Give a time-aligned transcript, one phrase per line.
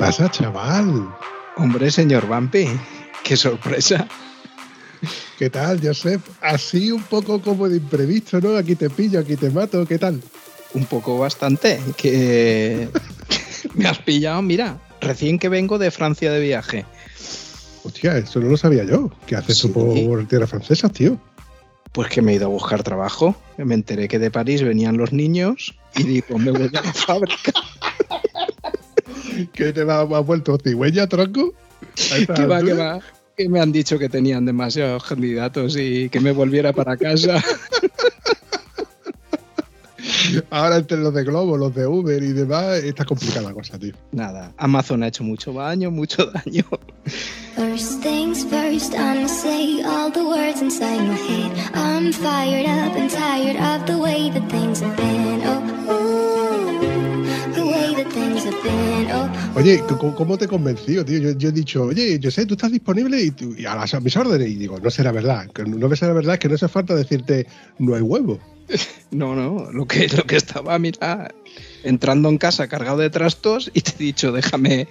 [0.00, 1.08] Pasa, chaval?
[1.56, 2.66] Hombre, señor Vampi,
[3.22, 4.08] qué sorpresa.
[5.38, 6.22] ¿Qué tal, Joseph?
[6.40, 8.56] Así un poco como de imprevisto, ¿no?
[8.56, 10.20] Aquí te pillo, aquí te mato, ¿qué tal?
[10.72, 12.88] Un poco bastante, que
[13.74, 16.86] me has pillado, mira, recién que vengo de Francia de viaje.
[17.82, 19.10] Hostia, eso no lo sabía yo.
[19.26, 19.68] ¿Qué haces Sí.
[19.68, 21.18] tú por tierra francesa, tío?
[21.92, 23.34] Pues que me he ido a buscar trabajo.
[23.58, 27.52] Me enteré que de París venían los niños y digo, me voy a la fábrica.
[29.52, 31.52] ¿Qué te va- has vuelto cigüeña, tronco?
[31.94, 32.94] Que va, altura.
[32.96, 33.00] va.
[33.36, 37.42] Que me han dicho que tenían demasiados candidatos y que me volviera para casa.
[40.50, 43.92] Ahora entre los de Globo, los de Uber y demás, está complicada la cosa, tío.
[44.12, 46.64] Nada, Amazon ha hecho mucho daño, mucho daño.
[47.56, 51.52] First things first, I'ma say all the words inside my head.
[51.74, 55.42] I'm fired up and tired of the way that things have been.
[55.44, 55.60] Oh,
[55.92, 56.69] ooh,
[59.56, 59.82] Oye,
[60.16, 61.18] ¿cómo, te he convencido, tío?
[61.18, 63.92] Yo, yo he dicho, oye, yo sé, tú estás disponible y, tú- y a, las,
[63.94, 64.48] a mis órdenes.
[64.48, 65.48] Y digo, no será verdad.
[65.52, 67.46] Que no me será verdad, es que no hace falta decirte,
[67.78, 68.38] no hay huevo.
[69.12, 71.34] No, no, lo que, lo que estaba, mira,
[71.82, 74.86] entrando en casa cargado de trastos y te he dicho, déjame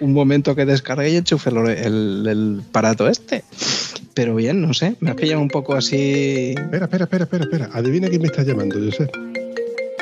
[0.00, 3.42] un momento que descargue y enchufe el, el, el aparato este.
[4.12, 7.70] Pero bien, no sé, me ha pillado un poco así, Espera, espera, espera, espera, espera.
[7.72, 9.08] Adivina quién me está llamando, yo sé.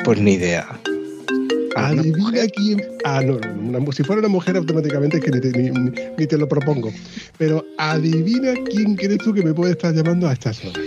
[0.03, 0.67] pues ni idea.
[1.75, 2.51] ¿Alguna Adivina mujer?
[2.55, 2.81] quién.
[3.03, 3.39] Ah, no,
[3.79, 6.47] una si fuera una mujer, automáticamente es que ni te, ni- ni- ni te lo
[6.47, 6.91] propongo.
[7.37, 10.79] Pero adivina quién crees tú que me puede estar llamando a estas horas.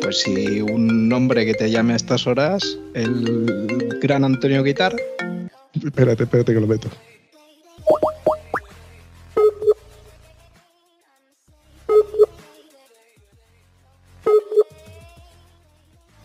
[0.00, 4.94] Pues si un hombre que te llame a estas horas, el gran Antonio Guitar,
[5.84, 6.88] Espérate, espérate que lo meto.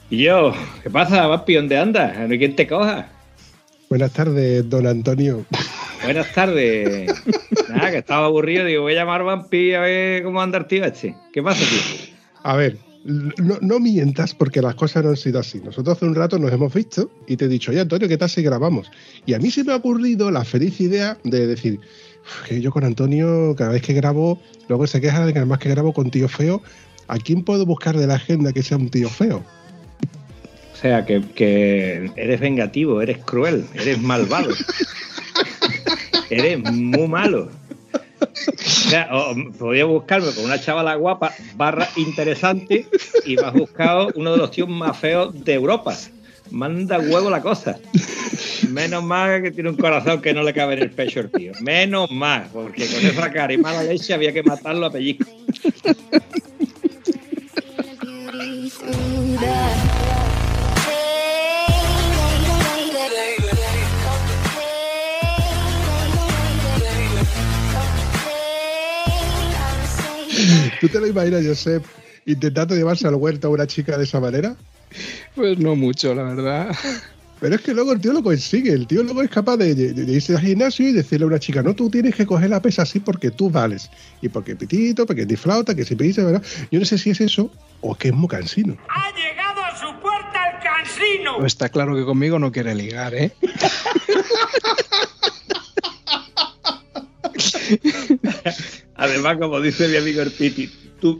[0.09, 0.53] Y yo,
[0.83, 1.55] ¿qué pasa, Vapi?
[1.55, 2.17] ¿Dónde andas?
[2.17, 3.07] ¿No hay quien te coja?
[3.91, 5.45] Buenas tardes, don Antonio.
[6.05, 7.11] Buenas tardes.
[7.67, 8.63] Nada, que estaba aburrido.
[8.63, 11.13] Digo, voy a llamar a Vampi a ver cómo anda el tío este.
[11.33, 12.15] ¿Qué pasa, tío?
[12.41, 15.59] A ver, no, no mientas porque las cosas no han sido así.
[15.59, 18.29] Nosotros hace un rato nos hemos visto y te he dicho, oye Antonio, ¿qué tal
[18.29, 18.89] si grabamos?
[19.25, 21.81] Y a mí se me ha ocurrido la feliz idea de decir,
[22.23, 25.59] "Uf, que yo con Antonio, cada vez que grabo, luego se queja de que además
[25.59, 26.61] que grabo con tío feo,
[27.09, 29.43] ¿a quién puedo buscar de la agenda que sea un tío feo?
[30.81, 34.49] O sea, que, eres vengativo, eres cruel, eres malvado.
[36.31, 37.51] eres muy malo.
[38.31, 39.07] O sea,
[39.59, 42.87] podía buscarme con una chavala guapa, barra interesante,
[43.27, 45.95] y me has buscado uno de los tíos más feos de Europa.
[46.49, 47.77] Manda huevo la cosa.
[48.67, 51.51] Menos mal que tiene un corazón que no le cabe en el pecho el tío.
[51.61, 55.29] Menos mal, porque con esa cara y mala leche había que matarlo a pellizco.
[70.81, 71.83] ¿Tú te lo imaginas, Josep,
[72.25, 74.55] intentando llevarse al huerto a una chica de esa manera?
[75.35, 76.75] pues no mucho, la verdad.
[77.39, 79.93] Pero es que luego el tío lo consigue, el tío luego es capaz de, de-
[79.93, 82.61] de irse al gimnasio y decirle a una chica, no, tú tienes que coger la
[82.61, 83.89] pesa así porque tú vales.
[84.21, 86.43] Y porque pitito, porque te flauta, que se pisa, ¿verdad?
[86.71, 87.49] Yo no sé si es eso
[87.81, 88.75] o que es muy cansino.
[88.89, 91.37] Ha llegado a su puerta el cansino.
[91.39, 93.31] Pues está claro que conmigo no quiere ligar, ¿eh?
[99.01, 100.69] Además, como dice mi amigo el Piti,
[100.99, 101.19] tú,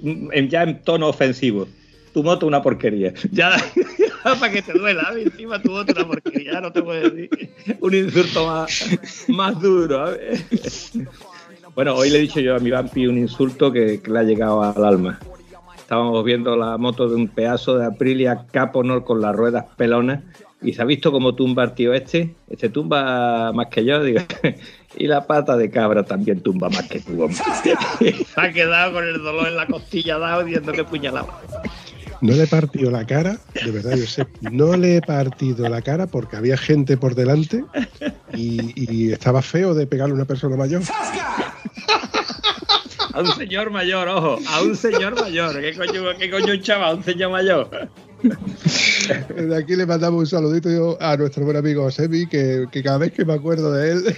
[0.50, 1.68] ya en tono ofensivo,
[2.13, 3.12] tu moto una porquería.
[3.31, 3.57] Ya,
[4.39, 5.24] para que te duela, ¿eh?
[5.24, 7.30] encima tu moto una porquería, ya no te puedo decir
[7.80, 8.88] un insulto más,
[9.30, 10.13] más duro.
[10.13, 10.39] ¿eh?
[11.74, 14.24] Bueno, hoy le he dicho yo a mi vampi un insulto que, que le ha
[14.24, 15.19] llegado al alma.
[15.75, 20.22] Estábamos viendo la moto de un pedazo de Aprilia Caponor con las ruedas pelonas
[20.62, 22.36] y se ha visto cómo tumba el tío este.
[22.48, 24.19] Este tumba más que yo, digo.
[24.97, 27.38] Y la pata de cabra también tumba más que tú, hombre.
[27.63, 27.75] se
[28.35, 31.41] ha quedado con el dolor en la costilla dado diciendo que puñalaba.
[32.21, 35.81] No le he partido la cara, de verdad, yo sé, no le he partido la
[35.81, 37.65] cara porque había gente por delante
[38.35, 40.83] y, y estaba feo de pegarle a una persona mayor.
[43.13, 45.59] A un señor mayor, ojo, a un señor mayor.
[45.59, 46.97] ¿Qué coño, qué coño un chaval?
[46.97, 47.89] Un señor mayor.
[49.35, 53.11] De aquí le mandamos un saludito a nuestro buen amigo Sebi, que, que cada vez
[53.11, 54.17] que me acuerdo de él.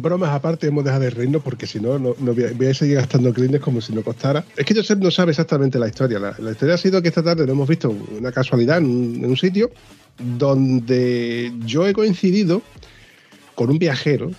[0.00, 3.32] Bromas aparte, hemos dejado de reírnos porque si no, no, no voy, a, seguir gastando
[3.32, 4.44] clines como si no costara.
[4.56, 6.18] Es que Josep no sabe exactamente la historia.
[6.18, 9.70] La, historia ha sido que esta tarde lo hemos visto una casualidad en un, sitio
[10.18, 12.62] donde yo he coincidido
[13.54, 14.30] con un viajero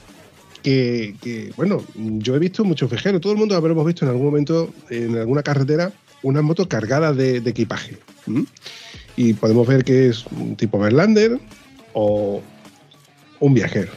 [0.61, 4.71] que, bueno, yo he visto muchos viajeros, todo el mundo habremos visto en algún momento
[4.89, 5.91] en alguna carretera
[6.23, 7.97] una moto cargada de, equipaje.
[9.15, 11.39] Y podemos ver que es un tipo Verlander
[11.93, 12.41] o
[13.39, 13.91] un viajero.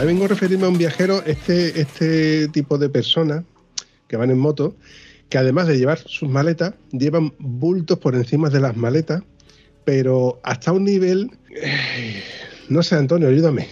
[0.00, 3.44] A vengo a referirme a un viajero, este, este tipo de personas
[4.08, 4.74] que van en moto,
[5.28, 9.22] que además de llevar sus maletas, llevan bultos por encima de las maletas,
[9.84, 11.30] pero hasta un nivel...
[11.54, 12.22] eh,
[12.70, 13.66] no sé, Antonio, ayúdame.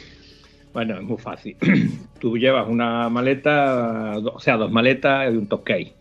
[0.75, 1.57] Bueno, es muy fácil.
[2.21, 5.95] Tú llevas una maleta, o sea, dos maletas y un top case.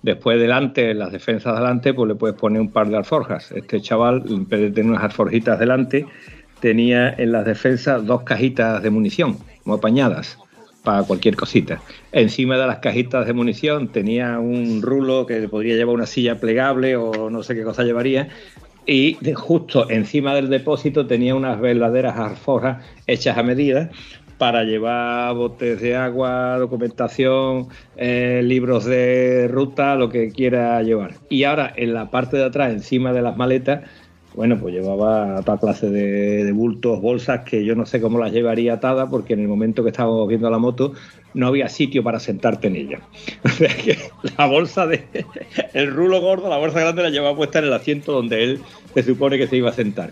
[0.00, 3.50] Después delante, las defensas delante, pues le puedes poner un par de alforjas.
[3.50, 6.06] Este chaval, en vez de tener unas alforjitas delante,
[6.60, 10.38] tenía en las defensas dos cajitas de munición, muy apañadas,
[10.82, 11.80] para cualquier cosita.
[12.10, 16.96] Encima de las cajitas de munición tenía un rulo que podría llevar una silla plegable
[16.96, 18.28] o no sé qué cosa llevaría.
[18.84, 23.90] Y de- justo encima del depósito tenía unas verdaderas alforjas hechas a medida
[24.38, 31.14] para llevar botes de agua, documentación, eh, libros de ruta, lo que quiera llevar.
[31.28, 33.88] Y ahora en la parte de atrás, encima de las maletas,
[34.34, 38.32] bueno, pues llevaba toda clase de, de bultos, bolsas que yo no sé cómo las
[38.32, 40.94] llevaría atadas porque en el momento que estábamos viendo la moto
[41.34, 43.00] no había sitio para sentarte en ella.
[43.44, 43.98] O sea que
[44.38, 45.04] la bolsa de
[45.74, 48.60] el rulo gordo, la bolsa grande la llevaba puesta en el asiento donde él
[48.94, 50.10] se supone que se iba a sentar.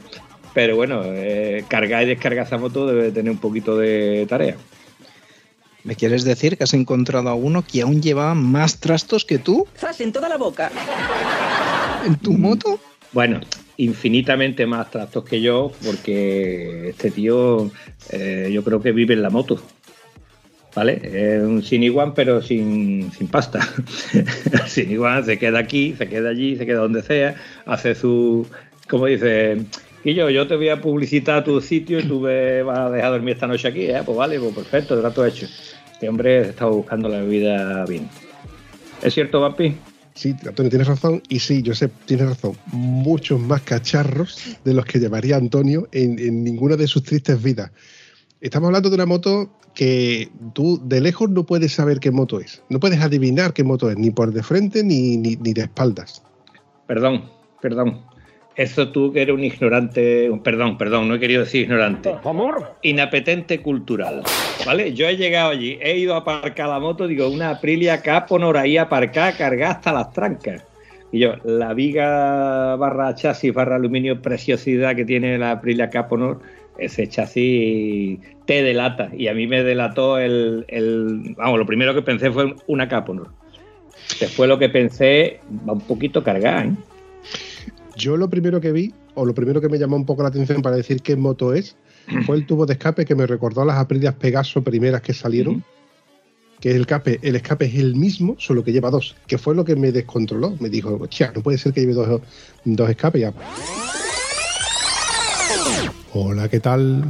[0.53, 4.57] Pero bueno, eh, cargar y descargar esa moto debe tener un poquito de tarea.
[5.85, 9.67] ¿Me quieres decir que has encontrado a uno que aún llevaba más trastos que tú
[9.79, 10.71] ¡Zas en toda la boca!
[12.05, 12.79] en tu moto?
[13.13, 13.41] Bueno,
[13.81, 17.71] infinitamente más trastos que yo, porque este tío
[18.11, 19.61] eh, yo creo que vive en la moto.
[20.75, 21.01] ¿Vale?
[21.03, 23.61] Es un siniguan, pero sin, sin pasta.
[24.53, 27.35] El siniguan se queda aquí, se queda allí, se queda donde sea,
[27.67, 28.47] hace su.
[28.89, 29.65] Como dice.
[30.05, 33.11] Y yo, yo te voy a publicitar tu sitio y tú me vas a dejar
[33.11, 34.01] dormir esta noche aquí, ¿eh?
[34.05, 35.47] Pues vale, pues perfecto, trato hecho.
[35.93, 38.09] Este hombre está buscando la vida bien.
[39.03, 39.75] ¿Es cierto, Vampi?
[40.21, 41.23] Sí, Antonio, tienes razón.
[41.31, 42.53] Y sí, Josep, tienes razón.
[42.67, 47.71] Muchos más cacharros de los que llevaría Antonio en, ninguna de sus tristes vidas.
[48.43, 52.63] Estamos hablando de una moto que tú de lejos no puedes saber qué moto es.
[52.69, 56.23] No puedes adivinar qué moto es, ni por de frente ni, ni de espaldas.
[56.87, 57.31] Perdón,
[57.63, 58.05] perdón.
[58.61, 62.15] Eso tú que eres un ignorante, perdón, perdón, no he querido decir ignorante.
[62.25, 62.75] Amor.
[62.83, 64.21] Inapetente cultural,
[64.67, 64.93] ¿vale?
[64.93, 68.77] Yo he llegado allí, he ido a aparcar la moto, digo, una Aprilia Caponor ahí
[68.77, 70.63] aparcada, cargada hasta las trancas.
[71.11, 76.41] Y yo, la viga barra chasis barra aluminio preciosidad que tiene la Aprilia Caponor,
[76.77, 79.09] ese chasis te delata.
[79.17, 83.29] Y a mí me delató el, el- Vamos, lo primero que pensé fue una Caponor.
[84.21, 86.73] Después lo que pensé, va un poquito cargada, ¿eh?
[88.01, 90.63] Yo lo primero que vi, o lo primero que me llamó un poco la atención
[90.63, 91.77] para decir qué moto es,
[92.25, 95.63] fue el tubo de escape que me recordó a las Aprilias Pegaso primeras que salieron.
[96.61, 99.67] Que el escape, el escape es el mismo, solo que lleva dos, que fue lo
[99.67, 100.57] que me descontroló.
[100.61, 102.23] Me dijo, hostia, no puede ser que lleve dos,
[102.65, 103.35] dos escapes ya.
[106.15, 107.05] Hola, ¿qué tal?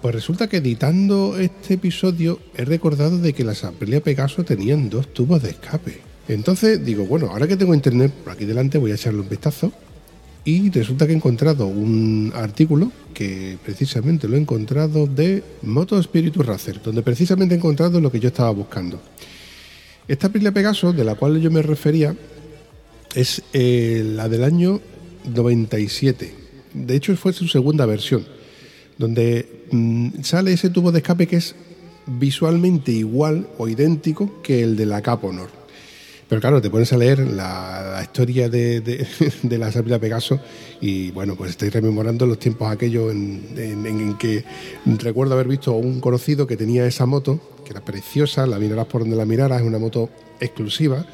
[0.00, 5.12] Pues resulta que editando este episodio he recordado de que las Aprilia Pegaso tenían dos
[5.12, 6.00] tubos de escape.
[6.28, 9.72] Entonces digo, bueno, ahora que tengo internet por aquí delante voy a echarle un vistazo
[10.46, 16.46] y resulta que he encontrado un artículo que precisamente lo he encontrado de Moto Spiritus
[16.46, 19.02] Racer, donde precisamente he encontrado lo que yo estaba buscando.
[20.06, 22.14] Esta Aprilia Pegaso, de la cual yo me refería,
[23.16, 24.80] es eh, la del año
[25.34, 26.32] 97.
[26.74, 28.24] De hecho, fue su segunda versión,
[28.98, 31.56] donde mm, sale ese tubo de escape que es
[32.06, 35.65] visualmente igual o idéntico que el de la Caponor.
[36.28, 39.06] Pero claro, te pones a leer la, historia de,
[39.58, 40.40] la Aprilia Pegaso
[40.80, 44.44] y bueno, pues estoy rememorando los tiempos aquellos en, en- en que
[44.98, 48.86] recuerdo haber visto a un conocido que tenía esa moto, que era preciosa, la miraras
[48.86, 51.06] por donde la miraras, es una moto exclusiva.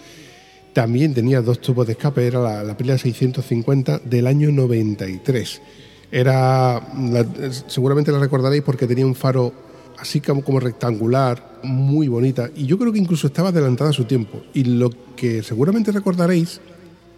[0.73, 5.61] También tenía dos tubos de escape, era la, la Aprilia 650 del año 93.
[6.11, 7.27] Era, la-
[7.67, 9.53] seguramente la recordaréis porque tenía un faro
[10.03, 14.05] así como, como rectangular, muy bonita, y yo creo que incluso estaba adelantada a su
[14.05, 14.43] tiempo.
[14.53, 16.61] Y lo que seguramente recordaréis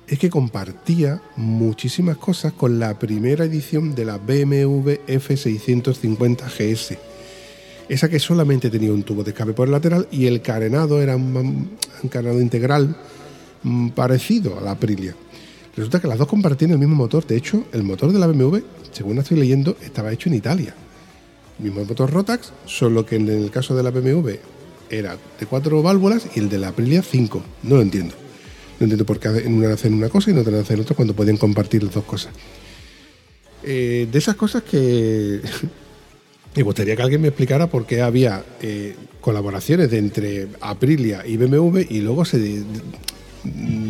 [0.07, 6.99] es que compartía muchísimas cosas con la primera edición de la BMW F650 GS.
[7.89, 11.17] Esa que solamente tenía un tubo de escape por el lateral y el carenado era
[11.17, 11.71] un,
[12.03, 12.95] un carenado integral
[13.63, 15.17] mm, parecido a la Aprilia.
[15.75, 17.27] Resulta que las dos compartían el mismo motor.
[17.27, 18.59] De hecho, el motor de la BMW,
[18.93, 20.75] según estoy leyendo, estaba hecho en Italia.
[21.59, 24.31] El mismo motor Rotax, solo que en el caso de la BMW
[24.91, 27.43] era de cuatro válvulas y el de la Aprilia cinco.
[27.63, 28.15] No lo entiendo.
[28.79, 31.15] No entiendo por qué en una hacen una cosa y en otra hacen otra cuando
[31.15, 32.33] podían compartir las dos cosas.
[33.63, 35.41] Eh, de esas cosas que
[36.57, 41.81] me gustaría que alguien me explicara por qué había eh, colaboraciones entre Aprilia y BMW
[41.89, 42.63] y luego se,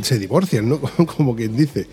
[0.02, 0.80] se divorcian, ¿no?
[1.16, 1.86] Como quien dice.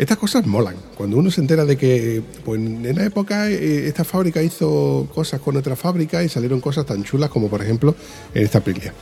[0.00, 0.76] Estas cosas molan.
[0.96, 5.42] Cuando uno se entera de que pues, en la época eh, esta fábrica hizo cosas
[5.42, 7.94] con otra fábrica y salieron cosas tan chulas como por ejemplo
[8.32, 8.94] en esta Aprilia.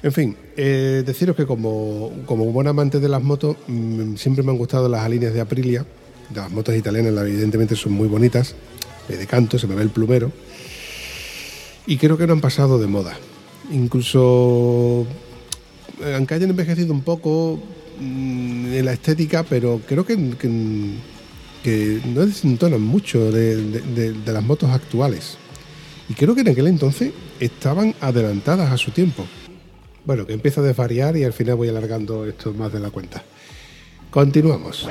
[0.00, 4.52] En fin, eh, deciros que como, como buen amante de las motos, mmm, siempre me
[4.52, 5.84] han gustado las líneas de Aprilia.
[6.32, 8.54] Las motos italianas evidentemente son muy bonitas.
[9.08, 10.30] Me decanto, se me ve el plumero.
[11.88, 13.18] Y creo que no han pasado de moda.
[13.72, 15.08] Incluso,
[16.00, 17.60] eh, aunque hayan envejecido un poco
[18.00, 20.16] en la estética, pero creo que,
[21.62, 25.36] que, no desentonan mucho de, de, de, de las motos actuales.
[26.08, 29.26] Y creo que en aquel entonces estaban adelantadas a su tiempo.
[30.04, 33.22] Bueno, que empiezo a desvariar y al final voy alargando esto más de la cuenta.
[34.10, 34.88] Continuamos.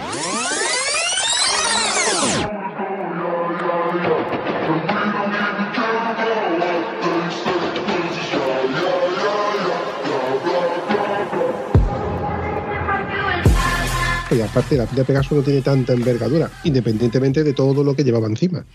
[14.29, 18.27] Y aparte, la pila Pegaso no tiene tanta envergadura, independientemente de todo lo que llevaba
[18.27, 18.65] encima.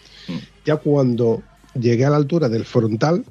[0.65, 1.43] Ya cuando
[1.79, 3.25] llegué a la altura del frontal,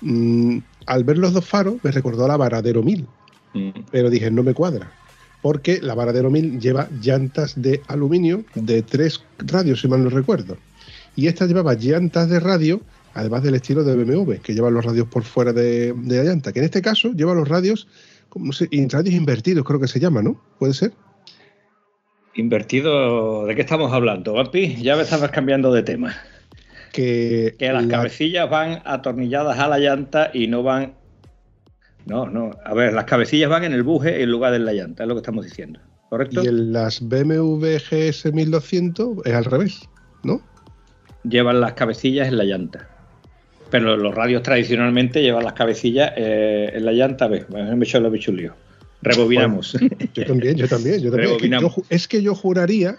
[0.00, 3.06] mmm, al ver los dos faros me recordó a la Varadero 1000,
[3.54, 3.70] mm.
[3.90, 4.92] pero dije, no me cuadra,
[5.42, 10.56] porque la Varadero 1000 lleva llantas de aluminio de tres radios, si mal no recuerdo,
[11.16, 12.80] y esta llevaba llantas de radio,
[13.14, 16.52] además del estilo de BMW, que lleva los radios por fuera de, de la llanta,
[16.52, 17.88] que en este caso lleva los radios,
[18.36, 20.40] no sé, radios invertidos creo que se llama, ¿no?
[20.58, 20.92] ¿Puede ser?
[22.36, 24.76] Invertido, ¿de qué estamos hablando, Vapi?
[24.82, 26.16] Ya me estabas cambiando de tema.
[26.92, 27.96] Que, que, las la...
[27.96, 30.94] cabecillas van atornilladas a la llanta y no van.
[32.06, 32.50] No, no.
[32.64, 35.08] A ver, las cabecillas van en el buje en lugar de en la llanta, es
[35.08, 35.80] lo que estamos diciendo.
[36.08, 36.42] ¿Correcto?
[36.42, 39.88] Y en las BMW GS 1200 es al revés,
[40.22, 40.42] ¿no?
[41.22, 42.88] Llevan las cabecillas en la llanta.
[43.70, 47.24] Pero los radios tradicionalmente llevan las cabecillas eh, en la llanta.
[47.24, 48.54] A ver, me he hecho lo bichulío.
[49.04, 49.76] Rebobinamos.
[49.78, 51.00] Bueno, yo también, yo también.
[51.00, 51.30] Yo también.
[51.30, 52.96] Es, que yo, es que yo juraría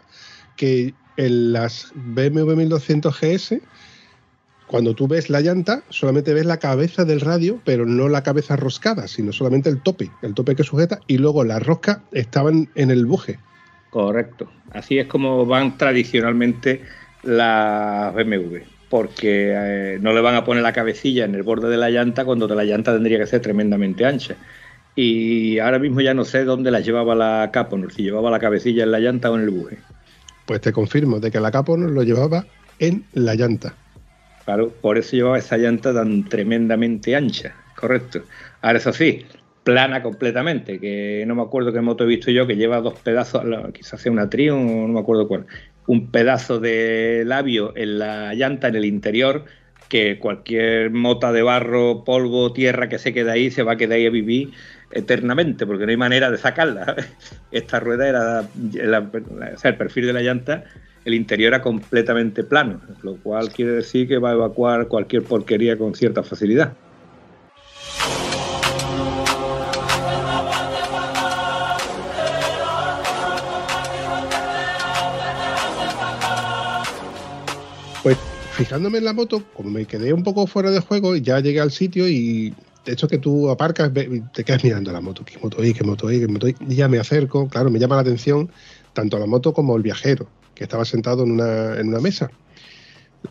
[0.55, 3.61] que en las BMW 1200 GS
[4.67, 8.55] cuando tú ves la llanta, solamente ves la cabeza del radio, pero no la cabeza
[8.55, 12.89] roscada, sino solamente el tope, el tope que sujeta, y luego las roscas estaban en
[12.89, 13.37] el buje.
[13.91, 14.49] Correcto.
[14.71, 16.81] Así es como van tradicionalmente
[17.23, 18.57] las BMW,
[18.89, 22.25] porque eh, no le van a poner la cabecilla en el borde de la llanta
[22.25, 24.35] cuando la llanta tendría que ser tremendamente ancha.
[24.95, 28.83] Y ahora mismo ya no sé dónde la llevaba la Caponor, si llevaba la cabecilla
[28.83, 29.77] en la llanta o en el buje.
[30.45, 32.45] Pues te confirmo de que la Caponor lo llevaba
[32.79, 33.75] en la llanta.
[34.45, 38.21] Claro, por eso llevaba esa llanta tan tremendamente ancha, correcto.
[38.61, 39.25] Ahora eso sí,
[39.63, 43.43] plana completamente, que no me acuerdo qué moto he visto yo, que lleva dos pedazos,
[43.73, 45.47] quizás sea una Triumph, no me acuerdo cuál,
[45.87, 49.45] un pedazo de labio en la llanta, en el interior,
[49.89, 53.97] que cualquier mota de barro, polvo, tierra que se quede ahí, se va a quedar
[53.97, 54.51] ahí a vivir
[54.95, 56.95] eternamente, porque no hay manera de sacarla.
[57.51, 60.63] Esta rueda era, o sea, el perfil de la llanta
[61.05, 65.77] el interior era completamente plano, lo cual quiere decir que va a evacuar cualquier porquería
[65.77, 66.73] con cierta facilidad.
[78.01, 78.17] Pues
[78.53, 81.71] fijándome en la moto, como me quedé un poco fuera de juego, ya llegué al
[81.71, 82.53] sitio y
[82.85, 86.07] de hecho que tú aparcas, te quedas mirando la moto, qué moto hay, qué moto
[86.07, 88.49] hay, qué moto hay, y ya me acerco, claro, me llama la atención
[88.93, 92.29] tanto la moto como el viajero que estaba sentado en una, en una mesa.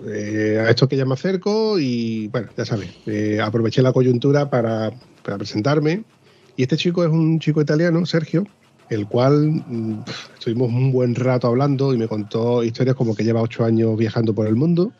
[0.06, 4.50] Eh, a esto que ya me acerco y bueno, ya sabes, eh, aproveché la coyuntura
[4.50, 4.92] para,
[5.22, 6.04] para, presentarme.
[6.56, 8.44] Y este chico es un chico italiano, Sergio,
[8.90, 10.02] el cual mmm,
[10.36, 14.34] estuvimos un buen rato hablando y me contó historias como que lleva ocho años viajando
[14.34, 14.92] por el mundo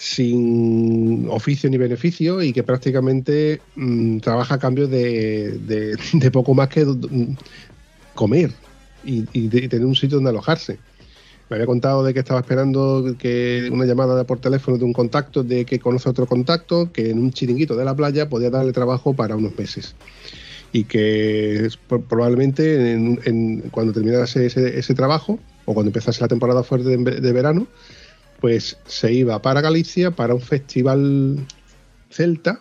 [0.00, 5.98] sin oficio ni beneficio y que prácticamente mmm, trabaja a cambio de,
[6.32, 6.86] poco más que
[8.14, 8.50] comer
[9.04, 9.24] y,
[9.68, 10.78] tener un sitio donde alojarse
[11.50, 15.42] Me había contado de que estaba esperando que una llamada por teléfono de un contacto,
[15.42, 19.12] de que conoce otro contacto, que en un chiringuito de la playa podía darle trabajo
[19.12, 19.94] para unos meses.
[20.72, 21.68] Y que
[22.08, 27.66] probablemente en- cuando terminase ese, ese trabajo, o cuando empezase la temporada fuerte de verano,
[28.40, 31.38] pues se iba para Galicia para un festival
[32.10, 32.60] celta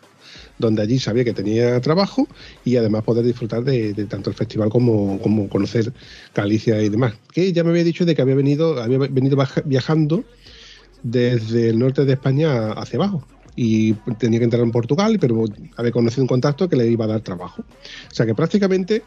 [0.59, 2.27] donde allí sabía que tenía trabajo
[2.65, 5.93] y además poder disfrutar de, tanto el festival como, como conocer
[6.35, 7.13] Galicia y demás.
[7.31, 10.25] Que ya me había dicho de que había venido, había venido viajando
[11.01, 15.45] desde el norte de España hacia abajo y tenía que entrar en Portugal, pero
[15.77, 17.61] había conocido un contacto que le iba a dar trabajo.
[17.61, 19.03] O sea que prácticamente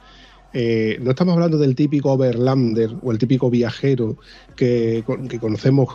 [0.52, 4.16] eh, no estamos hablando del típico overlander o el típico viajero
[4.56, 5.88] que, que conocemos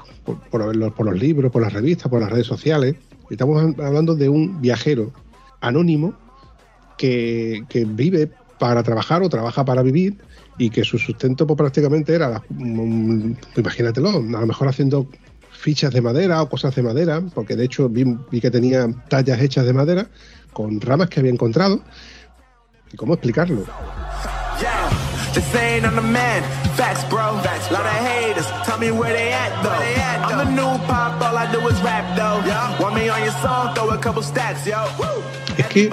[0.49, 2.95] por, los- libros, por las revistas, por las redes sociales.
[3.29, 5.11] Estamos hablando de un viajero
[5.61, 6.13] anónimo
[6.97, 10.17] que, vive para trabajar o trabaja para vivir
[10.57, 12.41] y que su sustento pues, prácticamente era,
[13.55, 15.07] imagínatelo, a lo mejor haciendo
[15.51, 19.39] fichas de madera o cosas de madera, porque de hecho vi, vi que tenía tallas
[19.41, 20.09] hechas de madera
[20.53, 21.81] con ramas que había encontrado.
[22.91, 23.65] ¿Y cómo explicarlo?
[25.37, 26.41] Yeah, this ain't on the man.
[26.75, 27.37] Facts, bro.
[27.43, 28.45] Facts, lot of haters.
[28.65, 29.69] Tell me where they at, though.
[29.69, 32.41] I'm the new pop, all I do is rap, though.
[32.83, 34.85] Want me on your song, throw a couple stacks, yo.
[35.57, 35.89] Es que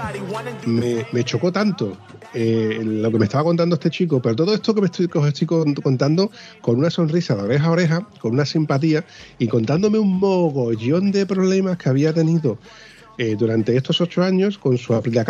[0.67, 1.97] me, me chocó tanto
[2.35, 5.19] eh, lo que me estaba contando este chico, pero todo esto que me estoy, que
[5.19, 9.05] os estoy con- contando con una sonrisa de oreja a oreja, con una simpatía
[9.39, 12.59] y contándome un mogollón de problemas que había tenido
[13.17, 15.25] eh, durante estos ocho años con su Aprilia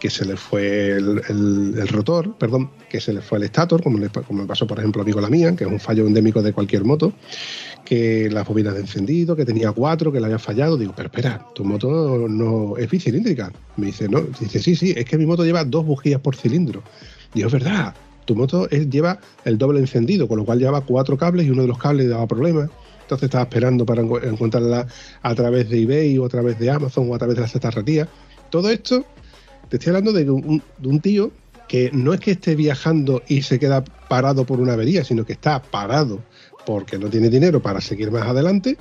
[0.00, 4.08] que se le fue el, rotor, perdón, que se le fue el estator, como, le,
[4.08, 7.12] pasó por ejemplo a la mía, que es un fallo endémico de cualquier moto,
[7.84, 10.76] que las bobinas de encendido, que tenía cuatro, que le había fallado.
[10.76, 13.52] Digo, pero espera, tu moto no es bicilíndrica.
[13.76, 16.82] Me dice, no, dice, sí, sí, es que mi moto lleva dos bujías por cilindro.
[17.34, 21.16] Digo, es verdad, tu moto es- lleva el doble encendido, con lo cual llevaba cuatro
[21.16, 22.70] cables y uno de los cables le daba problemas.
[23.08, 24.86] Entonces estaba esperando para encontrarla
[25.22, 28.06] a través de eBay o a través de Amazon o a través de la cetarrería.
[28.50, 29.02] Todo esto,
[29.70, 31.32] te estoy hablando de un, tío
[31.68, 35.32] que no es que esté viajando y se queda parado por una avería, sino que
[35.32, 36.22] está parado
[36.66, 38.76] porque no tiene dinero para seguir más adelante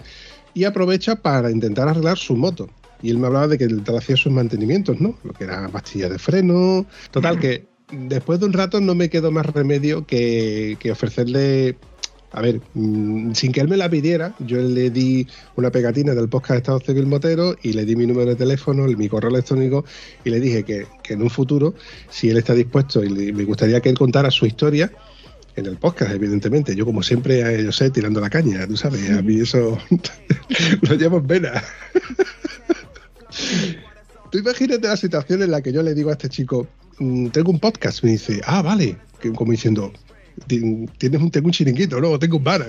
[0.54, 2.68] y aprovecha para intentar arreglar su moto.
[3.02, 5.18] Y él me hablaba de que él hacía sus mantenimientos, ¿no?
[5.24, 6.86] Lo que era pastilla de freno.
[7.12, 11.78] Total, que después de un rato no me quedó más remedio que ofrecerle.
[12.32, 16.28] A ver, mm, sin que él me la pidiera, yo le di una pegatina del
[16.28, 19.86] podcast de Estado Civil Motero y le di mi número de teléfono, mi correo electrónico
[20.26, 21.74] y le dije que, en un futuro,
[22.10, 24.92] si él está dispuesto y me gustaría que él contara su historia,
[25.56, 26.76] en el podcast, evidentemente.
[26.76, 29.76] Yo, como siempre, yo sé, tirando la caña, tú sabes, a mí eso
[30.82, 31.64] lo llevo en vena.
[34.32, 36.68] tú imagínate la situación en la que yo le digo a este chico,
[37.00, 38.98] "Mm, tengo un podcast, me dice, ah, vale,
[39.36, 40.00] como diciendo, "Ti-
[40.46, 42.68] tienes un, tengo un chiringuito, no, tengo un bar,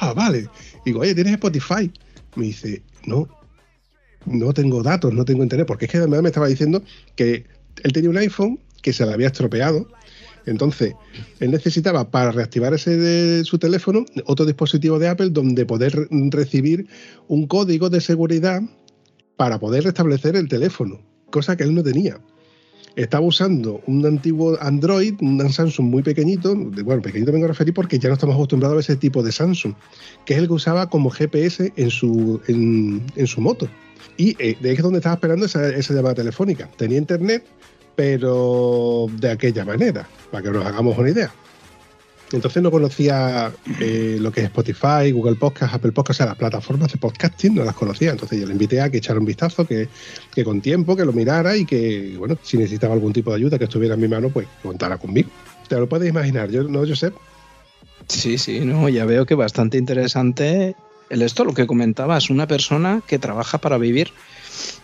[0.00, 0.48] ah, vale.
[0.84, 1.90] Digo, oye, ¿tienes Spotify?
[2.36, 3.28] Me dice, no,
[4.26, 6.82] no tengo datos, no tengo internet, porque es que además me estaba diciendo
[7.16, 7.44] que
[7.82, 9.88] él tenía un iPhone que se le había estropeado.
[10.46, 10.94] Entonces,
[11.38, 16.08] él necesitaba para reactivar ese de su teléfono otro dispositivo de Apple donde poder re-
[16.30, 16.86] recibir
[17.28, 18.62] un código de seguridad
[19.36, 22.20] para poder restablecer el teléfono, cosa que él no tenía.
[22.96, 27.98] Estaba usando un antiguo Android, un Samsung muy pequeñito, bueno, pequeñito vengo a referir porque
[27.98, 29.74] ya no estamos acostumbrados a ese tipo de Samsung,
[30.24, 33.68] que es el que usaba como GPS en su, en, en su moto.
[34.16, 36.68] Y eh, de ahí es donde estaba esperando esa, esa llamada telefónica.
[36.76, 37.44] Tenía internet,
[37.96, 41.32] pero de aquella manera, para que nos hagamos una idea.
[42.32, 46.36] Entonces no conocía eh, lo que es Spotify, Google Podcast, Apple Podcast, o sea, las
[46.36, 48.10] plataformas de podcasting no las conocía.
[48.10, 49.88] Entonces yo le invité a que echara un vistazo, que,
[50.32, 53.58] que con tiempo, que lo mirara y que, bueno, si necesitaba algún tipo de ayuda
[53.58, 55.30] que estuviera en mi mano, pues contara conmigo.
[55.68, 57.14] Te lo puedes imaginar, yo no, Josep.
[58.06, 60.74] Sí, sí, no, ya veo que bastante interesante
[61.10, 64.12] el esto, lo que comentabas, una persona que trabaja para vivir,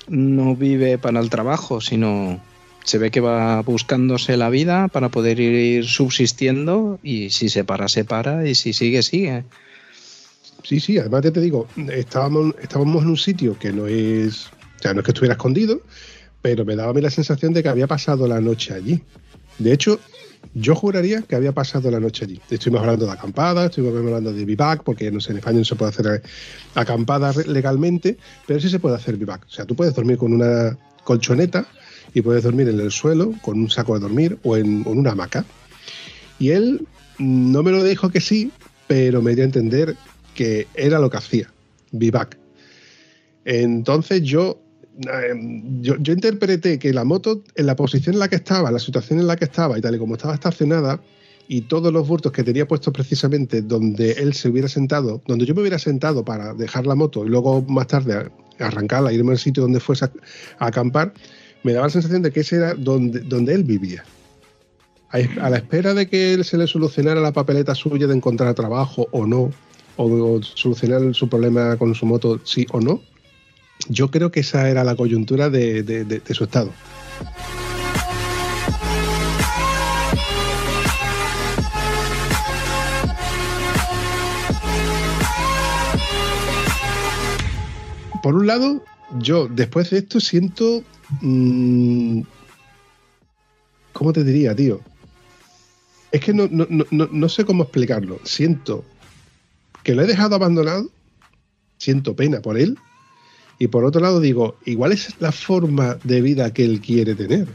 [0.09, 2.41] no vive para el trabajo, sino
[2.87, 7.89] se ve que va buscándose la vida para poder ir subsistiendo y si se para,
[7.89, 9.43] se para y si sigue, sigue.
[10.63, 14.83] Sí, sí, además ya te digo, estábamos, estábamos en un sitio que no es, o
[14.83, 15.83] sea, no es que estuviera escondido,
[16.41, 19.03] pero me daba a mí la sensación de que había pasado la noche allí.
[19.59, 19.99] De hecho,
[20.55, 22.41] yo juraría que había pasado la noche allí.
[22.49, 25.75] Estuvimos hablando de acampada, estuvimos hablando de bivac, porque no sé, en España no se
[25.75, 26.23] puede hacer
[26.77, 29.45] acampada legalmente, pero sí se puede hacer bivac.
[29.45, 31.67] O sea, tú puedes dormir con una colchoneta
[32.17, 35.45] y puedes dormir en el suelo con un saco de dormir o en, una hamaca.
[36.39, 36.87] Y él
[37.19, 38.51] no me lo dijo que sí,
[38.87, 39.97] pero me dio a entender
[40.35, 41.53] que era lo que hacía,
[41.93, 42.39] vivac.
[43.45, 44.59] Entonces yo,
[45.01, 45.35] eh,
[45.83, 49.19] yo, yo interpreté que la moto, en la posición en la que estaba, la situación
[49.19, 51.03] en la que estaba y tal y como estaba estacionada,
[51.49, 55.55] y todos los burtos que tenía puestos precisamente donde él se hubiera sentado, donde yo
[55.55, 59.65] me hubiera sentado para dejar la moto y luego más tarde arrancarla, irme al sitio
[59.65, 60.11] donde fuese a
[60.67, 61.13] acampar,
[61.67, 64.05] me daba la sensación de que ese era donde, donde él vivía.
[65.11, 69.09] A, la espera de que él se le solucionara la papeleta suya de encontrar trabajo
[69.11, 69.51] o no,
[69.97, 73.01] o solucionar su problema con su moto sí o no,
[73.89, 76.71] yo creo que esa era la coyuntura de- de su estado.
[88.23, 88.85] Por un lado,
[89.19, 90.83] yo después de esto siento...
[91.23, 92.21] mm,
[93.93, 94.81] ¿Cómo te diría, tío?
[96.13, 98.21] Es que no, no, no, no- sé cómo explicarlo.
[98.25, 98.85] Siento
[99.83, 100.91] que lo he dejado abandonado,
[101.79, 102.77] siento pena por él,
[103.59, 107.47] y por otro lado digo, igual es la forma de vida que él quiere tener.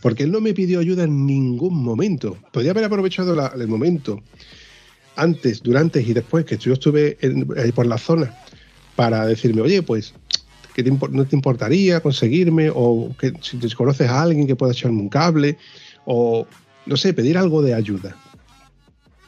[0.00, 2.36] Porque él no me pidió ayuda en ningún momento.
[2.52, 4.20] Podría haber aprovechado el momento
[5.16, 8.34] antes, durante y después que yo estuve en- eh, por la zona
[8.96, 10.14] para decirme, oye, pues,
[10.74, 12.70] ¿qué te impo- no te importaría conseguirme?
[12.74, 13.68] O que si te
[14.06, 15.58] a alguien que pueda echarme un cable,
[16.04, 16.46] o
[16.86, 18.16] no sé, pedir algo de ayuda.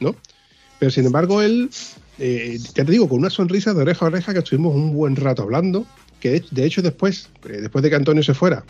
[0.00, 0.16] ¿No?
[0.78, 1.70] Pero sin embargo, él,
[2.18, 5.16] eh, ya te digo, con una sonrisa de oreja a oreja que estuvimos un buen
[5.16, 5.86] rato hablando,
[6.20, 8.64] que de, hecho después, eh, después de que Antonio se fuera,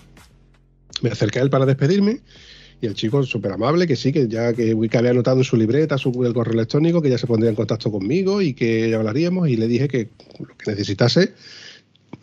[1.03, 2.21] me acerqué a él para despedirme
[2.81, 5.57] y el chico súper amable, que sí, que ya que, que había anotado en su
[5.57, 9.49] libreta, su el correo electrónico, que ya se pondría en contacto conmigo y que hablaríamos
[9.49, 11.33] y le dije que lo que necesitase,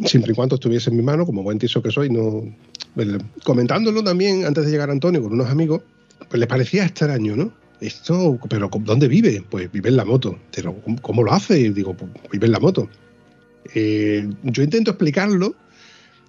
[0.05, 2.43] siempre y cuando estuviese en mi mano, como buen tiso que soy, no
[3.43, 5.81] comentándolo también antes de llegar Antonio con unos amigos,
[6.29, 7.51] pues les parecía extraño, ¿no?
[7.79, 9.43] Esto, pero ¿dónde vive?
[9.49, 10.37] Pues vive en la moto.
[10.55, 11.71] Pero ¿cómo, lo hace?
[11.71, 12.87] Digo, pues vive en la moto.
[13.73, 15.55] Eh, yo intento explicarlo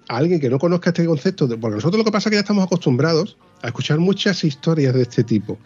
[0.07, 2.41] a alguien que no conozca este concepto, de- nosotros lo que pasa es que ya
[2.41, 5.59] estamos acostumbrados a escuchar muchas historias de este tipo.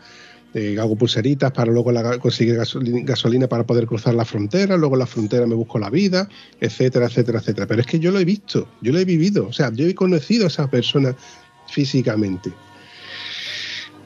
[0.54, 2.58] Eh, hago pulseritas para luego conseguir
[3.04, 6.30] gasolina, para poder cruzar la frontera, luego en la frontera me busco la vida,
[6.62, 7.68] etcétera, etcétera, etcétera.
[7.68, 9.94] Pero es que yo lo he visto, yo lo he vivido, o sea, yo he
[9.94, 11.16] conocido a esa persona
[11.70, 12.52] físicamente.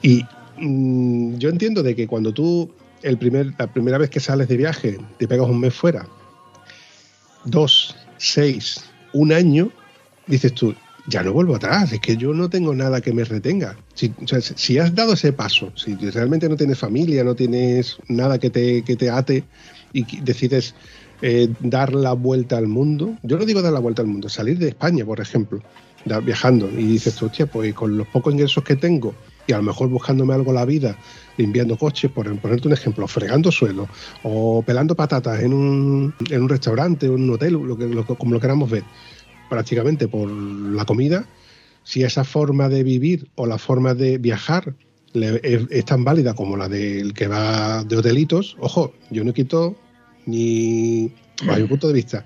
[0.01, 0.23] Y
[0.57, 2.71] mm, yo entiendo de que cuando tú
[3.03, 6.07] el primer, la primera vez que sales de viaje te pegas un mes fuera,
[7.45, 9.71] dos, seis, un año,
[10.27, 10.75] dices tú,
[11.07, 13.75] ya no vuelvo atrás, es que yo no tengo nada que me retenga.
[13.93, 18.83] Si, has dado ese paso, si realmente no tienes familia, no tienes nada que te,
[18.83, 19.43] que te ate
[19.93, 20.75] y decides
[21.21, 24.57] eh, dar la vuelta al mundo, yo no digo dar la vuelta al mundo, salir
[24.57, 25.61] de España, por ejemplo,
[26.23, 29.13] viajando y dices hostia, pues con los pocos ingresos que tengo
[29.47, 30.95] y a lo mejor buscándome algo la vida,
[31.37, 33.87] limpiando coches, por ponerte un ejemplo, fregando suelo
[34.23, 38.33] o pelando patatas en un, en un restaurante en un hotel, lo que, lo como
[38.33, 38.83] lo queramos ver,
[39.51, 41.25] prácticamente por la comida,
[41.83, 44.75] si esa forma de vivir o la forma de viajar
[45.13, 49.75] es, tan válida como la del que va de hotelitos, ojo, yo no quito
[50.25, 51.11] ni,
[51.45, 52.25] bajo mi punto de vista,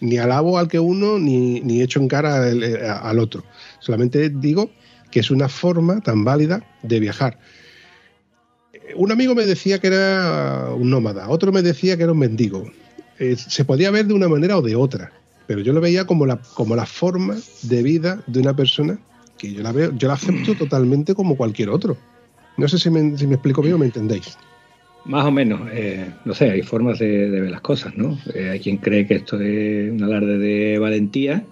[0.00, 3.44] ni alabo al que uno ni, ni echo en cara al, al otro.
[3.78, 4.68] Solamente digo
[5.12, 7.38] que es una forma tan válida de viajar.
[8.96, 12.68] Un amigo me decía que era un nómada, otro me decía que era un mendigo.
[13.20, 15.12] Eh, se podía ver de una manera o de otra,
[15.46, 18.98] pero yo lo veía como la, como la forma de vida de una persona
[19.38, 21.96] que yo la veo, yo la acepto totalmente como cualquier otro.
[22.56, 24.38] No sé si me, si me explico bien o me entendéis.
[25.04, 28.18] Más o menos, eh, no sé, hay formas de, de ver las cosas, ¿no?
[28.34, 31.44] Eh, hay quien cree que esto es un alarde de valentía,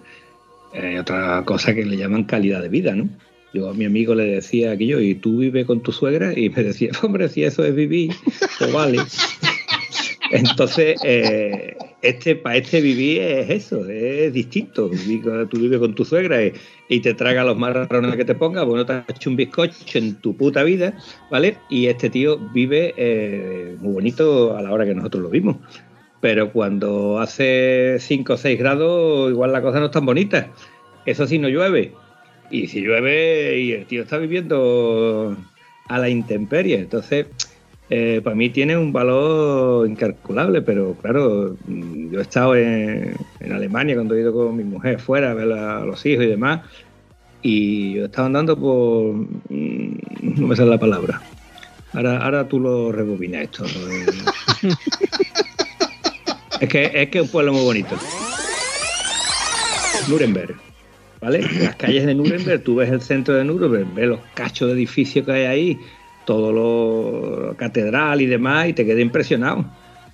[0.73, 3.07] eh, hay otra cosa que le llaman calidad de vida, ¿no?
[3.53, 6.37] Yo a mi amigo le decía aquello, ¿y tú vives con tu suegra?
[6.37, 8.11] Y me decía, hombre, si eso es vivir,
[8.59, 8.99] pues vale.
[10.31, 14.89] Entonces, eh, este, para este vivir es eso, es distinto.
[15.49, 16.39] Tú vives con tu suegra
[16.89, 19.97] y, te traga los marrones que te ponga, pues no te has hecho un bizcocho
[19.97, 20.97] en tu puta vida,
[21.29, 21.57] ¿vale?
[21.69, 25.57] Y este tío vive eh, muy bonito a la hora que nosotros lo vimos.
[26.21, 30.49] Pero cuando hace 5 o 6 grados, igual la cosa no es tan bonita.
[31.05, 31.91] Eso sí, no llueve.
[32.49, 35.35] Y si llueve y el tío está viviendo
[35.87, 36.79] a la intemperie.
[36.79, 37.27] Entonces,
[37.89, 43.51] eh, para mí tiene un valor incalculable, pero claro, mm, yo he estado en, en
[43.51, 46.61] Alemania cuando he ido con mi mujer fuera a ver a los hijos y demás,
[47.41, 49.13] y yo estaba andando por...
[49.13, 51.21] mm, no me sale la palabra.
[51.93, 53.63] Ahora, ahora tú lo rebobinas esto.
[53.63, 54.69] ¿no?
[56.59, 57.95] es, que, es que es un pueblo muy bonito.
[60.09, 60.55] Nuremberg.
[61.21, 61.41] ¿Vale?
[61.59, 65.25] Las calles de Nuremberg, tú ves el centro de Nuremberg, ves los cachos de edificios
[65.25, 65.79] que hay ahí,
[66.25, 69.65] todo lo catedral y demás, y te quedas impresionado.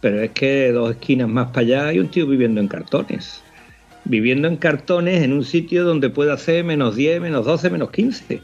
[0.01, 3.43] Pero es que dos esquinas más para allá hay un tío viviendo en cartones.
[4.05, 8.41] Viviendo en cartones en un sitio donde puede hacer menos 10, menos 12, menos 15.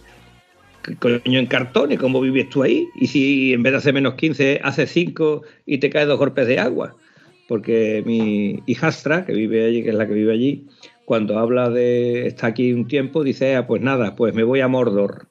[0.88, 1.92] ¿qué coño en cartón?
[1.92, 2.88] ¿Y cómo vives tú ahí?
[2.96, 6.48] Y si en vez de hacer menos 15 hace 5 y te cae dos golpes
[6.48, 6.96] de agua.
[7.48, 10.66] Porque mi hijastra, que vive allí, que es la que vive allí,
[11.06, 14.68] cuando habla de está aquí un tiempo, dice, ah, pues nada, pues me voy a
[14.68, 15.27] Mordor.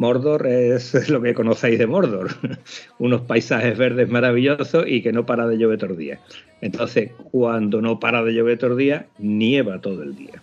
[0.00, 2.30] Mordor es lo que conocéis de Mordor,
[2.98, 6.18] unos paisajes verdes maravillosos y que no para de llover todos los días.
[6.62, 10.42] Entonces, cuando no para de llover todos los días, nieva todo el día.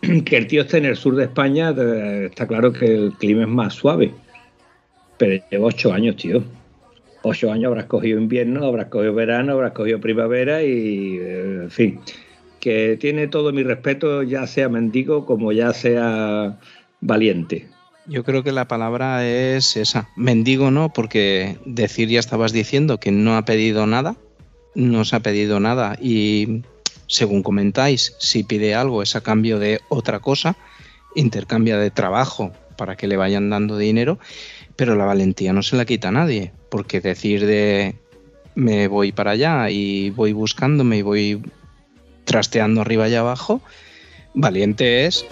[0.24, 1.74] Que el tío esté en el sur de España,
[2.24, 4.12] está claro que el clima es más suave,
[5.18, 6.42] pero lleva ocho años, tío.
[7.22, 12.00] Ocho años habrás cogido invierno, habrás cogido verano, habrás cogido primavera y, eh, en fin,
[12.60, 16.58] que tiene todo mi respeto, ya sea mendigo como ya sea
[17.02, 17.73] valiente.
[18.06, 20.10] Yo creo que la palabra es esa.
[20.14, 24.16] Mendigo no, porque decir ya estabas diciendo que no ha pedido nada,
[24.74, 26.62] no se ha pedido nada y
[27.06, 30.56] según comentáis, si pide algo es a cambio de otra cosa,
[31.14, 34.18] intercambia de trabajo para que le vayan dando dinero,
[34.76, 37.94] pero la valentía no se la quita a nadie, porque decir de
[38.54, 41.42] me voy para allá y voy buscándome y voy
[42.24, 43.60] trasteando arriba y abajo,
[44.34, 45.26] valiente es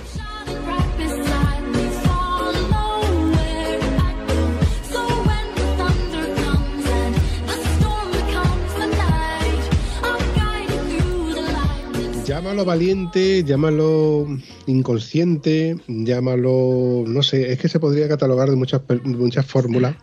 [12.32, 14.26] Llámalo valiente, llámalo
[14.66, 19.96] inconsciente, llámalo, no sé, es que se podría catalogar de muchas, muchas fórmulas.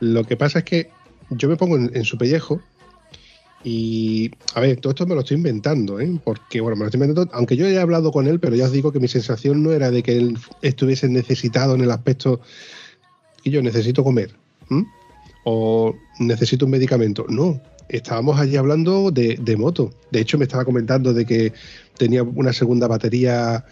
[0.00, 0.88] Lo que pasa es que
[1.28, 2.62] yo me pongo en, en su pellejo
[3.62, 6.18] y, a ver, todo esto me lo estoy inventando, ¿eh?
[6.24, 8.72] Porque, bueno, me lo estoy inventando, aunque yo he hablado con él, pero ya os
[8.72, 12.40] digo que mi sensación no era de que él estuviese necesitado en el aspecto
[13.44, 14.34] que yo necesito comer,
[14.70, 14.86] ¿m?
[15.44, 17.26] o necesito un medicamento.
[17.28, 19.90] No, estábamos allí hablando de, de moto.
[20.10, 21.52] De hecho, me estaba comentando de que
[21.96, 23.64] tenía una segunda batería.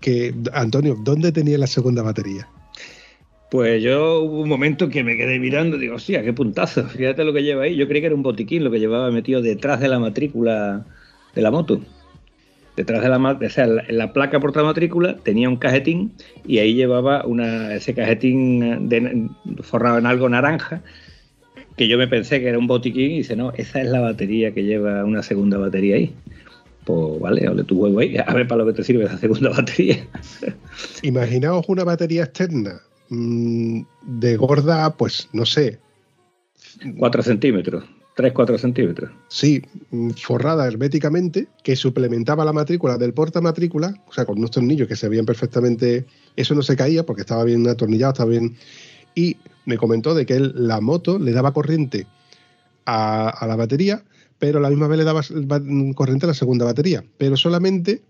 [0.00, 2.48] Que, Antonio, ¿dónde tenía la segunda batería?
[3.50, 7.32] Pues yo hubo un momento que me quedé mirando, digo, hostia, qué puntazo, fíjate lo
[7.32, 7.76] que lleva ahí.
[7.76, 10.86] Yo creí que era un botiquín lo que llevaba metido detrás de la matrícula
[11.34, 11.80] de la moto.
[12.76, 16.12] Detrás de la, o sea, en la, la placa porta matrícula tenía un cajetín
[16.46, 19.28] y ahí llevaba una, ese cajetín de-
[19.62, 20.82] forrado en algo naranja
[21.80, 24.52] que yo me pensé que era un botiquín y dice, no, esa es la batería
[24.52, 26.14] que lleva una segunda batería ahí.
[26.84, 29.48] Pues vale, ole tu huevo ahí, a ver para lo que te sirve esa segunda
[29.56, 30.06] batería.
[31.02, 35.78] Imaginaos una batería externa mm, de gorda, pues no sé,
[36.98, 39.10] 4 centímetros, 3, 4 centímetros.
[39.28, 44.86] sí, mm, forrada herméticamente, que suplementaba la matrícula del portamatrícula, o sea, con unos tornillos
[44.86, 46.04] que se veían perfectamente,
[46.36, 48.54] eso no se caía porque estaba bien atornillado, estaba bien.
[49.14, 52.06] Y me comentó de que él, la moto le daba corriente
[52.86, 54.04] a, la batería,
[54.38, 55.62] pero a la misma vez le daba ba-
[55.94, 58.02] corriente a la segunda batería, pero solamente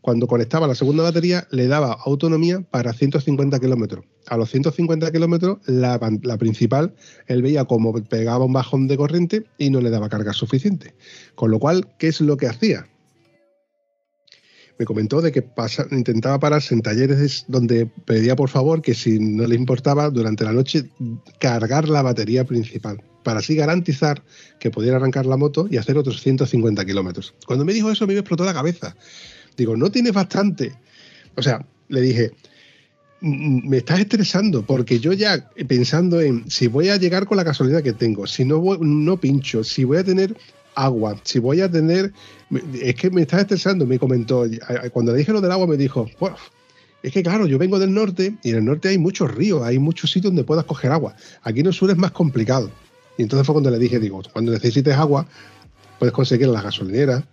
[0.00, 4.04] cuando conectaba la segunda batería le daba autonomía para 150 kilómetros.
[4.28, 6.94] A los 150 kilómetros, la, la principal,
[7.26, 10.94] él veía como pegaba un bajón de corriente y no le daba carga suficiente.
[11.34, 12.86] Con lo cual, ¿qué es lo que hacía?
[14.78, 15.44] Me comentó de que
[15.90, 20.52] intentaba pararse en talleres donde pedía por favor que si no le importaba durante la
[20.52, 20.88] noche
[21.40, 24.22] cargar la batería principal para así garantizar
[24.60, 27.34] que pudiera arrancar la moto y hacer otros 150 kilómetros.
[27.46, 28.96] Cuando me dijo eso a mí me explotó la cabeza.
[29.56, 30.72] Digo, no tienes bastante.
[31.34, 32.30] O sea, le dije,
[33.20, 37.42] "Mm, me estás estresando porque yo ya pensando en si voy a llegar con la
[37.44, 40.36] gasolina que tengo, si no pincho, si voy a tener
[40.84, 42.12] agua, si voy a tener...
[42.80, 44.44] Es que me estás estresando, me comentó.
[44.92, 46.34] Cuando le dije lo del agua me dijo, "Buah,
[47.02, 49.78] es que claro, yo vengo del norte y en el norte hay muchos ríos, hay
[49.78, 51.14] muchos sitios donde puedas coger agua.
[51.42, 52.70] Aquí en el sur es más complicado.
[53.18, 55.26] Y entonces fue cuando le dije, digo, cuando necesites agua,
[55.98, 57.24] puedes conseguir en las gasolineras,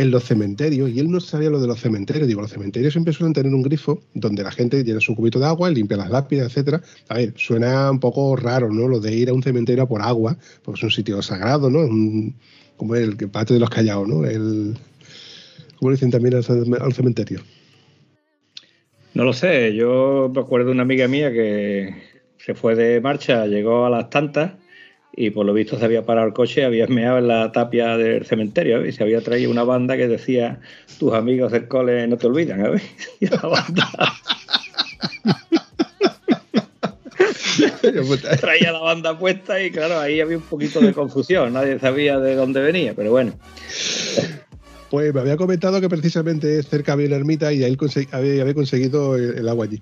[0.00, 2.26] en los cementerios, y él no sabía lo de los cementerios.
[2.26, 5.46] Digo, los cementerios siempre suelen tener un grifo donde la gente llena su cubito de
[5.46, 6.80] agua, limpia las lápidas, etcétera.
[7.08, 8.88] A ver, suena un poco raro, ¿no?
[8.88, 11.80] Lo de ir a un cementerio por agua, porque es un sitio sagrado, ¿no?
[11.80, 12.34] Un-
[12.76, 14.24] como el patio de los callados, ¿no?
[14.24, 14.74] El,
[15.78, 17.40] ¿Cómo le dicen también al cementerio?
[19.14, 21.94] No lo sé, yo me acuerdo de una amiga mía que
[22.38, 24.52] se fue de marcha, llegó a las tantas
[25.12, 28.24] y por lo visto se había parado el coche, había meado en la tapia del
[28.24, 30.60] cementerio y se había traído una banda que decía
[30.98, 32.80] tus amigos del cole no te olvidan.
[33.20, 33.90] Y la banda
[38.40, 42.34] traía la banda puesta y claro, ahí había un poquito de confusión, nadie sabía de
[42.34, 43.32] dónde venía, pero bueno.
[44.90, 47.76] Pues me había comentado que precisamente cerca había una ermita y ahí
[48.12, 49.80] había, conseguido el agua allí.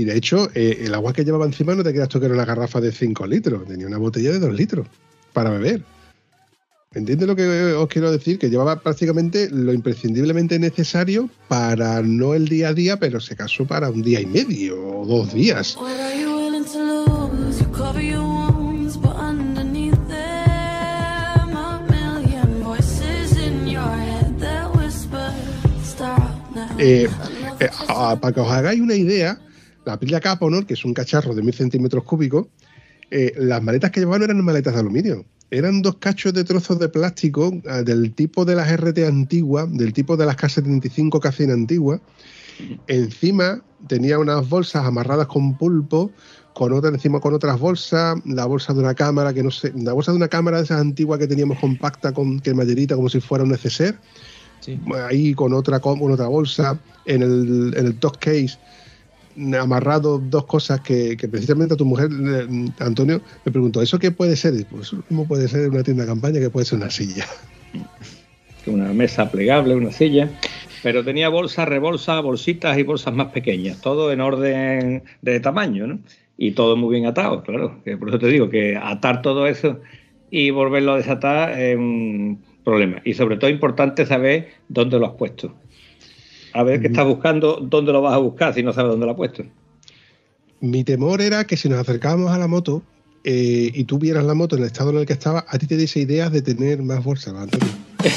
[0.00, 2.34] Y de hecho, eh, el agua que llevaba encima no te creas tú que era
[2.34, 4.86] una garrafa de 5 litros, tenía una botella de 2 litros
[5.34, 5.82] para beber.
[6.94, 8.38] ¿Entiendes lo que os quiero decir?
[8.38, 13.66] Que llevaba prácticamente lo imprescindiblemente necesario para no el día a día, pero se casó
[13.66, 15.76] para un día y medio o dos días.
[26.78, 27.08] Eh,
[27.60, 29.38] eh, para que os hagáis una idea,
[29.84, 32.46] la Aprilia Caponor, que es un cacharro de mil centímetros cúbicos,
[33.10, 35.24] eh, las maletas que llevaban eran maletas de aluminio.
[35.50, 39.92] Eran dos cachos de trozos de plástico ah, del tipo de las RT antiguas, del
[39.92, 42.00] tipo de las K75 K100 antiguas.
[42.86, 46.12] Encima tenía unas bolsas amarradas con pulpo,
[46.54, 49.92] con otra encima con otras bolsas, la bolsa de una cámara que no sé, la
[49.92, 53.44] bolsa de una cámara de esas antiguas que teníamos compacta con cremallerita como si fuera
[53.44, 53.98] un neceser
[54.60, 54.78] Sí.
[55.08, 58.58] ahí con otra con otra bolsa en el, en el top case
[59.58, 62.10] amarrado dos cosas que, precisamente a tu mujer
[62.78, 66.40] Antonio me preguntó eso qué puede ser pues mismo puede ser una tienda de campaña
[66.40, 67.24] que puede ser una silla
[68.66, 70.30] Una mesa plegable, una silla.
[70.82, 73.80] Pero tenía bolsas, rebolsas, bolsitas y bolsas más pequeñas.
[73.80, 75.98] Todo en orden de tamaño, ¿no?
[76.36, 77.80] Y todo muy bien atado, claro.
[77.84, 79.80] Que por eso te digo que atar todo eso
[80.30, 83.00] y volverlo a desatar es un problema.
[83.04, 85.54] Y sobre todo importante saber dónde lo has puesto.
[86.52, 89.12] A ver qué estás buscando, dónde lo vas a buscar si no sabes dónde lo
[89.12, 89.44] has puesto.
[90.60, 92.82] mi temor era que si nos acercábamos a la moto
[93.24, 95.66] eh, y tú vieras la moto en el estado en el que estaba a ti
[95.66, 97.68] te diese ideas de tener más bolsas Antonio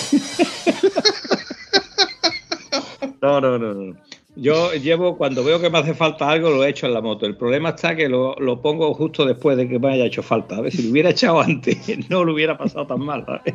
[3.22, 3.96] No, no, no, no.
[4.36, 7.28] Yo llevo, cuando veo que me hace falta algo, lo he hecho en la moto.
[7.28, 10.58] El problema está que lo, lo pongo justo después de que me haya hecho falta.
[10.58, 11.78] A ver, si lo hubiera echado antes,
[12.10, 13.26] no lo hubiera pasado tan mal.
[13.26, 13.54] ¿sabes?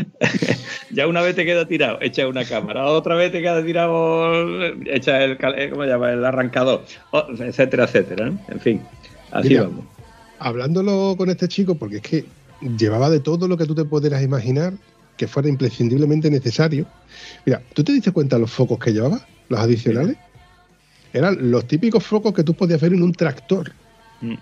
[0.90, 2.84] ya una vez te queda tirado, echa una cámara.
[2.86, 6.12] Otra vez te queda tirado, echa el, eh, ¿cómo se llama?
[6.12, 6.82] el arrancador,
[7.38, 8.30] etcétera, etcétera.
[8.30, 8.40] ¿no?
[8.48, 8.82] En fin,
[9.30, 9.84] así Mira, vamos.
[10.40, 12.24] hablándolo con este chico, porque es que
[12.76, 14.72] llevaba de todo lo que tú te pudieras imaginar
[15.16, 16.86] que fuera imprescindiblemente necesario.
[17.46, 19.20] Mira, ¿tú te diste cuenta de los focos que llevaba?
[19.50, 20.16] Los adicionales.
[21.12, 23.72] Eran los típicos focos que tú podías ver en un tractor.
[24.22, 24.36] Mm.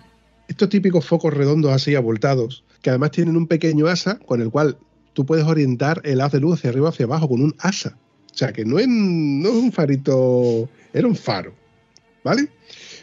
[0.48, 4.76] Estos típicos focos redondos así abultados, que además tienen un pequeño asa con el cual
[5.14, 7.96] tú puedes orientar el haz de luz hacia arriba o hacia abajo con un asa.
[8.30, 11.54] O sea, que no es, no es un farito, era un faro.
[12.22, 12.50] ¿Vale?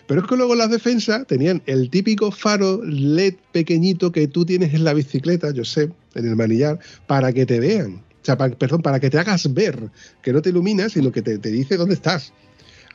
[0.07, 4.75] Pero es que luego las defensas tenían el típico faro LED pequeñito que tú tienes
[4.75, 8.03] en la bicicleta, yo sé, en el manillar, para que te vean.
[8.25, 9.77] O sea, perdón, para que te hagas ver,
[10.23, 12.33] que no te ilumina, sino que te, te dice dónde estás.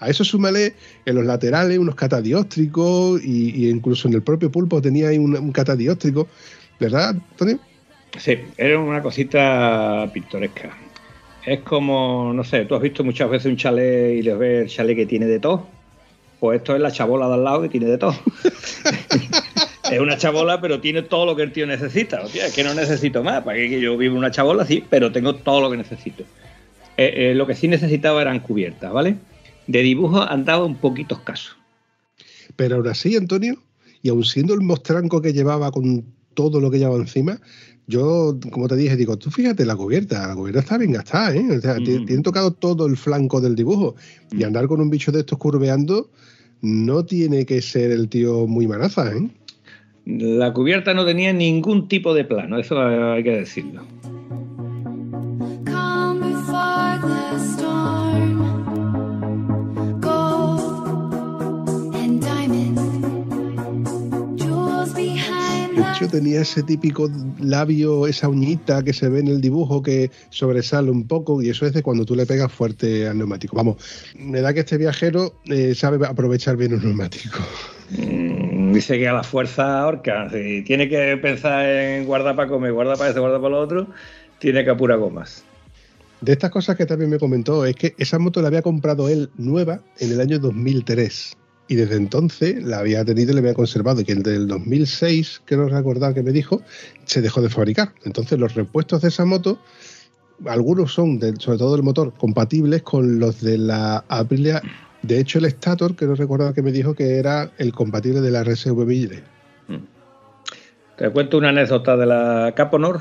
[0.01, 0.75] A eso súmale
[1.07, 5.37] en los laterales unos catadióstricos y, y incluso en el propio pulpo tenía ahí un,
[5.37, 6.27] un catadióstrico.
[6.81, 7.61] ¿Verdad, Antonio?
[8.19, 10.77] Sí, era una cosita pintoresca.
[11.47, 14.69] Es como, no sé, tú has visto muchas veces un chalet y les ves el
[14.69, 15.69] chalet que tiene de todo.
[16.40, 18.14] Pues esto es la chabola de al lado que tiene de todo.
[19.94, 22.22] es una chabola, pero tiene todo lo que el tío necesita.
[22.22, 23.42] Hostia, es que no necesito más.
[23.42, 24.64] ¿Para qué que yo vivo una chabola?
[24.66, 26.24] Sí, pero tengo todo lo que necesito.
[26.96, 29.16] Eh, eh, lo que sí necesitaba eran cubiertas, ¿vale?
[29.66, 31.53] De dibujo andaba un poquito escaso.
[32.57, 33.57] Pero aún así, Antonio,
[34.03, 37.40] y aun siendo el mostranco que llevaba con todo lo que llevaba encima,
[37.87, 41.44] yo, como te dije, digo, tú fíjate la cubierta, la cubierta está bien gastada, ¿eh?
[41.57, 42.22] O sea, Mm.
[42.22, 43.96] tocado todo el flanco del dibujo.
[44.31, 44.44] Y Mm.
[44.44, 46.11] andar con un bicho de estos curveando
[46.62, 49.29] no tiene que ser el tío muy manaza, ¿eh?
[50.07, 53.83] La cubierta no tenía ningún tipo de plano, eso hay que decirlo.
[65.95, 70.91] Hecho, tenía ese típico labio, esa uñita que se ve en el dibujo que sobresale
[70.91, 73.57] un poco, y eso es de cuando tú le pegas fuerte al neumático.
[73.57, 73.77] Vamos,
[74.19, 77.39] me da que este viajero eh, sabe aprovechar bien un neumático.
[77.91, 80.29] Mm, Dice que a la fuerza ahorca.
[80.31, 83.87] Si tiene que pensar en guardar para comer, guardar para eso, guardar para lo otro,
[84.39, 85.45] tiene que apurar gomas.
[86.21, 89.31] De estas cosas que también me comentó es que esa moto la había comprado él
[89.39, 91.37] nueva en el año 2003
[91.71, 95.43] y desde entonces la había tenido y la había conservado y que desde el 2006,
[95.45, 96.62] quiero recordar que me dijo,
[97.05, 97.95] se dejó de fabricar.
[98.05, 99.61] Entonces los repuestos de esa moto,
[100.47, 104.61] algunos son, sobre todo del motor, compatibles con los de la Aprilia.
[105.03, 108.44] De hecho, el Stator, quiero recordar que me dijo que era el compatible de la
[108.44, 109.22] RSV Mille.
[110.96, 113.01] Te cuento una anécdota de la Caponor.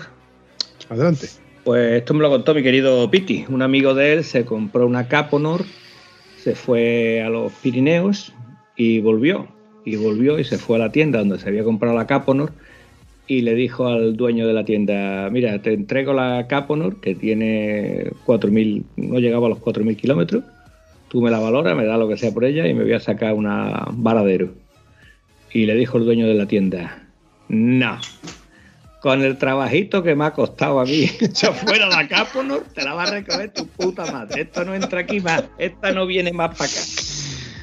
[0.90, 1.28] Adelante.
[1.66, 3.46] Pues esto me lo contó mi querido Piti.
[3.50, 5.66] Un amigo de él se compró una Caponor,
[6.38, 8.34] se fue a los Pirineos
[8.78, 9.50] y volvió.
[9.84, 12.54] Y volvió y se fue a la tienda donde se había comprado la Caponor
[13.30, 18.10] y le dijo al dueño de la tienda, mira, te entrego la Caponor que tiene
[18.26, 20.44] 4.000, no llegaba a los 4.000 kilómetros,
[21.10, 23.00] tú me la valoras, me da lo que sea por ella y me voy a
[23.00, 24.54] sacar una varadero.
[25.52, 27.04] Y le dijo el dueño de la tienda,
[27.50, 28.00] no,
[29.02, 32.94] con el trabajito que me ha costado a mí, echar fuera la Caponor, te la
[32.94, 34.42] va a recoger tu puta madre.
[34.42, 36.80] Esto no entra aquí más, esta no viene más para acá.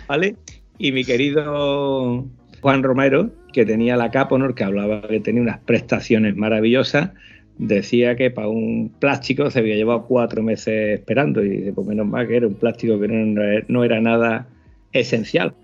[0.09, 0.37] ¿Vale?
[0.79, 2.27] Y mi querido
[2.61, 7.11] Juan Romero, que tenía la Caponor, que hablaba que tenía unas prestaciones maravillosas,
[7.59, 12.07] decía que para un plástico se había llevado cuatro meses esperando y dice, pues menos
[12.07, 14.47] mal que era un plástico que no, no era nada
[14.93, 15.55] esencial.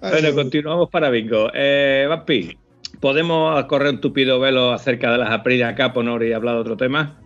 [0.00, 1.50] Bueno, continuamos para Bingo.
[1.52, 2.56] Eh, Vampi,
[3.00, 7.19] ¿podemos correr un tupido velo acerca de las Aprilia Caponor y hablar de otro tema?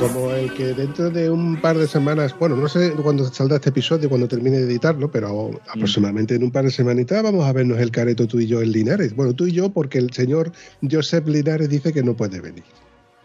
[0.00, 3.68] Como el que dentro de un par de semanas, bueno, no sé cuándo saldrá este
[3.68, 7.78] episodio, cuando termine de editarlo, pero aproximadamente en un par de semanitas vamos a vernos
[7.78, 9.14] el careto tú y yo en Linares.
[9.14, 10.52] Bueno, tú y yo porque el señor
[10.90, 12.64] Josep Linares dice que no puede venir.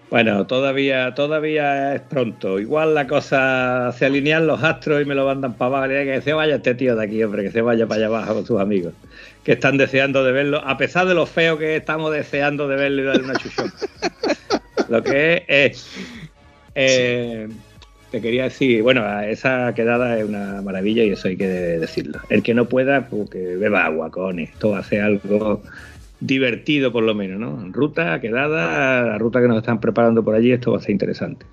[0.10, 2.60] Bueno, todavía, todavía es pronto.
[2.60, 5.88] Igual la cosa se alinean los astros y me lo mandan para abajo.
[5.88, 8.46] Que se vaya este tío de aquí, hombre, que se vaya para allá abajo con
[8.46, 8.94] sus amigos,
[9.46, 13.02] que están deseando de verlo, a pesar de lo feo que estamos deseando de verlo
[13.02, 13.72] y darle una chuchona.
[14.90, 15.88] lo que es, es
[16.76, 17.48] eh,
[18.12, 22.20] te quería decir, bueno, esa quedada es una maravilla y eso hay que decirlo.
[22.30, 25.62] El que no pueda, pues que beba agua, con esto ser algo
[26.20, 27.72] divertido por lo menos, ¿no?
[27.72, 31.46] Ruta, quedada, la ruta que nos están preparando por allí, esto va a ser interesante.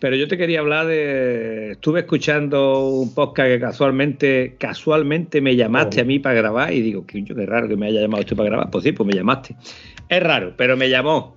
[0.00, 1.72] Pero yo te quería hablar de.
[1.72, 7.04] Estuve escuchando un podcast que casualmente, casualmente me llamaste a mí para grabar y digo,
[7.04, 8.70] qué raro que me haya llamado usted para grabar.
[8.70, 9.56] Pues sí, pues me llamaste.
[10.08, 11.36] Es raro, pero me llamó.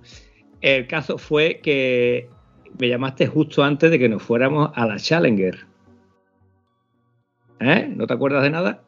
[0.60, 2.28] El caso fue que
[2.78, 5.66] me llamaste justo antes de que nos fuéramos a la Challenger.
[7.60, 7.92] ¿Eh?
[7.94, 8.82] ¿No te acuerdas de nada?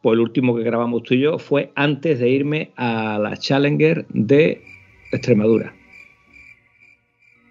[0.00, 4.06] Pues el último que grabamos tú y yo fue antes de irme a la Challenger
[4.08, 4.62] de
[5.12, 5.74] Extremadura.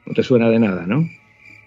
[0.05, 1.07] No te suena de nada, ¿no?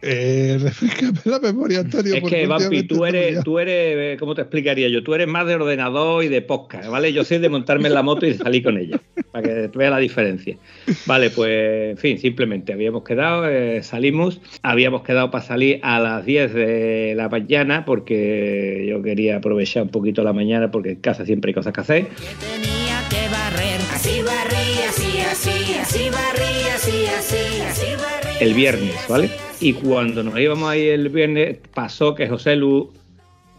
[0.07, 2.15] Eh, refrescame la memoria, Antonio.
[2.17, 5.03] Es que, Vampi, tú eres, tú eres, ¿cómo te explicaría yo?
[5.03, 7.13] Tú eres más de ordenador y de podcast, ¿vale?
[7.13, 9.01] Yo soy de montarme en la moto y de salir con ella,
[9.33, 10.59] para que veas la diferencia.
[11.07, 16.27] Vale, pues, en fin, simplemente habíamos quedado, eh, salimos, habíamos quedado para salir a las
[16.27, 21.25] 10 de la mañana, porque yo quería aprovechar un poquito la mañana, porque en casa
[21.25, 22.07] siempre hay cosas que hacer.
[22.41, 23.81] tenía que barrer.
[23.91, 28.24] Así barrí, así, así, así barrí, así, así, así barrí.
[28.41, 29.31] El viernes, ¿vale?
[29.61, 32.93] Y cuando nos íbamos ahí el viernes, pasó que José Lu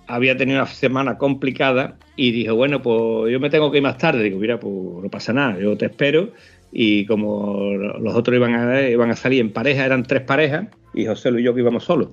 [0.08, 3.98] había tenido una semana complicada y dijo, bueno, pues yo me tengo que ir más
[3.98, 4.24] tarde.
[4.24, 6.32] Digo, mira, pues no pasa nada, yo te espero.
[6.72, 11.06] Y como los otros iban a, iban a salir en pareja, eran tres parejas, y
[11.06, 12.10] José Lu y yo que íbamos solos.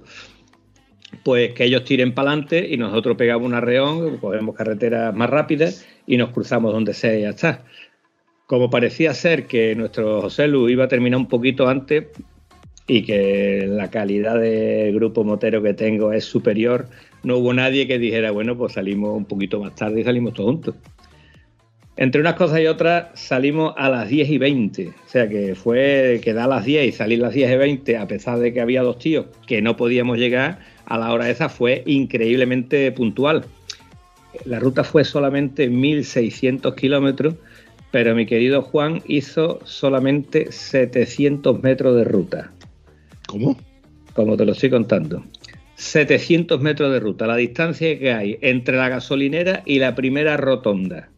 [1.24, 5.86] Pues que ellos tiren para adelante y nosotros pegamos un arreón, cogemos carreteras más rápidas
[6.06, 7.64] y nos cruzamos donde sea y ya está.
[8.46, 12.06] Como parecía ser que nuestro José Lu iba a terminar un poquito antes,
[12.86, 16.88] y que la calidad de grupo motero que tengo es superior,
[17.22, 20.50] no hubo nadie que dijera, bueno, pues salimos un poquito más tarde y salimos todos
[20.50, 20.74] juntos.
[21.96, 26.20] Entre unas cosas y otras salimos a las 10 y 20, o sea que fue
[26.24, 28.60] quedar a las 10 y salir a las 10 y 20, a pesar de que
[28.60, 33.44] había dos tíos que no podíamos llegar a la hora esa, fue increíblemente puntual.
[34.46, 37.34] La ruta fue solamente 1.600 kilómetros,
[37.90, 42.50] pero mi querido Juan hizo solamente 700 metros de ruta
[43.32, 43.56] ¿Cómo?
[44.12, 45.24] como te lo estoy contando.
[45.76, 51.08] 700 metros de ruta, la distancia que hay entre la gasolinera y la primera rotonda.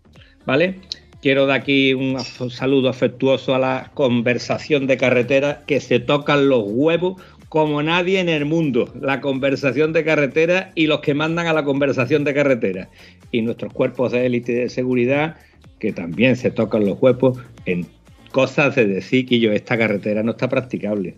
[0.47, 0.77] ¿Vale?
[1.21, 6.63] Quiero dar aquí un saludo afectuoso a la conversación de carretera que se tocan los
[6.67, 8.93] huevos como nadie en el mundo.
[9.01, 12.91] La conversación de carretera y los que mandan a la conversación de carretera.
[13.33, 15.37] Y nuestros cuerpos de élite de seguridad
[15.81, 17.87] que también se tocan los huevos en
[18.31, 21.17] cosas de decir que yo esta carretera no está practicable.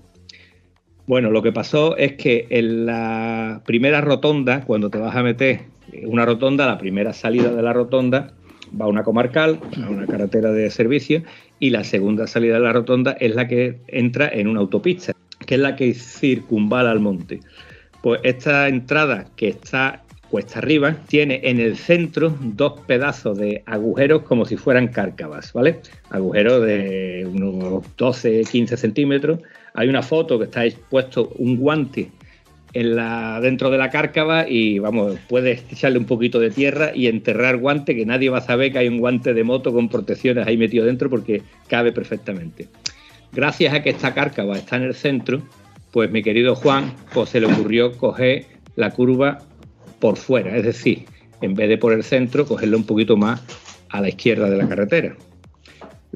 [1.07, 5.61] Bueno, lo que pasó es que en la primera rotonda, cuando te vas a meter
[6.05, 8.33] una rotonda, la primera salida de la rotonda
[8.79, 11.23] va a una comarcal, a una carretera de servicio,
[11.61, 15.13] y la segunda salida de la rotonda es la que entra en una autopista,
[15.47, 17.41] que es la que circunvala al monte.
[18.03, 24.23] Pues esta entrada que está cuesta arriba tiene en el centro dos pedazos de agujeros
[24.23, 25.81] como si fueran cárcavas, ¿vale?
[26.11, 29.39] Agujeros de unos 12, 15 centímetros.
[29.77, 32.11] Hay una foto que está puesto un guante
[32.73, 37.07] en la, dentro de la cárcava y vamos, puedes echarle un poquito de tierra y
[37.07, 40.47] enterrar guante, que nadie va a saber que hay un guante de moto con protecciones
[40.47, 42.69] ahí metido dentro porque cabe perfectamente.
[43.33, 45.43] Gracias a que esta cárcava está en el centro,
[45.91, 48.47] pues mi querido Juan pues se le ocurrió coger
[48.77, 49.39] la curva
[50.01, 51.05] por fuera, es decir,
[51.43, 53.43] en vez de por el centro, cogerla un poquito más
[53.91, 55.17] a la izquierda de la carretera.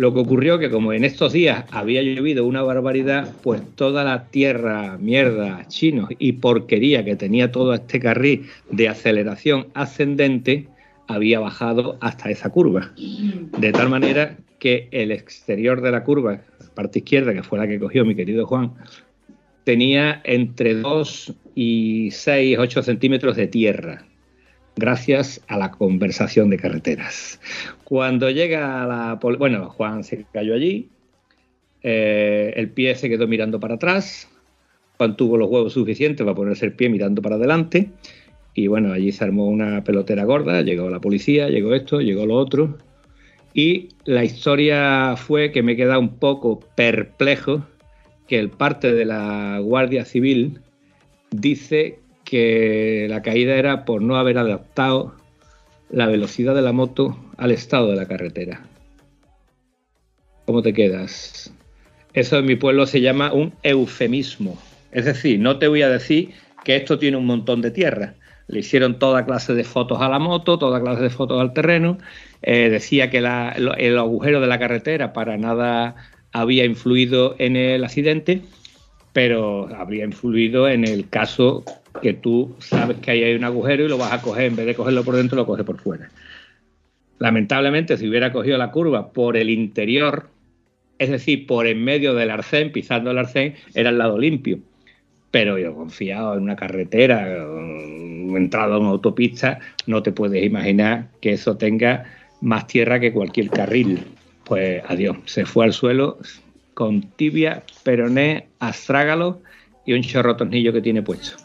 [0.01, 4.29] Lo que ocurrió que como en estos días había llovido una barbaridad, pues toda la
[4.29, 10.69] tierra, mierda, chinos y porquería que tenía todo este carril de aceleración ascendente
[11.07, 12.95] había bajado hasta esa curva.
[12.97, 17.69] De tal manera que el exterior de la curva, la parte izquierda, que fue la
[17.69, 18.73] que cogió mi querido Juan,
[19.65, 24.07] tenía entre 2 y 6, 8 centímetros de tierra,
[24.81, 27.39] gracias a la conversación de carreteras.
[27.85, 29.21] Cuando llega la...
[29.39, 30.89] Bueno, Juan se cayó allí,
[31.83, 34.29] eh, el pie se quedó mirando para atrás,
[34.97, 37.91] Juan tuvo los huevos suficientes para ponerse el pie mirando para adelante,
[38.55, 42.35] y bueno, allí se armó una pelotera gorda, llegó la policía, llegó esto, llegó lo
[42.35, 42.79] otro,
[43.55, 47.65] y la historia fue que me queda un poco perplejo
[48.27, 50.61] que el parte de la Guardia Civil
[51.31, 51.99] dice
[52.31, 55.17] que la caída era por no haber adaptado
[55.91, 58.61] la velocidad de la moto al estado de la carretera.
[60.47, 61.53] ¿Cómo te quedas?
[62.15, 64.57] Eso en mi pueblo se llama un eufemismo.
[64.93, 66.31] Es decir, no te voy a decir
[66.63, 68.15] que esto tiene un montón de tierra.
[68.47, 71.99] Le hicieron toda clase de fotos a la moto, toda clase de fotos al terreno.
[72.43, 75.97] Eh, decía que el agujero de la carretera para nada
[76.31, 78.43] había influido en el accidente,
[79.13, 81.65] pero habría influido en el caso
[82.03, 84.67] que tú sabes que ahí hay un agujero y lo vas a coger, en vez
[84.67, 86.11] de cogerlo por dentro, lo coges por fuera.
[87.19, 90.29] Lamentablemente, si hubiera cogido la curva por el interior,
[90.99, 94.59] es decir, por en medio del arcén, pisando el arcén, era el lado limpio.
[95.31, 97.27] Pero yo confiado en una carretera,
[98.37, 102.05] entrado en una autopista, no te puedes imaginar que eso tenga
[102.41, 104.01] más tierra que cualquier carril.
[104.45, 106.19] Pues adiós, se fue al suelo
[106.75, 109.43] con tibia, peroné, astrágalo
[109.87, 111.37] y un chorro tornillo que tiene puesto.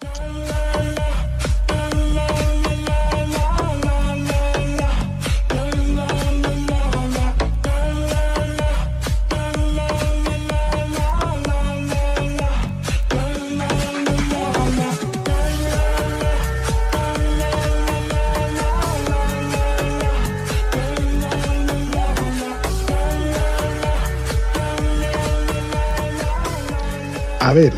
[27.46, 27.72] A ver,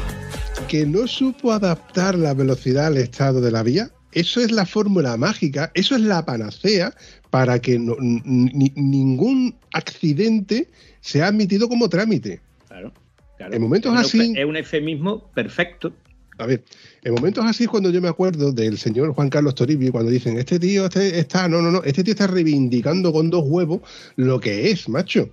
[0.70, 5.18] que no supo adaptar la velocidad al estado de la vía, eso es la fórmula
[5.18, 6.94] mágica, eso es la panacea
[7.30, 10.70] para que no- ni- ningún accidente
[11.02, 12.40] sea admitido como trámite.
[12.70, 12.94] Claro,
[13.36, 13.54] claro.
[13.54, 15.92] En momentos Es así- Es un eufemismo perfecto.
[16.38, 16.64] A ver,
[17.04, 20.38] en momentos así es cuando yo me acuerdo del señor Juan Carlos Toribio, cuando dicen,
[20.38, 23.82] este tío este está, no, no, no, este tío está reivindicando con dos huevos
[24.16, 25.30] lo que es, macho.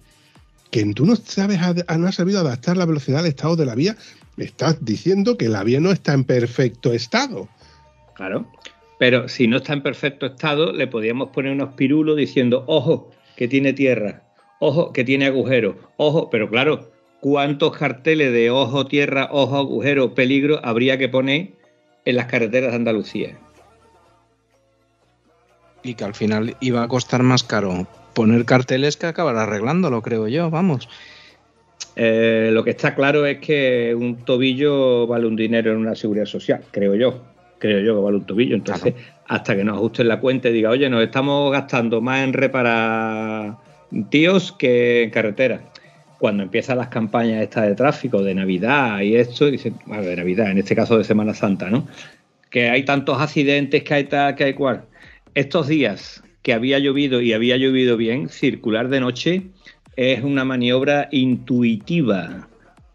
[0.73, 1.61] Que tú no sabes,
[1.97, 3.97] no has sabido adaptar la velocidad al estado de la vía,
[4.37, 7.49] estás diciendo que la vía no está en perfecto estado.
[8.15, 8.47] Claro.
[8.99, 13.49] Pero si no está en perfecto estado, le podíamos poner unos pirulos diciendo, ojo, que
[13.49, 14.23] tiene tierra,
[14.61, 20.61] ojo, que tiene agujero, ojo, pero claro, ¿cuántos carteles de ojo, tierra, ojo, agujero, peligro
[20.65, 21.53] habría que poner
[22.05, 23.39] en las carreteras de Andalucía?
[25.83, 30.29] Y que al final iba a costar más caro poner carteles que acabar arreglándolo, creo
[30.29, 30.89] yo, vamos.
[31.97, 36.27] Eh, lo que está claro es que un tobillo vale un dinero en una seguridad
[36.27, 37.23] social, creo yo.
[37.59, 38.57] Creo yo que vale un tobillo.
[38.57, 38.95] Entonces,
[39.27, 43.57] hasta que nos ajusten la cuenta y diga, oye, nos estamos gastando más en reparar
[44.11, 45.61] tíos que en carretera.
[46.19, 50.51] Cuando empiezan las campañas estas de tráfico, de Navidad y esto, dicen, bueno, de Navidad,
[50.51, 51.87] en este caso de Semana Santa, ¿no?
[52.51, 54.85] Que hay tantos accidentes, que hay tal, que hay cual.
[55.35, 59.43] Estos días que había llovido y había llovido bien, circular de noche
[59.97, 62.49] es una maniobra intuitiva,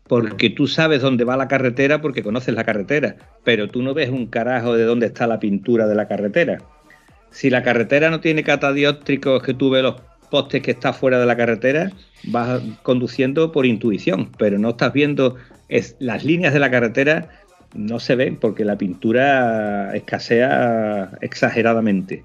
[0.07, 4.09] porque tú sabes dónde va la carretera porque conoces la carretera, pero tú no ves
[4.09, 6.59] un carajo de dónde está la pintura de la carretera.
[7.31, 11.25] Si la carretera no tiene catadióptricos que tú ves los postes que está fuera de
[11.25, 11.91] la carretera,
[12.25, 15.35] vas conduciendo por intuición, pero no estás viendo
[15.69, 17.29] es, las líneas de la carretera
[17.75, 22.23] no se ven porque la pintura escasea exageradamente.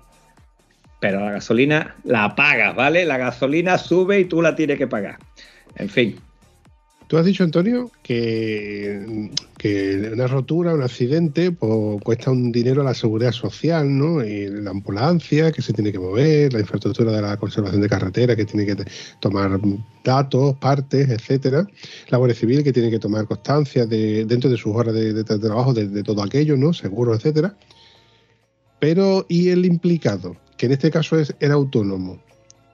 [1.05, 3.05] Pero la gasolina la pagas, ¿vale?
[3.05, 5.19] La gasolina sube y tú la tienes que pagar.
[5.77, 6.17] En fin,
[7.09, 9.29] Tú has dicho, Antonio, que,
[9.59, 14.25] que una rotura, un accidente, pues, cuesta un dinero a la seguridad social, ¿no?
[14.25, 18.35] Y la ambulancia que se tiene que mover, la infraestructura de la conservación de carretera
[18.35, 18.83] que tiene que
[19.21, 19.61] tomar
[20.03, 21.67] datos, partes, etcétera.
[22.09, 25.25] La Guardia Civil que tiene que tomar constancia de, dentro de sus horas de, de
[25.25, 26.73] trabajo de todo aquello, ¿no?
[26.73, 27.55] Seguros, etcétera.
[28.81, 30.37] Pero, ¿y el implicado?
[30.57, 32.19] Que en este caso es, era autónomo.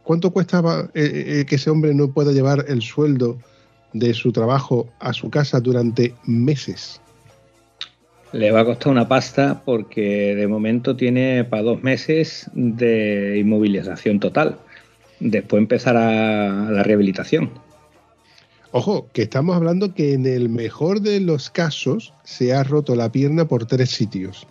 [0.02, 3.38] ¿Cuánto cuesta eh, eh, que ese hombre no pueda llevar el sueldo
[3.92, 7.00] de su trabajo a su casa durante meses?
[8.32, 14.20] le va a costar una pasta porque de momento tiene para dos meses de inmovilización
[14.20, 14.58] total.
[15.18, 17.50] después empezará la rehabilitación.
[18.72, 23.10] Ojo, que estamos hablando que en el mejor de los casos se ha roto la
[23.10, 24.46] pierna por tres sitios.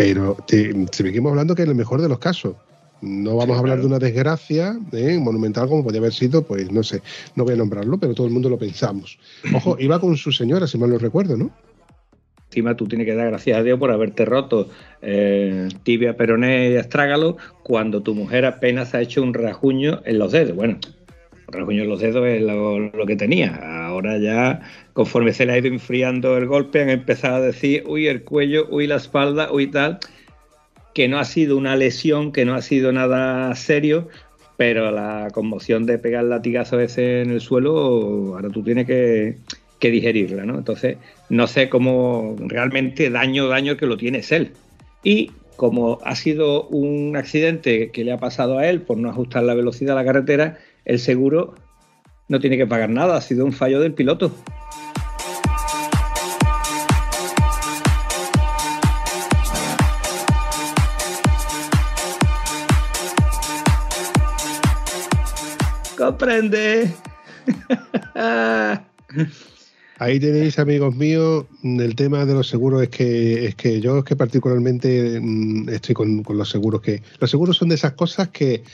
[0.00, 2.54] Pero te, seguimos hablando que en el mejor de los casos.
[3.02, 3.80] No vamos Sí, a hablar claro.
[3.82, 5.18] de una desgracia ¿eh?
[5.18, 7.02] monumental como podría haber sido, pues no sé,
[7.34, 9.18] no voy a nombrarlo, pero todo el mundo lo pensamos.
[9.54, 11.50] Ojo, iba con su señora, si mal no recuerdo, ¿no?
[12.48, 14.70] Encima tú tienes que dar gracias a Dios por haberte roto
[15.02, 20.32] eh, tibia, peroné y astrágalo cuando tu mujer apenas ha hecho un rajuño en los
[20.32, 20.56] dedos.
[20.56, 20.78] Bueno,
[21.50, 23.86] un rajuño en los dedos es lo, que tenía.
[23.86, 24.60] Ahora ya,
[24.92, 28.68] conforme se le ha ido enfriando el golpe, han empezado a decir, uy, el cuello,
[28.70, 29.98] uy, la espalda, uy, tal,
[30.94, 34.08] que no ha sido una lesión, que no ha sido nada serio,
[34.56, 39.36] pero la conmoción de pegar el latigazo ese en el suelo, ahora tú tienes que,
[39.78, 40.58] que digerirla, ¿no?
[40.58, 40.98] Entonces,
[41.28, 44.52] no sé cómo realmente daño, daño que lo tiene es él.
[45.02, 49.42] Y como ha sido un accidente que le ha pasado a él por no ajustar
[49.42, 50.58] la velocidad a la carretera,
[50.90, 51.54] el seguro
[52.26, 54.34] no tiene que pagar nada, ha sido un fallo del piloto.
[65.96, 66.92] Comprende.
[69.98, 74.04] Ahí tenéis, amigos míos, el tema de los seguros es que es que yo es
[74.04, 78.30] que particularmente mm, estoy con, con los seguros que los seguros son de esas cosas
[78.30, 78.64] que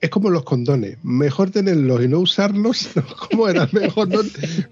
[0.00, 2.88] es como los condones, mejor tenerlos y no usarlos,
[3.30, 3.68] ¿cómo era?
[3.72, 4.20] Mejor, no-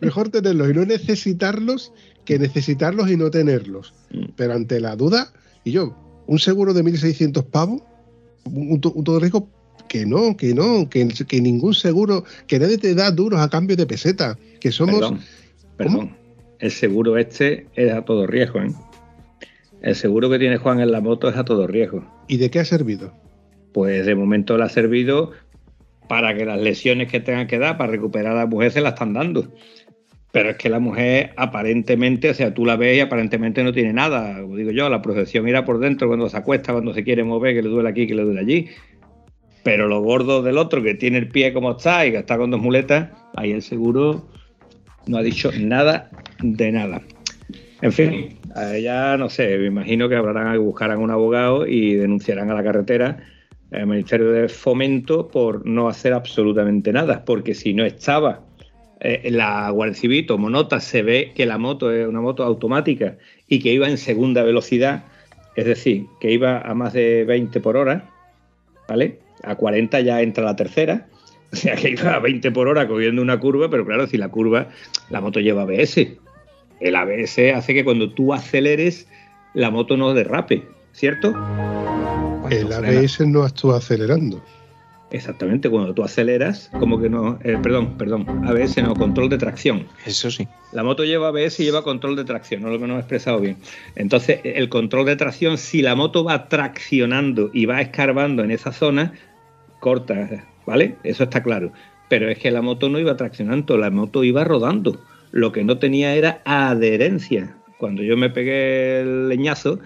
[0.00, 1.92] mejor tenerlos y no necesitarlos
[2.24, 3.94] que necesitarlos y no tenerlos.
[4.36, 5.32] Pero ante la duda,
[5.64, 7.82] y yo, un seguro de 1.600 pavos,
[8.44, 9.48] un, un to- un todo riesgo,
[9.88, 13.76] que no, que no, que, que ningún seguro, que nadie te da duros a cambio
[13.76, 14.96] de peseta, que somos...
[15.00, 15.20] Perdón,
[15.76, 16.16] perdón.
[16.58, 18.72] El seguro este es a todo riesgo, ¿eh?
[19.80, 22.04] El seguro que tiene Juan en la moto es a todo riesgo.
[22.26, 23.12] ¿Y de qué ha servido?
[23.72, 25.32] Pues de momento le ha servido
[26.08, 28.90] para que las lesiones que tengan que dar para recuperar a la mujer se la
[28.90, 29.52] están dando.
[30.32, 33.92] Pero es que la mujer aparentemente, o sea, tú la ves y aparentemente no tiene
[33.92, 34.40] nada.
[34.42, 37.54] Como digo yo, la protección irá por dentro cuando se acuesta, cuando se quiere mover,
[37.54, 38.68] que le duele aquí, que le duele allí.
[39.62, 42.50] Pero lo gordo del otro, que tiene el pie como está y que está con
[42.50, 44.28] dos muletas, ahí el seguro
[45.06, 46.10] no ha dicho nada
[46.42, 47.02] de nada.
[47.80, 52.50] En fin, a ella no sé, me imagino que hablarán, buscarán un abogado y denunciarán
[52.50, 53.18] a la carretera
[53.72, 58.40] al Ministerio de Fomento por no hacer absolutamente nada, porque si no estaba
[59.00, 63.16] eh, la Guardia Civil, como nota, se ve que la moto es una moto automática
[63.46, 65.04] y que iba en segunda velocidad,
[65.56, 68.10] es decir, que iba a más de 20 por hora,
[68.88, 69.18] ¿vale?
[69.44, 71.06] A 40 ya entra la tercera,
[71.52, 74.28] o sea que iba a 20 por hora cogiendo una curva, pero claro, si la
[74.28, 74.68] curva,
[75.10, 76.08] la moto lleva ABS.
[76.80, 79.08] El ABS hace que cuando tú aceleres,
[79.54, 80.62] la moto no derrape,
[80.92, 81.34] ¿cierto?
[82.50, 84.42] El frena- ABS no actúa acelerando.
[85.10, 89.86] Exactamente, cuando tú aceleras, como que no, eh, perdón, perdón, ABS no, control de tracción.
[90.04, 90.46] Eso sí.
[90.72, 93.40] La moto lleva ABS y lleva control de tracción, no lo que no he expresado
[93.40, 93.56] bien.
[93.96, 98.70] Entonces, el control de tracción, si la moto va traccionando y va escarbando en esa
[98.70, 99.14] zona,
[99.80, 100.96] corta, ¿vale?
[101.04, 101.72] Eso está claro.
[102.10, 105.00] Pero es que la moto no iba traccionando, la moto iba rodando.
[105.30, 107.54] Lo que no tenía era adherencia.
[107.78, 109.78] Cuando yo me pegué el leñazo,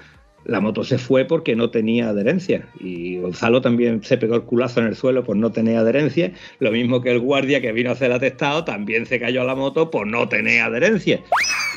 [0.45, 2.67] la moto se fue porque no tenía adherencia.
[2.81, 6.33] Y Gonzalo también se pegó el culazo en el suelo por no tener adherencia.
[6.59, 9.55] Lo mismo que el guardia que vino a hacer atestado también se cayó a la
[9.55, 11.21] moto por no tener adherencia.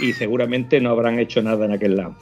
[0.01, 2.15] Y seguramente no habrán hecho nada en aquel lado.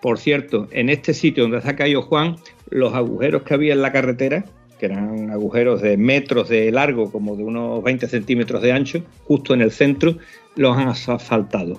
[0.00, 2.36] Por cierto, en este sitio donde se ha caído Juan,
[2.70, 4.46] los agujeros que había en la carretera,
[4.78, 9.52] que eran agujeros de metros de largo, como de unos 20 centímetros de ancho, justo
[9.52, 10.16] en el centro,
[10.56, 11.78] los han asfaltado.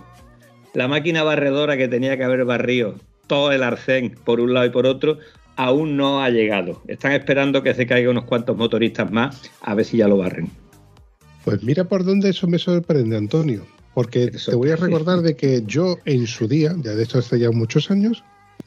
[0.76, 2.95] La máquina barredora que tenía que haber barrido
[3.32, 5.17] todo el arcén por un lado y por otro,
[5.55, 6.82] aún no ha llegado.
[6.89, 10.49] Están esperando que se caigan unos cuantos motoristas más a ver si ya lo barren.
[11.45, 13.65] Pues mira por dónde eso me sorprende, Antonio.
[13.93, 17.39] Porque te voy a recordar de que yo en su día, ya de esto hace
[17.39, 18.21] ya muchos años,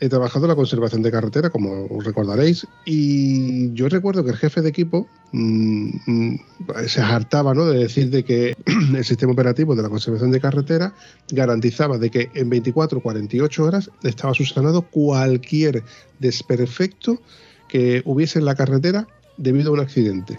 [0.04, 4.36] he trabajado en la conservación de carretera, como os recordaréis, y yo recuerdo que el
[4.36, 6.38] jefe de equipo mm, mm,
[6.86, 7.64] se hartaba ¿no?
[7.64, 8.56] de decir de que
[8.94, 10.94] el sistema operativo de la conservación de carretera
[11.30, 15.82] garantizaba de que en 24 o 48 horas estaba subsanado cualquier
[16.18, 17.20] desperfecto
[17.68, 20.38] que hubiese en la carretera debido a un accidente.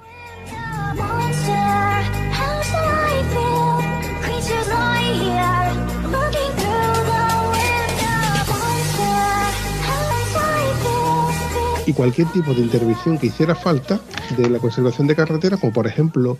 [11.96, 14.00] Cualquier tipo de intervención que hiciera falta
[14.38, 16.38] de la conservación de carreteras, como por ejemplo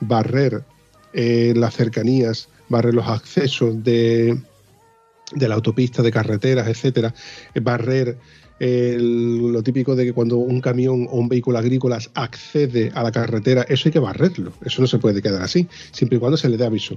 [0.00, 0.64] barrer
[1.12, 4.36] eh, las cercanías, barrer los accesos de,
[5.32, 7.14] de la autopista, de carreteras, etcétera,
[7.62, 8.16] barrer
[8.60, 13.62] lo típico de que cuando un camión o un vehículo agrícola accede a la carretera,
[13.68, 14.52] eso hay que barrerlo.
[14.64, 16.94] Eso no se puede quedar así, siempre y cuando se le dé aviso.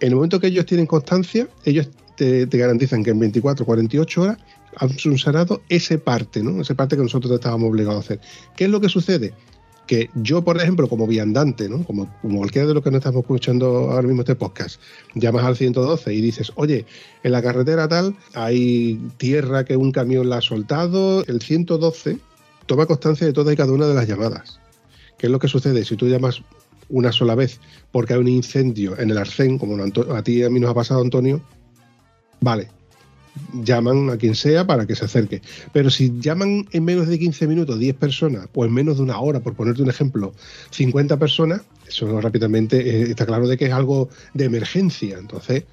[0.00, 4.22] En el momento que ellos tienen constancia, ellos te, te garantizan que en 24 48
[4.22, 4.38] horas
[4.96, 6.60] subsanado ese parte, ¿no?
[6.60, 8.20] Ese parte que nosotros estábamos obligados a hacer.
[8.56, 9.32] ¿Qué es lo que sucede?
[9.86, 11.84] Que yo, por ejemplo, como viandante, ¿no?
[11.84, 14.80] Como, como cualquiera de los que nos estamos escuchando ahora mismo este podcast,
[15.14, 16.86] llamas al 112 y dices, oye,
[17.22, 21.24] en la carretera tal hay tierra que un camión la ha soltado.
[21.26, 22.18] El 112
[22.66, 24.60] toma constancia de todas y cada una de las llamadas.
[25.18, 25.84] ¿Qué es lo que sucede?
[25.84, 26.42] Si tú llamas
[26.88, 27.60] una sola vez
[27.92, 30.74] porque hay un incendio en el arcén, como a ti y a mí nos ha
[30.74, 31.40] pasado, Antonio,
[32.40, 32.68] vale,
[33.52, 35.42] llaman a quien sea para que se acerque.
[35.72, 39.18] Pero si llaman en menos de 15 minutos 10 personas, o en menos de una
[39.18, 40.32] hora, por ponerte un ejemplo,
[40.70, 45.18] 50 personas, eso rápidamente eh, está claro de que es algo de emergencia.
[45.18, 45.64] Entonces,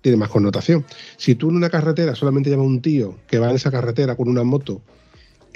[0.00, 0.84] tiene más connotación.
[1.16, 4.16] Si tú en una carretera solamente llamas a un tío que va en esa carretera
[4.16, 4.82] con una moto,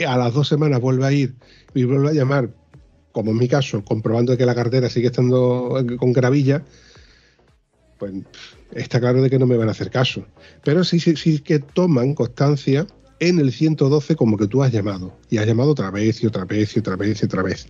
[0.07, 1.35] a las dos semanas vuelve a ir
[1.75, 2.51] y vuelve a llamar,
[3.13, 6.63] como en mi caso, comprobando que la carretera sigue estando eh, con gravilla,
[7.99, 8.13] pues
[8.73, 10.25] está claro de que no me van a hacer caso.
[10.65, 12.87] Pero sí, sí, sí que toman constancia
[13.21, 15.17] en el 112 como que tú has llamado.
[15.31, 17.67] Y has llamado otra vez y otra vez y otra vez y otra vez.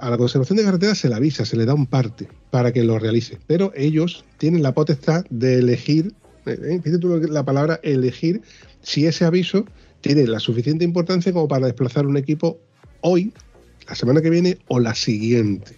[0.00, 2.84] A la conservación de carretera se le avisa, se le da un parte para que
[2.84, 3.38] lo realice.
[3.46, 6.14] Pero ellos tienen la potestad de elegir,
[6.46, 8.42] eh, eh, fíjate tú la palabra elegir,
[8.82, 9.64] si ese aviso
[10.00, 12.60] tiene la suficiente importancia como para desplazar un equipo
[13.00, 13.32] hoy,
[13.88, 15.76] la semana que viene o la siguiente.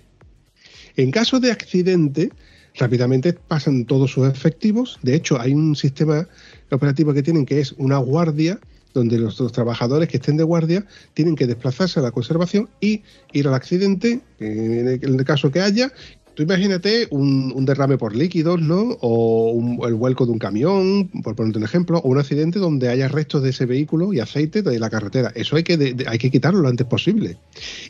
[0.96, 2.30] En caso de accidente,
[2.76, 4.98] rápidamente pasan todos sus efectivos.
[5.02, 6.26] De hecho, hay un sistema
[6.70, 8.58] operativo que tienen que es una guardia,
[8.92, 13.02] donde los, trabajadores que estén de guardia tienen que desplazarse a la conservación y
[13.32, 15.92] ir al accidente, en el, en el caso que haya.
[16.34, 18.96] Tú imagínate un, derrame por líquidos, ¿no?
[19.00, 22.88] O un- el vuelco de un camión, por ponerte un ejemplo, o un accidente donde
[22.88, 25.32] haya restos de ese vehículo y aceite de la carretera.
[25.34, 27.36] Eso hay que, hay que quitarlo lo antes posible.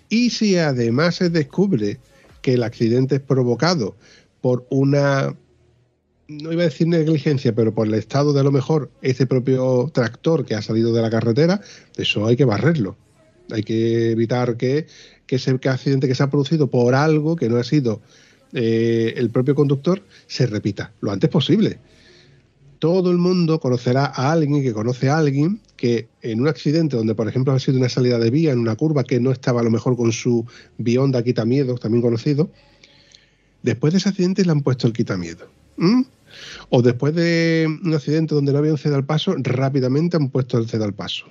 [0.08, 1.98] Y si además se descubre
[2.42, 3.94] que el accidente es provocado
[4.40, 5.34] por una,
[6.28, 9.90] no iba a decir negligencia, pero por el estado de a lo mejor ese propio
[9.92, 11.60] tractor que ha salido de la carretera,
[11.96, 12.96] eso hay que barrerlo.
[13.50, 14.86] Hay que evitar que,
[15.26, 18.00] que ese accidente que se ha producido por algo que no ha sido
[18.52, 21.78] eh, el propio conductor se repita lo antes posible.
[22.78, 27.14] Todo el mundo conocerá a alguien que conoce a alguien que en un accidente donde,
[27.14, 29.64] por ejemplo, ha sido una salida de vía en una curva que no estaba a
[29.64, 30.46] lo mejor con su
[30.78, 32.50] bionda quitamiedo, también conocido,
[33.62, 35.48] después de ese accidente le han puesto el quitamiedo.
[36.68, 40.58] O después de un accidente donde no había un ceda al paso, rápidamente han puesto
[40.58, 41.26] el ceda al paso.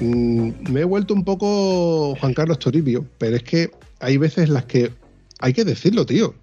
[0.00, 4.54] Mm, me he vuelto un poco Juan Carlos Toribio, pero es que hay veces en
[4.54, 4.92] las que
[5.40, 6.34] hay que decirlo, tío.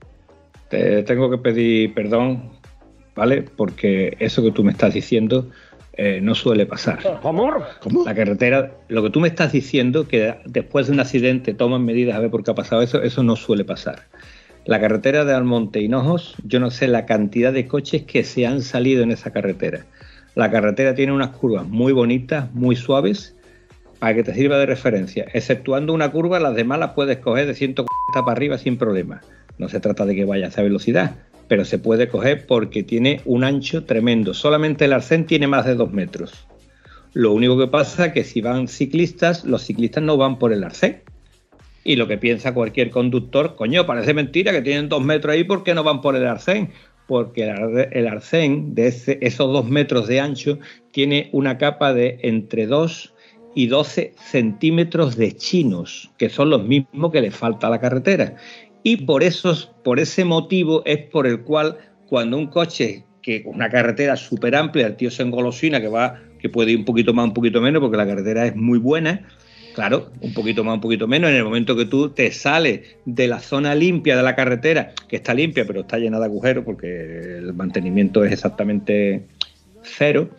[0.73, 2.49] Te tengo que pedir perdón,
[3.15, 3.43] ¿vale?
[3.43, 5.51] Porque eso que tú me estás diciendo
[5.93, 6.97] eh, no suele pasar.
[7.79, 8.03] ¿Cómo?
[8.03, 12.15] La carretera, lo que tú me estás diciendo, que después de un accidente toman medidas
[12.15, 14.07] a ver por qué ha pasado eso, eso no suele pasar.
[14.65, 18.63] La carretera de Almonte Hinojos, yo no sé la cantidad de coches que se han
[18.63, 19.85] salido en esa carretera.
[20.33, 23.35] La carretera tiene unas curvas muy bonitas, muy suaves,
[23.99, 25.27] para que te sirva de referencia.
[25.33, 29.21] Exceptuando una curva, las demás las puedes coger de 140 para arriba sin problema.
[29.57, 31.15] No se trata de que vaya a esa velocidad,
[31.47, 34.33] pero se puede coger porque tiene un ancho tremendo.
[34.33, 36.47] Solamente el arcén tiene más de 2 metros.
[37.13, 40.63] Lo único que pasa es que si van ciclistas, los ciclistas no van por el
[40.63, 41.01] arcén.
[41.83, 45.63] Y lo que piensa cualquier conductor, coño, parece mentira que tienen dos metros ahí, ¿por
[45.63, 46.71] qué no van por el arcén?
[47.07, 47.43] Porque
[47.91, 50.59] el arcén de ese- esos dos metros de ancho
[50.91, 53.13] tiene una capa de entre 2
[53.53, 58.37] y 12 centímetros de chinos, que son los mismos que le falta a la carretera.
[58.83, 61.77] Y por, esos, por ese motivo es por el cual
[62.07, 66.49] cuando un coche que una carretera súper amplia, el tío se engolosina que va, que
[66.49, 69.25] puede ir un poquito más, un poquito menos, porque la carretera es muy buena,
[69.73, 71.31] Claro, un poquito más, un poquito menos.
[71.31, 75.15] En el momento que tú te sales de la zona limpia de la carretera, que
[75.15, 79.25] está limpia, pero está llena de agujeros porque el mantenimiento es exactamente
[79.81, 80.29] cero,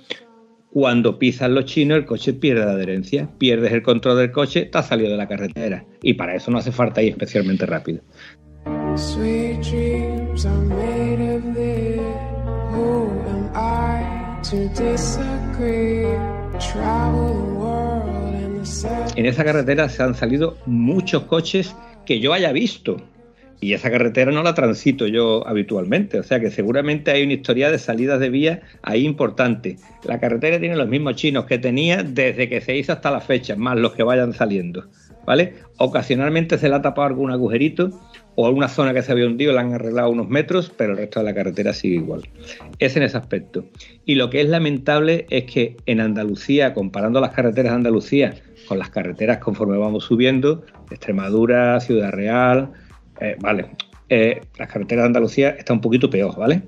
[0.71, 4.79] cuando pisas los chinos, el coche pierde la adherencia, pierdes el control del coche, te
[4.79, 5.85] has salido de la carretera.
[6.03, 8.03] Y para eso no hace falta ir especialmente rápido.
[19.17, 21.75] En esa carretera se han salido muchos coches
[22.07, 22.99] que yo haya visto.
[23.61, 27.73] Y esa carretera no la transito yo habitualmente, o sea que seguramente hay una historia
[27.73, 29.77] de salidas de vía ahí importante.
[30.05, 33.57] La carretera tiene los mismos chinos que tenía desde que se hizo hasta la fecha,
[33.57, 34.87] más los que vayan saliendo,
[35.27, 35.55] ¿vale?
[35.79, 37.91] Ocasionalmente se le ha tapado algún agujerito
[38.37, 41.21] o alguna zona que se había hundido le han arreglado unos metros, pero el resto
[41.21, 42.23] de la carretera sigue igual.
[42.79, 43.65] Es en ese aspecto.
[44.05, 48.35] Y lo que es lamentable es que en Andalucía, comparando las carreteras de Andalucía
[48.67, 52.73] con las carreteras conforme vamos subiendo, Extremadura, Ciudad Real,
[53.21, 53.71] eh, vale,
[54.09, 56.63] eh, las carreteras de Andalucía están un poquito peor, ¿vale?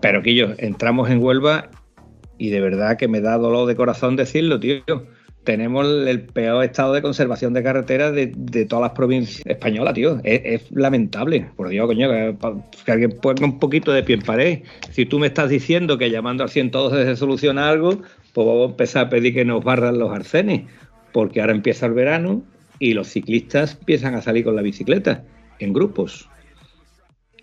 [0.00, 1.70] Pero que yo entramos en Huelva
[2.38, 4.82] y de verdad que me da dolor de corazón decirlo, tío.
[5.46, 10.20] Tenemos el peor estado de conservación de carreteras de, todas las provincias españolas, tío.
[10.24, 11.48] Es, lamentable.
[11.54, 12.34] Por Dios, coño, que,
[12.84, 14.62] que alguien ponga un poquito de pie en pared.
[14.90, 17.90] Si tú me estás diciendo que llamando al 112 se soluciona algo,
[18.32, 20.62] pues vamos a empezar a pedir que nos barran los arcenes.
[21.12, 22.42] Porque ahora empieza el verano
[22.80, 25.22] y los ciclistas empiezan a salir con la bicicleta
[25.60, 26.28] en grupos.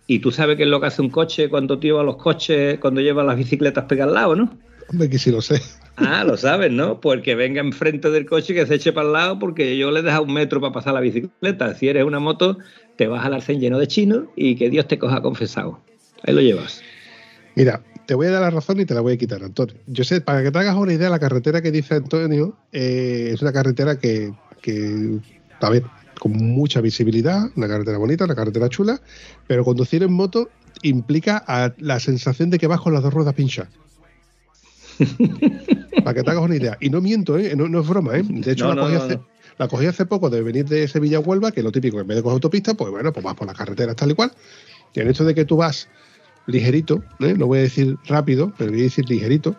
[0.07, 2.99] Y tú sabes qué es lo que hace un coche cuando lleva los coches, cuando
[2.99, 4.59] lleva las bicicletas pegadas al lado, ¿no?
[4.89, 5.61] Hombre, que sí lo sé.
[5.95, 6.99] Ah, lo sabes, ¿no?
[6.99, 9.91] Pues que venga enfrente del coche y que se eche para el lado porque yo
[9.91, 11.75] le he dejado un metro para pasar la bicicleta.
[11.75, 12.57] Si eres una moto,
[12.95, 15.79] te vas al arcén lleno de chino y que Dios te coja confesado.
[16.23, 16.81] Ahí lo llevas.
[17.55, 19.75] Mira, te voy a dar la razón y te la voy a quitar, Antonio.
[19.87, 23.41] Yo sé, para que te hagas una idea, la carretera que dice Antonio eh, es
[23.41, 25.19] una carretera que, que,
[25.61, 25.83] a ver,
[26.19, 29.01] con mucha visibilidad, una carretera bonita, una carretera chula,
[29.45, 30.49] pero conducir en moto
[30.81, 31.43] implica
[31.77, 33.71] la sensación de que vas con las dos ruedas pinchadas.
[36.03, 36.77] Para que te hagas una idea.
[36.81, 37.55] Y no miento, ¿eh?
[37.55, 38.17] no, no es broma.
[38.17, 38.23] ¿eh?
[38.27, 39.19] De hecho, No, la, cogí no, hace,
[39.57, 42.07] la cogí hace poco de venir de Sevilla a Huelva, que es lo típico, en
[42.07, 44.31] vez de coger autopista, pues bueno, pues vas por la carretera tal y cual.
[44.93, 45.87] Y en hecho de que tú vas
[46.47, 47.33] ligerito, ¿eh?
[47.37, 49.55] no voy a decir rápido, pero voy a decir ligerito,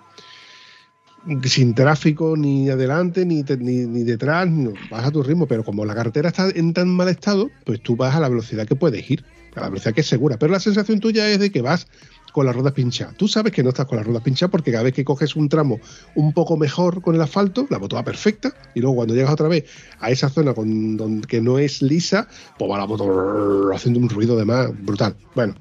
[1.44, 5.64] sin tráfico ni adelante, ni, te- ni, ni detrás, no, vas a tu ritmo, pero
[5.64, 8.76] como la carretera está en tan mal estado, pues tú vas a la velocidad que
[8.76, 9.24] puedes ir,
[9.56, 10.36] a la velocidad que es segura.
[10.38, 11.86] Pero la sensación tuya es de que vas
[12.34, 13.14] con las ruedas pinchadas.
[13.16, 15.48] Tú sabes que no estás con las ruedas pinchadas porque cada vez que coges un
[15.48, 15.78] tramo
[16.16, 19.46] un poco mejor con el asfalto, la moto va perfecta, y luego cuando llegas otra
[19.46, 19.66] vez
[20.00, 22.26] a esa zona con, donde, que no es lisa,
[22.58, 25.14] pues va la moto haciendo un ruido de más brutal.
[25.36, 25.54] Bueno,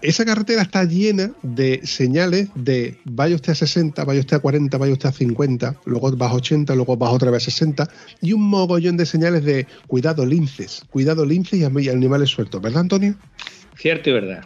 [0.00, 4.78] esa carretera está llena de señales de vaya usted a 60, vaya usted a 40,
[4.78, 7.90] vaya usted a 50, luego vas a 80, luego vas otra vez a 60
[8.20, 13.16] y un mogollón de señales de cuidado linces, cuidado linces y animales sueltos, ¿verdad Antonio?
[13.76, 14.44] Cierto y verdad.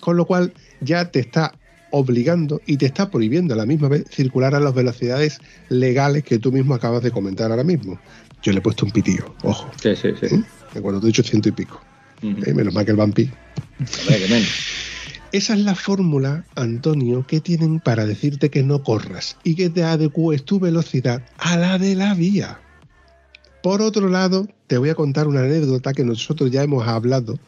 [0.00, 1.54] Con lo cual ya te está
[1.90, 6.38] obligando y te está prohibiendo a la misma vez circular a las velocidades legales que
[6.38, 7.98] tú mismo acabas de comentar ahora mismo.
[8.42, 10.34] Yo le he puesto un pitillo, ojo, Sí, sí, sí.
[10.34, 10.42] ¿eh?
[10.72, 11.80] que cuando te he dicho ciento y pico.
[12.22, 12.54] ¿eh?
[12.54, 13.30] Menos mal que el vampi.
[15.32, 19.82] Esa es la fórmula, Antonio, que tienen para decirte que no corras y que te
[19.84, 22.60] adecues tu velocidad a la de la vía.
[23.62, 27.38] Por otro lado, te voy a contar una anécdota que nosotros ya hemos hablado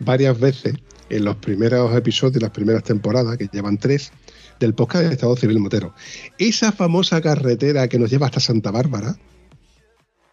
[0.00, 0.74] varias veces
[1.10, 4.12] en los primeros episodios, las primeras temporadas, que llevan tres,
[4.58, 5.94] del podcast de Estado Civil Motero.
[6.38, 9.20] Esa famosa carretera que nos lleva hasta Santa Bárbara, ¿te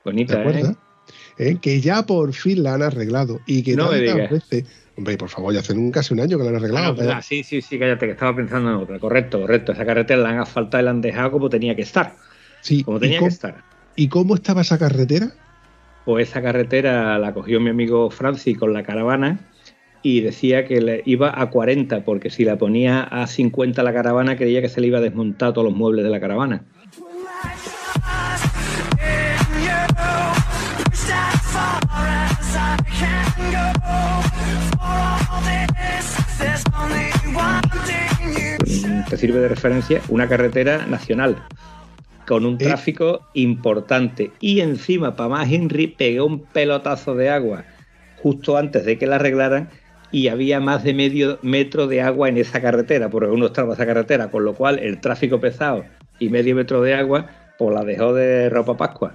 [0.03, 0.71] Bonita, acuerdas?
[0.71, 1.49] ¿eh?
[1.51, 1.57] ¿Eh?
[1.61, 4.29] Que ya por fin la han arreglado y que No tantas digas.
[4.31, 4.65] veces...
[4.97, 6.95] Hombre, por favor, ya hace un- casi un año que la han arreglado.
[7.13, 8.97] Ah, sí, sí, sí, cállate, que estaba pensando en otra.
[8.99, 9.71] Correcto, correcto.
[9.71, 12.15] Esa carretera la han asfaltado y la han dejado como tenía que estar.
[12.61, 13.63] Sí, Como ¿y tenía que estar.
[13.95, 15.29] ¿Y cómo estaba esa carretera?
[16.03, 19.39] Pues esa carretera la cogió mi amigo Francis con la caravana
[20.09, 24.37] y decía que le iba a 40, porque si la ponía a 50 la caravana,
[24.37, 26.63] creía que se le iba a desmontar todos los muebles de la caravana.
[39.09, 41.35] Te sirve de referencia una carretera nacional
[42.25, 42.65] con un Eh.
[42.65, 47.65] tráfico importante y encima para más Henry pegó un pelotazo de agua
[48.21, 49.69] justo antes de que la arreglaran
[50.11, 53.85] y había más de medio metro de agua en esa carretera, porque uno estaba esa
[53.85, 55.85] carretera, con lo cual el tráfico pesado
[56.19, 59.13] y medio metro de agua, pues la dejó de ropa pascua.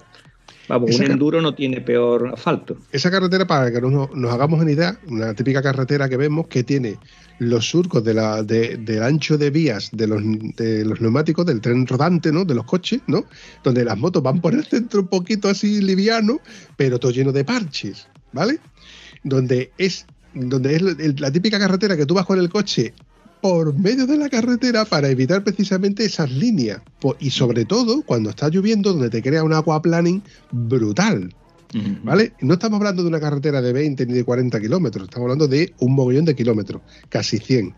[0.68, 2.76] Vamos, Esa un enduro no tiene peor asfalto.
[2.92, 6.62] Esa carretera, para que nos, nos hagamos una idea, una típica carretera que vemos que
[6.62, 6.98] tiene
[7.40, 10.22] los surcos de la, de- del ancho de vías de los,
[10.56, 12.44] de los neumáticos, del tren rodante, ¿no?
[12.44, 13.24] De los coches, ¿no?
[13.64, 16.40] Donde las motos van por el centro un poquito así liviano,
[16.76, 18.60] pero todo lleno de parches, ¿vale?
[19.24, 22.94] Donde es, donde es la típica carretera que tú vas con el coche
[23.40, 26.80] por medio de la carretera para evitar precisamente esas líneas.
[27.18, 30.22] Y sobre todo cuando está lloviendo, donde te crea un aquaplaning
[30.52, 31.34] brutal.
[32.04, 32.34] ¿Vale?
[32.42, 35.72] No estamos hablando de una carretera de 20 ni de 40 kilómetros, estamos hablando de
[35.78, 37.74] un mogollón de kilómetros, casi 100.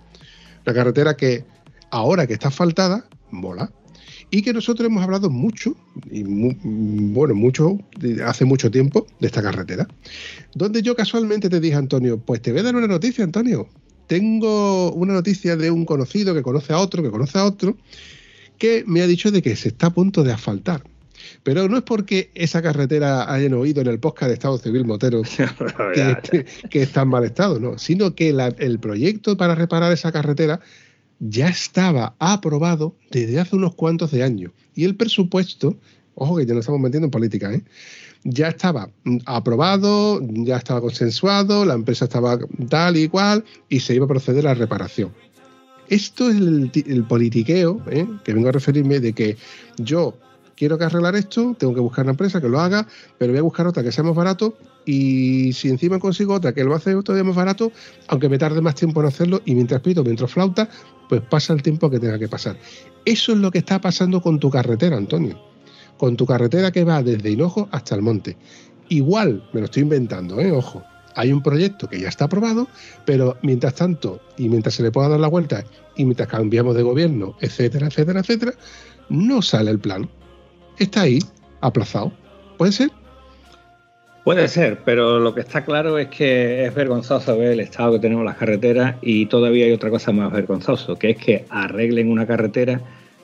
[0.66, 1.44] Una carretera que
[1.90, 3.70] ahora que está asfaltada, mola.
[4.30, 5.76] Y que nosotros hemos hablado mucho,
[6.10, 7.78] y bueno, mucho,
[8.24, 9.86] hace mucho tiempo, de esta carretera.
[10.54, 13.68] Donde yo casualmente te dije, Antonio, pues te voy a dar una noticia, Antonio.
[14.06, 17.76] Tengo una noticia de un conocido que conoce a otro, que conoce a otro,
[18.58, 20.82] que me ha dicho de que se está a punto de asfaltar.
[21.42, 25.22] Pero no es porque esa carretera hayan oído en el podcast de Estado Civil Motero
[25.94, 29.90] que, que- que está en mal estado, no, sino que la- el proyecto para reparar
[29.92, 30.60] esa carretera
[31.26, 34.52] ya estaba aprobado desde hace unos cuantos de años.
[34.74, 35.76] Y el presupuesto,
[36.14, 37.62] ojo que ya nos estamos metiendo en política, ¿eh?
[38.24, 43.94] ya estaba mm, aprobado, ya estaba consensuado, la empresa estaba tal y cual, y se
[43.94, 45.12] iba a proceder a la reparación.
[45.88, 48.06] Esto es el, ti- el politiqueo, ¿eh?
[48.24, 49.36] que vengo a referirme de que
[49.78, 50.14] yo
[50.56, 52.86] quiero que arreglar esto, tengo que buscar una empresa que lo haga,
[53.18, 56.64] pero voy a buscar otra que sea más barato y si encima consigo otra que
[56.64, 57.72] lo hace todavía más barato,
[58.08, 60.68] aunque me tarde más tiempo en hacerlo y mientras pito, mientras flauta,
[61.08, 62.56] pues pasa el tiempo que tenga que pasar.
[63.04, 65.38] Eso es lo que está pasando con tu carretera, Antonio.
[65.96, 68.36] Con tu carretera que va desde Hinojo hasta el monte.
[68.88, 70.52] Igual, me lo estoy inventando, ¿eh?
[70.52, 70.82] ojo.
[71.16, 72.66] Hay un proyecto que ya está aprobado,
[73.06, 75.64] pero mientras tanto, y mientras se le pueda dar la vuelta,
[75.96, 78.54] y mientras cambiamos de gobierno, etcétera, etcétera, etcétera,
[79.08, 80.10] no sale el plan.
[80.78, 81.18] Está ahí,
[81.60, 82.12] aplazado.
[82.58, 82.90] ¿Puede ser?
[84.24, 87.98] Puede ser, pero lo que está claro es que es vergonzoso ver el estado que
[87.98, 92.26] tenemos las carreteras y todavía hay otra cosa más vergonzoso, que es que arreglen una
[92.26, 92.80] carretera,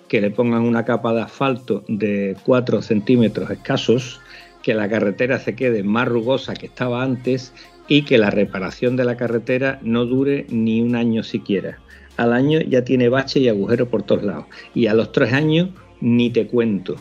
[0.09, 4.21] que le pongan una capa de asfalto de 4 centímetros escasos,
[4.63, 7.55] que la carretera se quede más rugosa que estaba antes
[7.89, 11.79] y que la reparación de la carretera no dure ni un año siquiera.
[12.19, 14.45] Al año ya tiene bache y agujero por todos lados.
[14.75, 15.71] Y a los tres años
[16.03, 16.97] ni te cuento.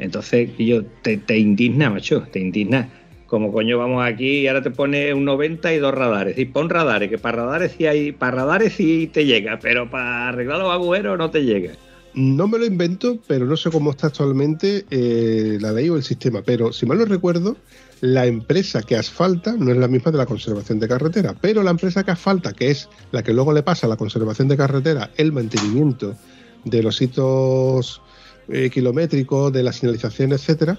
[0.00, 2.88] Entonces, yo te, te indigna, macho, te indigna.
[3.26, 6.36] Como coño vamos aquí y ahora te pone un 90 y dos radares.
[6.36, 10.30] Y pon radares, que para radares sí hay, para radares sí te llega, pero para
[10.30, 11.72] arreglar los agujeros no te llega.
[12.14, 16.02] No me lo invento, pero no sé cómo está actualmente eh, la ley o el
[16.02, 16.42] sistema.
[16.44, 17.56] Pero si mal no recuerdo,
[18.00, 21.36] la empresa que asfalta no es la misma de la conservación de carretera.
[21.40, 24.48] Pero la empresa que asfalta, que es la que luego le pasa a la conservación
[24.48, 26.16] de carretera, el mantenimiento
[26.64, 28.02] de los hitos
[28.50, 30.78] eh, kilométricos, de la señalización, etcétera,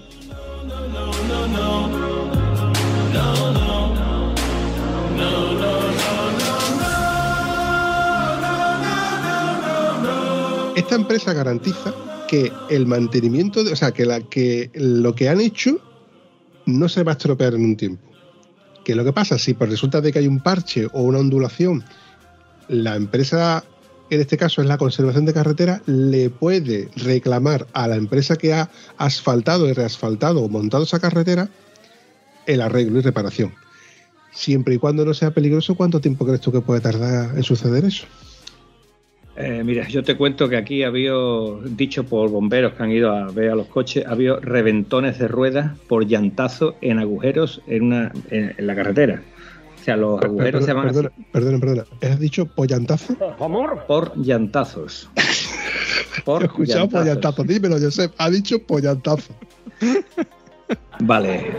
[10.76, 11.94] esta empresa garantiza
[12.28, 15.80] que el mantenimiento, de, o sea, que, que lo que han hecho
[16.66, 18.02] no se va a estropear en un tiempo.
[18.84, 21.84] Que lo que pasa, si por resulta de que hay un parche o una ondulación,
[22.68, 23.64] la empresa,
[24.14, 28.52] en este caso es la conservación de carretera, le puede reclamar a la empresa que
[28.52, 31.48] ha asfaltado y reasfaltado o montado esa carretera
[32.46, 33.54] el arreglo y reparación.
[34.30, 37.84] Siempre y cuando no sea peligroso, ¿cuánto tiempo crees tú que puede tardar en suceder
[37.84, 38.06] eso?
[39.36, 41.14] Eh, mira, yo te cuento que aquí había,
[41.64, 45.78] dicho por bomberos que han ido a ver a los coches, había reventones de ruedas
[45.88, 49.22] por llantazo en agujeros en, una, en, en la carretera.
[49.82, 51.84] O sea, los agujeros Perdona, se van perdona, así perdona, perdona.
[52.02, 53.16] ¿Has dicho pollantazo?
[53.88, 55.10] por llantazos.
[56.18, 57.02] He Por escuchado llantazos.
[57.02, 57.44] pollantazo.
[57.44, 58.12] Dímelo, Josep.
[58.16, 59.34] Ha dicho pollantazo.
[61.00, 61.52] Vale.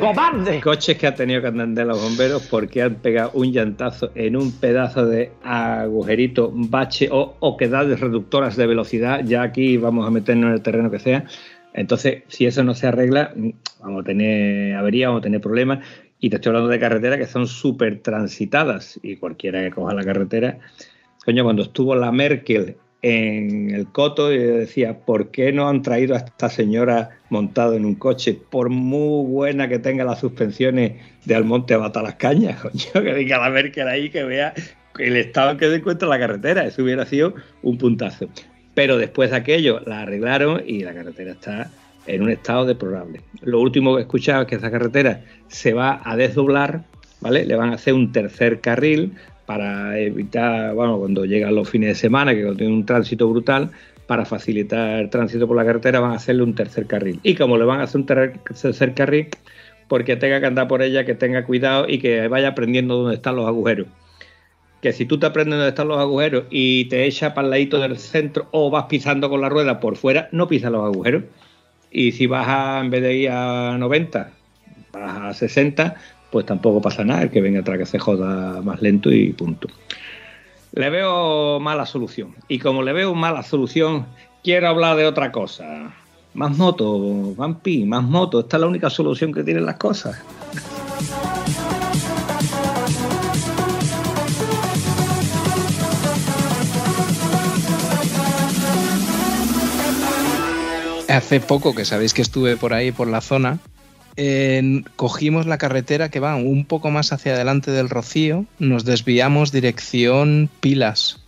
[0.64, 4.54] Coches que han tenido que atender los bomberos porque han pegado un llantazo en un
[4.54, 9.20] pedazo de agujerito, bache o oquedades reductoras de velocidad.
[9.26, 11.26] Ya aquí vamos a meternos en el terreno que sea.
[11.74, 13.34] Entonces, si eso no se arregla,
[13.82, 15.86] vamos a tener avería, vamos a tener problemas.
[16.24, 18.98] Y te estoy hablando de carreteras que son súper transitadas.
[19.04, 20.58] Y cualquiera que coja la carretera.
[21.26, 26.16] Coño, cuando estuvo la Merkel en el coto y decía, ¿por qué no han traído
[26.16, 28.40] a esta señora montado en un coche?
[28.50, 30.94] Por muy buena que tenga las suspensiones
[31.26, 34.54] de Almonte Bata las Cañas, coño, que diga la Merkel ahí que vea
[35.00, 36.66] el estado en que se encuentra la carretera.
[36.66, 38.30] Eso hubiera sido un puntazo.
[38.74, 41.70] Pero después de aquello la arreglaron y la carretera está
[42.08, 43.22] en un estado deplorable.
[43.42, 46.84] Lo último que he escuchado es que esa carretera se va a desdoblar,
[47.22, 47.46] ¿vale?
[47.46, 49.14] Le van a hacer un tercer carril
[49.46, 53.72] para evitar, bueno, cuando llegan los fines de semana, que tiene un tránsito brutal,
[54.08, 57.20] para facilitar el tránsito por la carretera van a hacerle un tercer carril.
[57.24, 59.28] Y como le van a hacer un ter- tercer carril,
[59.88, 63.36] porque tenga que andar por ella, que tenga cuidado y que vaya aprendiendo dónde están
[63.36, 63.88] los agujeros.
[64.82, 67.80] Que si tú te aprendes dónde están los agujeros y te echas para el ladito
[67.80, 71.24] del centro o vas pisando con la rueda por fuera, no pisas los agujeros.
[71.94, 74.32] Y si vas a, en vez de ir a 90,
[74.92, 75.96] vas a 60,
[76.32, 79.68] pues tampoco pasa nada, el que venga atrás que se joda más lento y punto.
[80.74, 82.34] Le veo mala solución.
[82.48, 84.08] Y como le veo mala solución,
[84.44, 85.94] quiero hablar de otra cosa.
[86.34, 88.40] Más moto, Vampi, más moto.
[88.40, 90.20] Esta es la única solución que tienen las cosas.
[101.14, 103.60] Hace poco que sabéis que estuve por ahí, por la zona,
[104.96, 110.50] cogimos la carretera que va un poco más hacia adelante del Rocío, nos desviamos dirección
[110.60, 111.20] Pilas,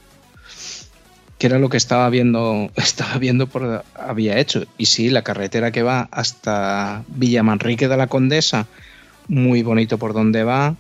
[1.38, 4.66] que era lo que estaba viendo, estaba viendo por había hecho.
[4.80, 8.66] Y sí, la carretera que va hasta Villamanrique de la Condesa,
[9.28, 10.76] muy bonito por donde va,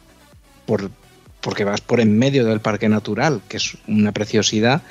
[0.65, 0.89] por,
[1.41, 4.81] porque vas por en medio del parque natural, que es una preciosidad,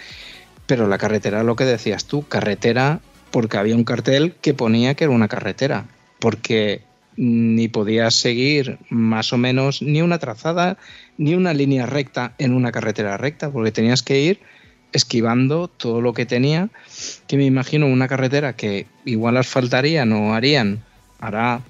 [0.67, 3.01] pero la carretera, lo que decías tú, carretera,
[3.35, 5.89] porque había un cartel que ponía que era una carretera,
[6.21, 6.83] porque
[7.17, 10.79] ni podías seguir más o menos ni una trazada
[11.19, 14.41] ni una línea recta en una carretera recta, porque tenías que ir
[14.93, 16.71] esquivando todo lo que tenía,
[17.27, 20.85] que me imagino una carretera que igual asfaltarían o harían,
[21.19, 21.61] hará,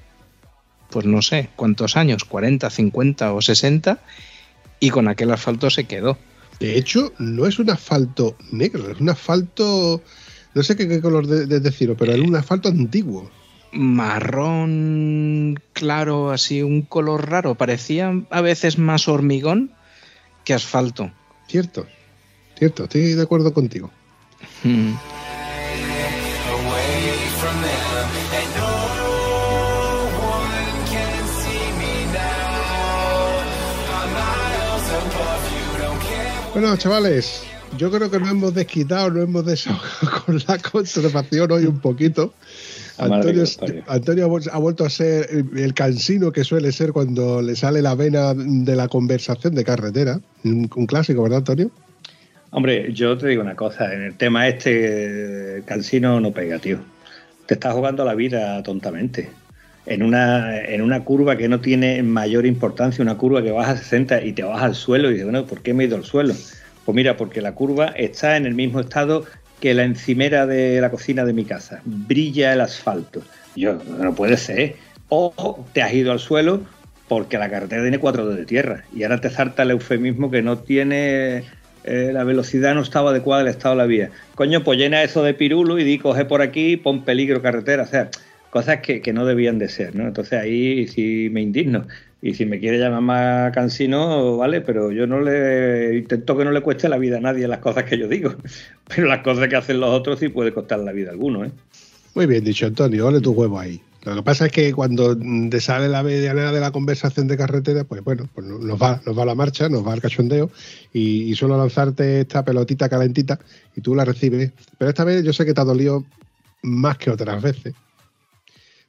[0.91, 4.01] pues no sé, cuántos años, 40, 50 o 60,
[4.81, 6.19] y con aquel asfalto se quedó.
[6.61, 10.03] De hecho, no es un asfalto negro, es un asfalto.
[10.55, 13.31] No sé qué, qué color de, de decirlo, pero es un asfalto antiguo.
[13.73, 17.57] marrón claro, así un color raro.
[17.57, 19.73] Parecía a veces más hormigón
[20.45, 21.11] que asfalto.
[21.49, 21.87] Cierto,
[22.57, 23.91] cierto, estoy de acuerdo contigo.
[24.63, 24.93] Mm.
[36.53, 37.43] Bueno, chavales,
[37.79, 42.33] yo creo que nos hemos desquitado, nos hemos desahogado con la conservación hoy un poquito.
[42.99, 47.83] Antonio, ha vuel- ha vuelto a ser el, cansino que suele ser cuando le sale
[47.83, 50.21] la vena de la conversación de carretera.
[50.45, 51.71] Un, un clásico, ¿verdad, Antonio?
[52.51, 56.79] Hombre, yo te digo una cosa, en el tema este, Cansino no pega, tío.
[57.47, 59.29] Te estás jugando la vida tontamente.
[59.87, 63.77] En una, en una curva que no tiene mayor importancia, una curva que vas a
[63.77, 66.05] 60 y te vas al suelo y dices, bueno, ¿por qué me he ido al
[66.05, 66.33] suelo?
[66.85, 69.25] Pues mira, porque la curva está en el mismo estado
[69.61, 71.81] que la encimera de la cocina de mi casa.
[71.85, 73.23] Brilla el asfalto.
[73.57, 74.77] Yo, no puede ser.
[75.09, 76.63] O te has ido al suelo
[77.09, 78.85] porque la carretera tiene cuatro de tierra.
[78.95, 81.45] Y ahora te salta el eufemismo que no tiene
[81.85, 84.11] eh, la velocidad no estaba adecuada al estado de la vía.
[84.35, 87.83] Coño, pues llena eso de pirulo y di, coge por aquí, pon peligro carretera.
[87.83, 88.09] O sea,
[88.51, 90.07] cosas que, que no debían de ser, ¿no?
[90.07, 91.87] Entonces ahí sí me indigno.
[92.27, 96.53] Y si me quiere llamar más cansino, vale, pero yo no le intento que no
[96.53, 98.35] le cueste la vida a nadie las cosas que yo digo.
[98.89, 101.51] Pero las cosas que hacen los otros sí puede costar la vida a alguno, ¿eh?
[102.15, 103.79] Muy bien dicho, Antonio, ole tu huevo ahí.
[104.05, 107.37] Lo que pasa es que cuando mm, te sale la medianera de la conversación de
[107.37, 110.51] carretera, pues bueno, pues no- nos va, nos va la marcha, nos va el cachondeo
[110.95, 113.39] y, y suelo lanzarte esta pelotita calentita
[113.77, 114.51] y tú la recibes.
[114.79, 116.05] Pero esta vez yo sé que te ha dolido
[116.63, 117.75] más que otras veces.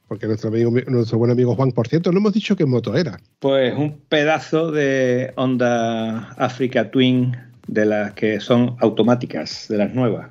[0.08, 3.20] Porque nuestro amigo, nuestro buen amigo Juan, por cierto, no hemos dicho qué moto era.
[3.40, 7.36] Pues un pedazo de Honda Africa Twin
[7.68, 10.30] de las que son automáticas, de las nuevas.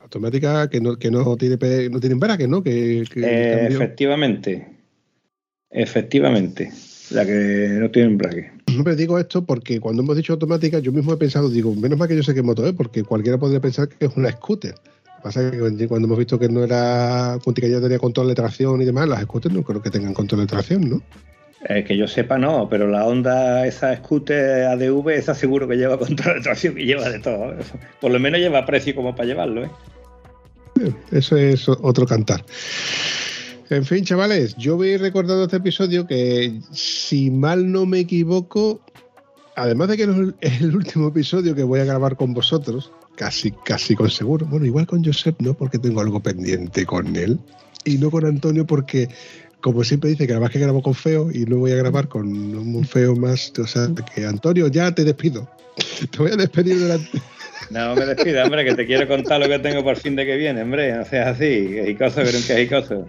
[0.00, 1.56] Automática que no, que no tiene
[1.90, 2.62] no tiene embrague, ¿no?
[2.62, 4.66] Que, que Eh, efectivamente,
[5.70, 6.72] efectivamente,
[7.10, 8.52] la que no tiene embrague.
[8.74, 11.98] No me digo esto porque cuando hemos dicho automática, yo mismo he pensado, digo, menos
[11.98, 14.74] mal que yo sé qué moto es, porque cualquiera podría pensar que es una scooter.
[15.28, 18.86] Pasa que cuando- hemos visto que no era, que ya tenía control de tracción y
[18.86, 21.02] demás, las scooters no creo que tengan control de tracción, ¿no?
[21.68, 25.98] Eh, que yo sepa, no, pero la Honda, esa scooter ADV, esa seguro que lleva
[25.98, 27.52] control de tracción y lleva de todo.
[27.52, 27.58] ¿eh?
[28.00, 29.70] Por lo menos lleva precio como para llevarlo, ¿eh?
[31.10, 32.42] Eso es otro cantar.
[33.68, 38.80] En fin, chavales, yo voy recordando este episodio que, si mal no me equivoco,
[39.56, 40.04] además de que
[40.40, 44.46] es el último episodio que voy a grabar con vosotros, casi, casi con seguro.
[44.46, 47.38] Bueno, igual con Josep no, porque tengo algo pendiente con él.
[47.84, 49.08] Y no con Antonio, porque,
[49.60, 52.28] como siempre dice, que además que grabo con Feo y no voy a grabar con
[52.28, 53.52] un Feo más.
[53.58, 55.48] O sea, que Antonio, ya te despido.
[56.10, 57.20] Te voy a despedir durante.
[57.70, 60.36] No me despida, hombre, que te quiero contar lo que tengo por fin de que
[60.36, 60.92] viene, hombre.
[60.92, 63.08] No seas así, quejicoso, que un quejicoso.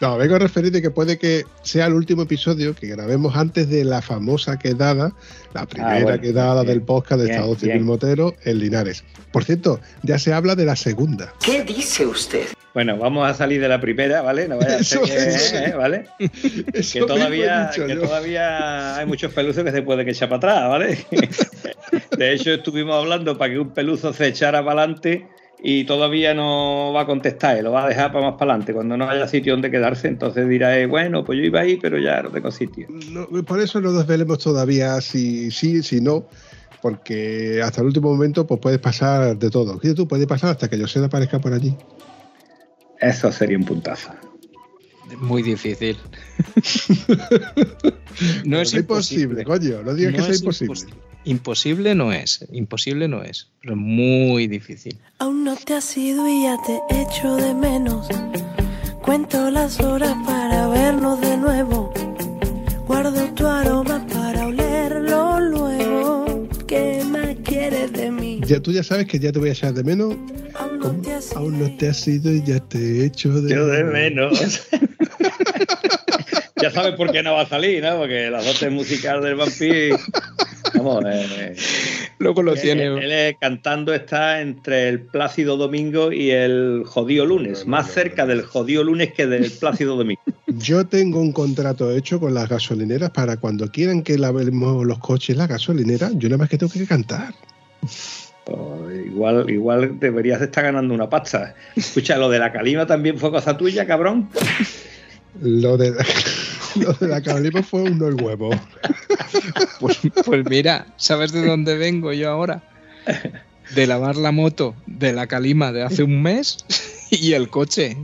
[0.00, 3.84] No, vengo a referirte que puede que sea el último episodio que grabemos antes de
[3.84, 5.12] la famosa quedada,
[5.52, 7.84] la primera Ah, bueno, quedada bien, del podcast de bien, Estado Civil bien.
[7.86, 9.04] Motero en Linares.
[9.30, 11.34] Por cierto, ya se habla de la segunda.
[11.44, 12.46] ¿Qué dice usted?
[12.74, 14.48] Bueno, vamos a salir de la primera, ¿vale?
[14.48, 15.68] No vaya a ser que.
[15.68, 15.74] ¿eh?
[15.76, 16.06] ¿vale?
[16.18, 20.98] Que todavía, que todavía hay muchos peluzos que se pueden echar para atrás, ¿vale?
[22.16, 25.26] De hecho, estuvimos hablando para que un peluzo se echara para adelante
[25.62, 28.72] y todavía no va a contestar, eh, lo va a dejar para más para adelante.
[28.72, 31.98] Cuando no haya sitio donde quedarse, entonces dirá, eh, bueno, pues yo iba ahí, pero
[31.98, 32.88] ya no tengo sitio.
[33.10, 36.26] No, por eso no desvelemos todavía si sí, si no,
[36.80, 39.78] porque hasta el último momento pues puedes pasar de todo.
[39.82, 41.76] Y tú puedes pasar hasta que yo se aparezca por allí.
[43.02, 44.10] Eso sería un puntazo.
[45.20, 45.98] Muy difícil.
[48.44, 49.44] No es imposible.
[49.44, 49.82] coño.
[49.82, 50.74] No digas No que sea es imposible.
[50.74, 50.86] impos-
[51.24, 54.98] Imposible no es, imposible no es, pero muy difícil.
[55.18, 58.08] Aún no te has ido y ya te echo de menos.
[59.02, 61.92] Cuento las horas para vernos de nuevo.
[62.88, 64.21] Guardo tu aroma para
[68.52, 70.14] Ya, tú ya sabes que ya te voy a echar de menos.
[70.58, 73.66] Aún no te has Aún no te has ido y ya te echo de Yo
[73.66, 74.38] de menos.
[76.60, 77.96] ya sabes por qué no va a salir, ¿no?
[77.96, 79.96] Porque la dote musical del vampiro.
[80.74, 81.56] Vamos, eh,
[82.18, 82.84] Luego lo él, tiene.
[82.88, 87.66] él, eh, cantando está entre el Plácido Domingo y el Jodío Lunes.
[87.66, 90.20] Más cerca del Jodío Lunes que del Plácido Domingo.
[90.48, 95.30] Yo tengo un contrato hecho con las gasolineras para cuando quieran que lavemos los coches
[95.30, 97.32] en la gasolinera, yo nada más que tengo que cantar.
[98.44, 101.54] Pues igual, igual deberías de estar ganando una pasta.
[101.76, 104.28] Escucha, lo de la calima también fue cosa tuya, cabrón.
[105.40, 105.94] Lo de,
[106.76, 108.50] lo de la calima fue un no el huevo.
[109.80, 112.62] Pues, pues mira, ¿sabes de dónde vengo yo ahora?
[113.74, 116.64] De lavar la moto de la calima de hace un mes
[117.10, 117.96] y el coche.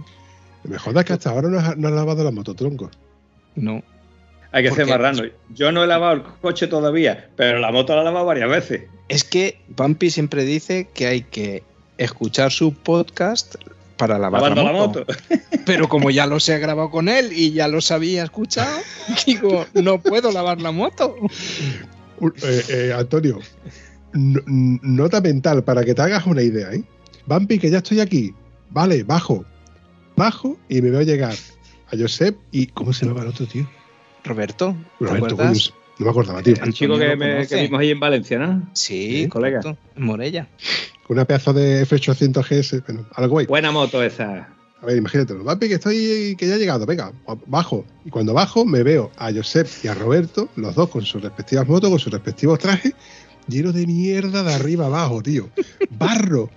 [0.65, 2.91] Me jodas que hasta ahora no has, no has lavado la moto, tronco.
[3.55, 3.83] No.
[4.53, 5.23] Hay que ¿Por ser marrano.
[5.51, 8.83] Yo no he lavado el coche todavía, pero la moto la he lavado varias veces.
[9.09, 11.63] Es que Pampi siempre dice que hay que
[11.99, 13.57] escuchar su podcast
[13.97, 15.01] para lavar Lavando la la moto.
[15.01, 15.15] moto.
[15.67, 18.79] Pero como ya los he grabado con él y ya los había escuchado,
[19.27, 21.17] digo, no puedo lavar la moto.
[22.43, 23.41] Eh, eh, Antonio,
[24.13, 26.85] nota mental para que te hagas una idea, ¿eh?
[27.27, 28.33] Vampi, que ya estoy aquí.
[28.71, 29.45] Vale, bajo.
[30.17, 31.35] Bajo y me veo llegar
[31.93, 32.67] a Josep y.
[32.69, 33.69] ¿Cómo se llama el otro, tío?
[34.25, 35.71] Roberto, ¿te Roberto, acuerdas?
[35.71, 36.55] coño, no me acordaba, tío.
[36.63, 38.69] El chico que, me, que vimos ahí en Valencia, ¿no?
[38.75, 39.61] Sí, Sí, colega.
[39.97, 40.49] en Morella.
[41.09, 42.83] Una pedazo de F800 GS.
[42.87, 43.47] Bueno, algo guay.
[43.47, 44.49] Buena moto esa.
[44.81, 45.43] A ver, imagínatelo.
[45.43, 46.85] Vampi, que estoy, que ya he llegado.
[46.87, 47.13] Venga,
[47.47, 47.85] bajo.
[48.05, 51.67] Y cuando bajo, me veo a Josep y a Roberto, los dos con sus respectivas
[51.67, 52.93] motos, con sus respectivos trajes,
[53.49, 55.49] llenos de mierda de arriba abajo, tío.
[55.91, 56.51] Barro.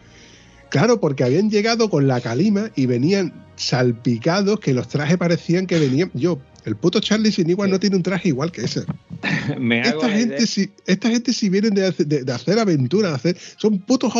[0.70, 5.80] Claro, porque habían llegado con la calima y venían salpicados que los trajes parecían que
[5.80, 6.12] venían.
[6.14, 8.84] Yo, el puto Charlie sin igual no tiene un traje igual que ese.
[9.60, 13.14] Me hago Esta gente, si, esta gente si vienen de, hacer- de- de hacer aventuras,
[13.14, 14.14] hacer, son putos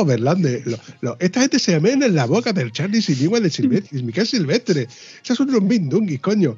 [1.02, 4.26] lo- esta gente se meten en la boca del Charlie sin igual de Silvestre, Miquel
[4.28, 4.88] Silvestre.
[5.24, 6.58] Esos son unos mindunguis, coño.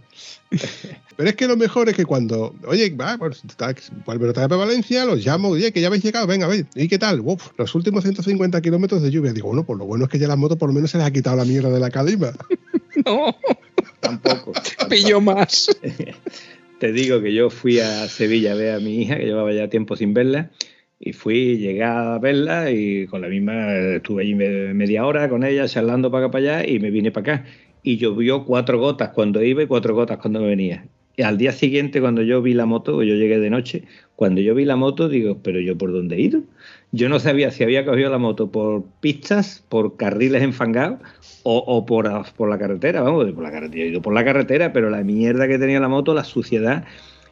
[1.15, 3.41] Pero es que lo mejor es que cuando, oye, va, pues,
[4.05, 6.88] vuelve otra vez para Valencia, los llamo, oye, que ya habéis llegado, venga, a ¿y
[6.88, 7.22] qué tal?
[7.22, 9.31] Uf, los últimos 150 kilómetros de lluvia.
[9.34, 11.05] Digo, bueno, pues lo bueno es que ya la moto por lo menos se les
[11.07, 12.31] ha quitado la mierda de la calima.
[13.05, 13.35] No,
[14.04, 14.52] Tampoco.
[14.90, 15.68] pillo más.
[16.80, 19.70] Te digo que yo fui a Sevilla a ver a mi hija, que llevaba ya
[19.70, 20.52] tiempo sin verla,
[21.00, 25.44] y fui, llegué a verla y con la misma estuve allí me- media hora con
[25.46, 27.46] ella, charlando para acá para allá, y me vine para acá.
[27.84, 30.86] Y llovió cuatro gotas cuando iba y cuatro gotas cuando me venía.
[31.16, 33.84] Y al día siguiente, cuando yo vi la moto, yo llegué de noche,
[34.16, 36.42] cuando yo vi la moto, digo, ¿pero yo por dónde he ido?
[36.95, 40.99] Yo no sabía si había cogido la moto por pistas, por carriles enfangados
[41.41, 44.72] o, o por, por la carretera, vamos, por la carretera, he ido por la carretera,
[44.74, 46.86] pero la mierda que tenía la moto, la suciedad,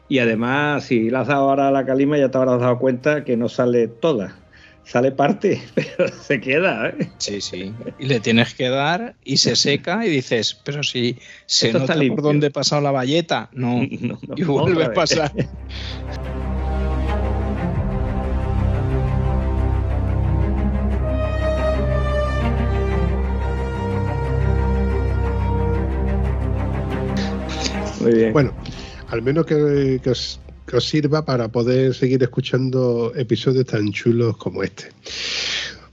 [0.08, 3.22] y además, si la has dado ahora a la calima, ya te habrás dado cuenta
[3.22, 4.36] que no sale toda,
[4.82, 7.08] sale parte, pero se queda, ¿eh?
[7.18, 7.72] Sí, sí.
[8.00, 11.94] Y le tienes que dar y se seca y dices, pero si se Esto nota
[11.94, 13.48] por dónde he pasado la valleta.
[13.52, 15.32] No, No, no, y vuelve a pasar.
[28.02, 28.32] Muy bien.
[28.32, 28.52] Bueno,
[29.08, 34.36] al menos que, que os, que os sirva para poder seguir escuchando episodios tan chulos
[34.36, 34.86] como este.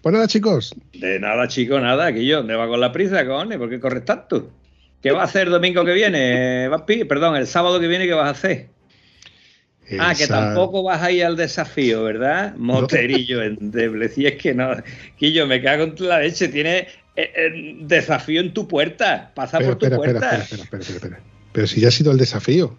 [0.01, 3.57] Pues nada, chicos, De nada, chico, nada, que yo, ¿dónde va con la prisa, cojones?
[3.57, 4.49] ¿Por qué corres tanto?
[5.01, 7.03] ¿Qué vas a hacer el domingo que viene, Vampi?
[7.05, 8.67] Perdón, el sábado que viene, ¿qué vas a hacer?
[9.97, 12.55] Ah, que tampoco vas a ir al desafío, ¿verdad?
[12.57, 14.09] Moterillo endeble.
[14.09, 14.71] Si es que no,
[15.17, 16.47] Quillo, me cago en la leche.
[16.49, 16.83] Tienes
[17.15, 19.31] eh, eh, desafío en tu puerta.
[19.33, 20.43] Pasa Espera, por tu espera, espera, puerta.
[20.43, 21.38] espera, espera, espera, espera.
[21.59, 22.73] Pero si ya ha sido el desafío.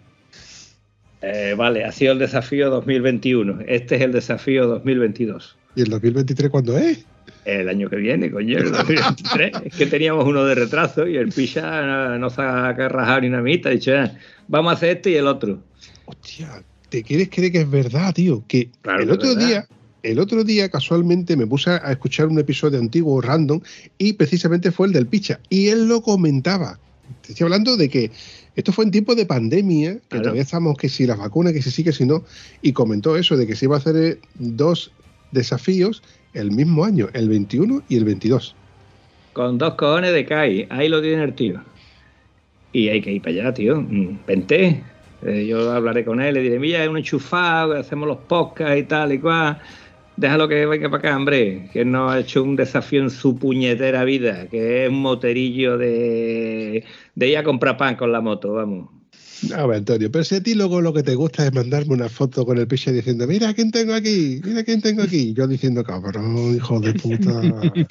[1.21, 3.59] Eh, vale, ha sido el desafío 2021.
[3.67, 5.55] Este es el desafío 2022.
[5.75, 7.05] ¿Y el 2023 cuándo es?
[7.45, 9.51] El año que viene, coño, el 2023.
[9.65, 13.27] es que teníamos uno de retraso y el picha no, no se ha rajado ni
[13.27, 13.71] una mitad.
[13.71, 14.11] Ha dicho, "Ah,
[14.47, 15.61] vamos a hacer este y el otro.
[16.05, 18.43] Hostia, ¿te quieres creer que es verdad, tío?
[18.47, 19.67] Que Claro el otro día,
[20.01, 23.61] el otro día casualmente me puse a escuchar un episodio antiguo random
[23.99, 26.79] y precisamente fue el del Picha y él lo comentaba.
[27.21, 28.11] Te estoy hablando de que
[28.55, 30.23] esto fue en tiempo de pandemia, que Claro.
[30.23, 32.23] todavía estamos que si las vacunas, que si sí, que si no,
[32.61, 34.91] y comentó eso de que se iba a hacer eh, dos
[35.31, 36.03] desafíos
[36.33, 38.55] el mismo año, el 21 y el 22.
[39.33, 40.67] Con dos cojones de CAI.
[40.69, 41.61] Ahí lo tiene el tío.
[42.73, 43.81] Y hay que ir para allá, tío.
[43.81, 44.83] Mm, Vente.
[45.23, 48.83] Eh, yo hablaré con él, le diré, mira, es un enchufado, hacemos los podcasts y
[48.83, 49.59] tal y cual.
[50.15, 54.03] Déjalo que venga para acá, hombre, que nos ha hecho un desafío en su puñetera
[54.03, 56.85] vida, que es un moterillo de,
[57.15, 59.00] de ir a comprar pan con la moto, vamos.
[59.55, 62.09] A ver, Antonio, pero si a ti luego lo que te gusta es mandarme una
[62.09, 65.33] foto con el piche diciendo, mira quién tengo aquí, mira quién tengo aquí.
[65.33, 67.41] Yo diciendo, cabrón, hijo de puta.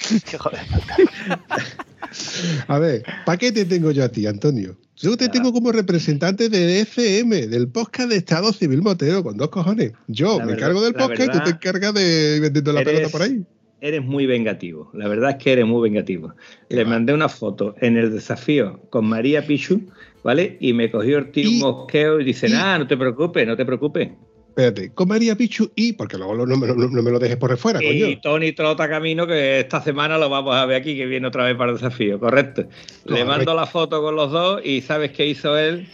[2.67, 4.75] A ver, ¿para qué te tengo yo a ti, Antonio?
[4.97, 9.49] Yo te tengo como representante del FM, del podcast de Estado Civil Motero, con dos
[9.49, 9.93] cojones.
[10.07, 12.93] Yo La me verdad- encargo del podcast y tú te encargas de vendiendo la eres-
[12.95, 13.43] pelota por ahí.
[13.83, 16.35] Eres muy vengativo, la verdad es que eres muy vengativo.
[16.69, 19.81] Le mandé una foto en el desafío con María Pichu,
[20.23, 20.57] ¿vale?
[20.59, 23.65] Y me cogió el tío un mosqueo y dice, ah, no te preocupes, no te
[23.65, 24.09] preocupes.
[24.49, 27.55] Espérate, con María Pichu y, porque luego no, me lo- no me lo dejes por
[27.57, 28.19] fuera, Y coño.
[28.21, 31.55] Tony Trota Camino, que esta semana lo vamos a ver aquí, que viene otra vez
[31.55, 32.65] para el desafío, correcto.
[33.05, 35.87] Le mando la foto con los dos y ¿sabes qué hizo él?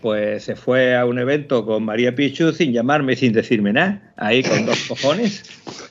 [0.00, 4.00] Pues se fue a un evento con María Pichu sin llamarme, sin decirme nada.
[4.16, 5.42] Ahí con dos cojones.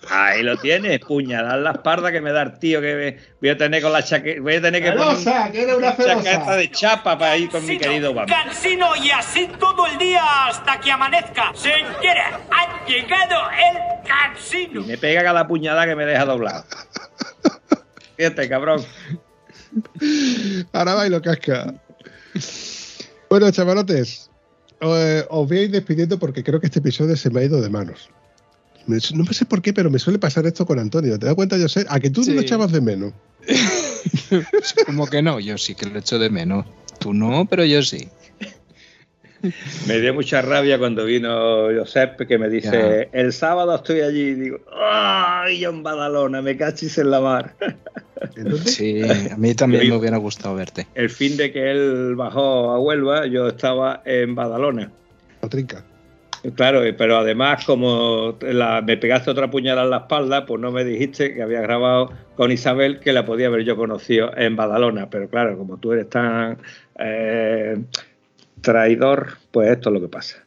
[0.10, 3.50] Ahí lo tienes, puñalada en la espalda que me da el tío que me- voy
[3.50, 4.42] a tener con la chaqueta.
[4.42, 8.10] Voy a tener que poner que una chaqueta de chapa para ir con mi querido
[8.10, 8.26] Obama.
[8.26, 11.52] Cansino y así todo el día hasta que amanezca.
[11.54, 14.82] Señora, ha llegado el cansino.
[14.82, 16.66] Y me pega cada puñalada que me deja doblado.
[18.18, 18.84] Fíjate, cabrón.
[20.74, 21.76] Ahora bailo casca.
[23.30, 24.30] Bueno, chavalotes,
[24.82, 27.62] eh, os voy a ir despidiendo porque creo que este episodio se me ha ido
[27.62, 28.10] de manos.
[28.88, 31.20] Me- no sé por qué, pero me suele pasar esto con Antonio.
[31.20, 31.86] ¿Te das cuenta, José?
[31.90, 32.30] A que tú Sí.
[32.32, 33.14] no lo echabas de menos.
[34.86, 36.66] Como que no, yo sí que lo echo de menos.
[37.00, 38.10] Tú no, pero yo sí.
[39.88, 44.34] Me dio mucha rabia cuando vino Josep que me dice, el sábado estoy allí y
[44.36, 47.56] digo, ¡ay, yo en Badalona, me cachis en la mar!
[48.66, 49.02] Sí,
[49.32, 50.88] a mí también me hubiera gustado verte.
[50.94, 54.92] El fin de que él bajó a Huelva, yo estaba en Badalona.
[55.50, 55.84] Trinca.
[56.56, 60.72] Claro, y- pero además como la- me pegaste otra puñalada en la espalda, pues no
[60.72, 65.10] me dijiste que había grabado con Isabel que la podía haber yo conocido en Badalona.
[65.10, 66.58] Pero claro, como tú eres tan
[66.98, 67.78] eh,
[68.62, 70.46] traidor, pues esto es lo que pasa.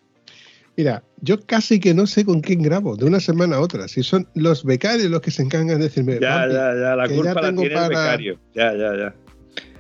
[0.77, 3.89] Mira, yo casi que no sé con quién grabo, de una semana a otra.
[3.89, 7.09] Si son los becarios los que se encargan de decirme, Ya, "Papi, ya, ya, la
[7.09, 8.39] culpa ya la tiene el becario.
[8.55, 9.15] Ya, ya, ya.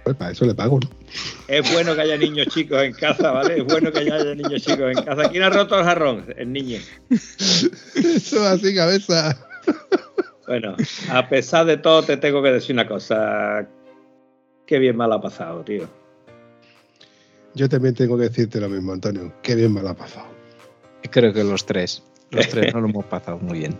[0.04, 0.90] Pues para eso le pago, ¿no?
[1.48, 3.58] Es bueno que haya niños chicos en casa, ¿vale?
[3.58, 5.30] Es bueno que haya niños chicos en casa.
[5.30, 6.26] ¿Quién ha roto el jarrón?
[6.36, 6.78] El niño.
[7.94, 9.38] Eso así, cabeza.
[10.46, 10.74] Bueno,
[11.10, 13.66] a pesar de todo, te tengo que decir una cosa.
[14.66, 15.88] Qué bien mal ha pasado, tío.
[17.54, 19.32] Yo también tengo que decirte lo mismo, Antonio.
[19.42, 20.26] Qué bien me lo ha pasado.
[21.10, 22.02] Creo que los tres.
[22.30, 23.76] Los tres no lo hemos pasado muy bien.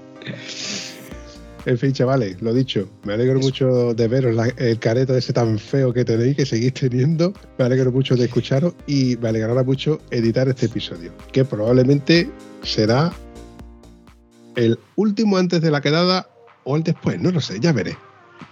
[1.65, 5.59] En fin, chavales, lo dicho, me alegro mucho de veros la- el careto ese tan
[5.61, 7.33] feo que tenéis, que seguís teniendo.
[7.57, 12.29] Me alegro mucho de escucharos y me alegrará mucho editar este episodio, que probablemente
[12.63, 13.13] será
[14.57, 16.27] el último antes de la quedada
[16.65, 17.97] o el después, no lo sé, ya veré.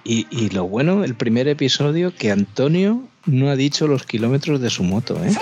[0.04, 4.70] Y, y lo bueno, el primer episodio, que Antonio no ha dicho los kilómetros de
[4.70, 5.30] su moto, ¿eh?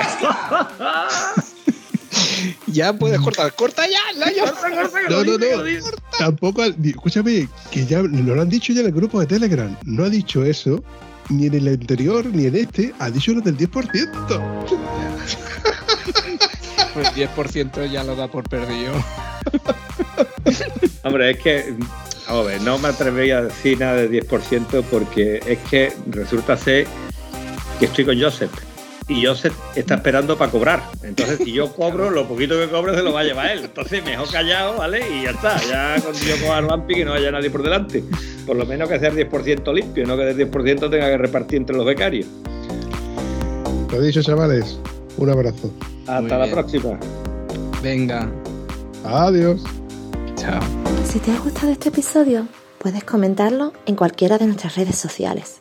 [2.66, 3.54] ya puedes cortar.
[3.54, 4.00] ¡Corta ya!
[4.16, 4.52] ¡La ya!
[5.08, 5.46] No, no, no.
[6.18, 9.76] Tampoco, escúchame, que ya no lo han dicho ya en el grupo de Telegram.
[9.84, 10.82] No ha dicho eso
[11.28, 12.92] ni en el anterior ni en este.
[12.98, 14.78] Ha dicho lo del 10%.
[16.94, 18.92] Pues 10% ya lo da por perdido.
[21.04, 21.74] Hombre, es que,
[22.26, 26.88] a ver, no me atrevería a decir nada de 10% porque es que resulta ser
[27.78, 28.50] que estoy con Joseph
[29.08, 30.82] y Joseph está esperando para cobrar.
[31.02, 33.64] Entonces, si yo cobro, lo poquito que cobre se lo va a llevar él.
[33.64, 35.00] Entonces, mejor callado, ¿vale?
[35.10, 35.56] Y ya está.
[35.62, 38.04] Ya cuando yo coja el vampi que no haya nadie por delante.
[38.46, 41.56] Por lo menos que sea el 10% limpio, no que del 10% tenga que repartir
[41.58, 42.26] entre los becarios.
[43.90, 44.78] Lo dicho, chavales.
[45.16, 45.72] Un abrazo.
[46.06, 46.50] Hasta Muy la bien.
[46.52, 47.00] próxima.
[47.82, 48.30] Venga.
[49.04, 49.62] Adiós.
[50.36, 50.60] Chao.
[51.10, 52.46] Si te ha gustado este episodio,
[52.78, 55.60] puedes comentarlo en cualquiera de nuestras redes sociales.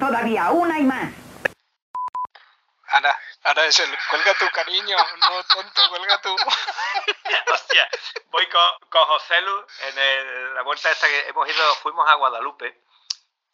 [0.00, 1.12] Todavía, una y más.
[2.92, 3.88] Ana, Ana es el.
[4.10, 6.34] Cuelga tu cariño, no tonto, cuelga tu.
[7.52, 7.88] Hostia,
[8.30, 12.14] voy con, con José Lu en el- la vuelta esta que hemos ido, fuimos a
[12.14, 12.80] Guadalupe.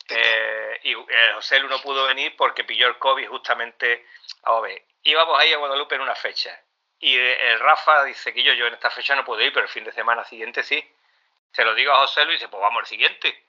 [0.09, 4.07] eh, y eh, José Lu no pudo venir porque pilló el COVID justamente.
[4.43, 6.59] Vamos a ver, íbamos ahí a Guadalupe en una fecha.
[6.99, 9.67] Y eh, el Rafa dice que yo, yo en esta fecha no puedo ir, pero
[9.67, 10.83] el fin de semana siguiente sí.
[11.53, 13.46] Se lo digo a José Lu y dice, pues vamos al siguiente.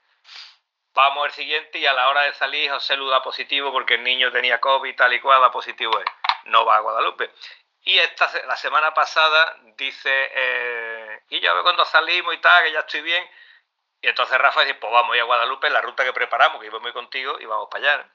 [0.98, 4.02] Vamos al siguiente y a la hora de salir José Lu da positivo porque el
[4.02, 6.04] niño tenía COVID tal y cual, da positivo él.
[6.46, 7.30] No va a Guadalupe.
[7.82, 12.72] Y esta, la semana pasada dice, eh, y ya ve cuando salimos y tal, que
[12.72, 13.24] ya estoy bien.
[14.02, 16.66] Y entonces Rafa dice, pues vamos a ir a Guadalupe, la ruta que preparamos, que
[16.66, 18.10] íbamos a ir contigo y vamos para allá.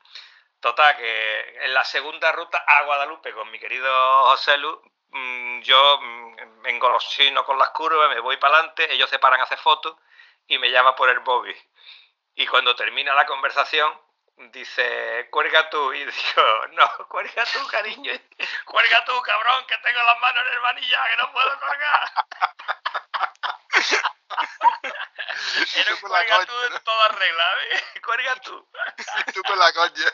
[0.60, 4.82] Total, que en la segunda ruta a Guadalupe con mi querido José Lu,
[5.12, 9.40] mm, yo mm, me engolosino con las curvas, me voy para adelante, ellos se paran
[9.40, 9.96] a hacer fotos
[10.48, 11.56] y me llama por el Bobby.
[12.36, 13.92] Y cuando termina la conversación,
[14.52, 15.94] dice, cuelga tú.
[15.94, 18.14] Y digo, no, cuelga tú, cariño.
[18.66, 22.12] Cuelga tú, cabrón, que tengo las manos en el manillar, que no puedo colgar.
[25.76, 28.02] Era un cuelga tú en toda regla, ¿eh?
[28.04, 28.68] Cuelga tú.
[29.34, 30.14] Tú con la coña.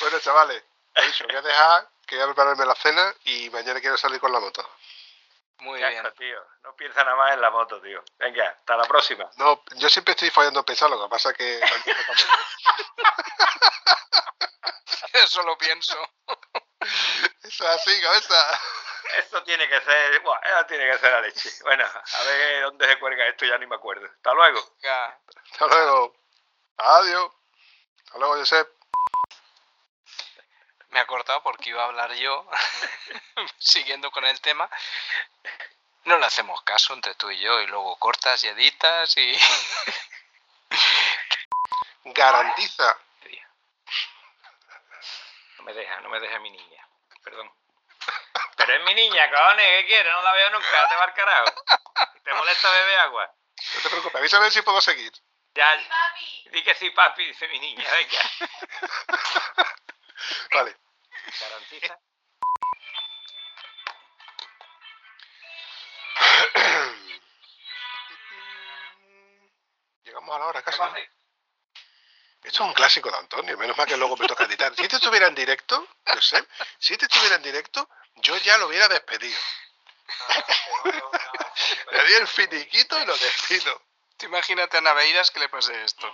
[0.00, 0.64] bueno, chavales,
[0.94, 4.20] he dicho, voy a dejar que voy a prepararme la cena y mañana quiero salir
[4.20, 4.68] con la moto.
[5.58, 6.38] Muy asco, tío.
[6.62, 8.02] No piensa nada más en la moto, tío.
[8.18, 9.28] Venga, hasta la próxima.
[9.36, 11.60] No, yo siempre estoy fallando en pensar, lo que pasa es que...
[11.60, 12.24] moto.
[15.12, 15.96] Eso lo pienso.
[17.42, 18.60] Eso es así, cabeza.
[19.18, 21.50] Esto tiene que ser, buah, eso tiene que ser la leche.
[21.62, 24.06] Bueno, a ver dónde se cuelga esto, ya ni me acuerdo.
[24.06, 24.76] Hasta luego.
[24.82, 25.20] Ya.
[25.52, 26.16] Hasta luego.
[26.78, 27.30] Adiós.
[28.06, 28.68] Hasta luego, Josep.
[30.94, 32.48] Me he acordado porque iba a hablar yo,
[33.58, 34.70] siguiendo con el tema.
[36.04, 39.36] No le hacemos caso entre tú y yo, y luego cortas y editas y.
[42.04, 42.96] Garantiza.
[45.58, 46.88] No me deja, no me deja mi niña.
[47.24, 47.52] Perdón.
[48.56, 50.12] Pero es mi niña, cojones, ¿qué quieres?
[50.12, 51.64] No la veo nunca, te va al carajo.
[52.22, 53.34] ¿Te molesta beber agua?
[53.74, 55.12] No te preocupes, avísame si puedo seguir.
[55.56, 55.76] Ya.
[56.52, 58.30] Di que sí, papi, dice mi niña, venga.
[60.54, 60.83] Vale.
[61.40, 61.98] Garantiza.
[70.04, 70.78] Llegamos a la hora casi.
[70.78, 70.96] ¿no?
[72.44, 74.74] Esto es un clásico de Antonio, menos mal que luego me toca editar.
[74.76, 76.46] Si este estuviera en directo, Josep,
[76.78, 79.38] si este estuviera en directo, yo ya lo hubiera despedido.
[81.92, 83.82] Le di el finiquito y lo despido.
[84.20, 86.06] Imagínate a Naveiras que le pase esto.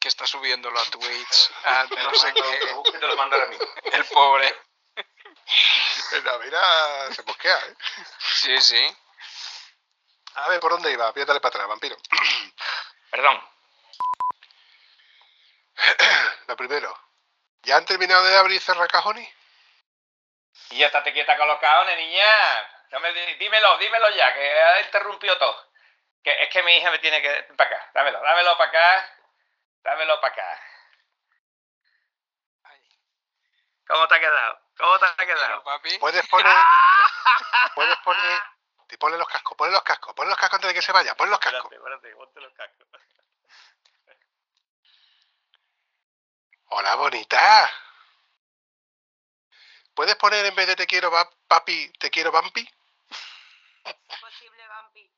[0.00, 2.74] Que está subiéndolo a Twitch, a no sé qué.
[2.98, 3.66] Te lo mando ahora mismo.
[3.92, 4.56] El pobre.
[6.24, 7.74] La mira se mosquea, ¿eh?
[8.18, 8.96] Sí, sí.
[10.34, 11.12] A ver, ¿por dónde iba?
[11.12, 11.96] Piérdale para atrás, vampiro.
[13.10, 13.42] Perdón.
[16.46, 16.96] Lo primero.
[17.62, 19.28] ¿Ya han terminado de abrir y cerrar cajones?
[20.70, 22.26] Y ya estate quieta con los cajones, niña.
[22.90, 25.70] No me di- dímelo, dímelo ya, que ha interrumpido todo.
[26.22, 27.42] Que es que mi hija me tiene que...
[27.56, 29.16] Para acá, dámelo, dámelo para acá.
[29.82, 30.62] Dámelo para acá.
[33.86, 34.60] ¿Cómo te ha quedado?
[34.76, 35.64] ¿Cómo te ha quedado?
[35.64, 35.98] papi.
[35.98, 36.56] Puedes poner.
[37.74, 38.42] Puedes poner.
[38.86, 41.14] Te ponle los cascos, ponle los cascos, ponle los cascos antes de que se vaya,
[41.14, 41.72] ponle los cascos.
[41.72, 42.86] Espérate, espérate, ponte los cascos.
[46.66, 47.70] Hola, bonita.
[49.94, 51.10] ¿Puedes poner en vez de te quiero
[51.48, 52.68] papi, te quiero vampi?
[53.84, 55.10] Imposible, Vampi.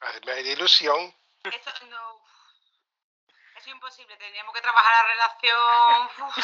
[0.26, 1.14] Me da ilusión.
[1.44, 2.29] Eso no.
[3.60, 4.16] Eso es imposible.
[4.16, 6.10] Tendríamos que trabajar la relación.
[6.28, 6.36] Uf.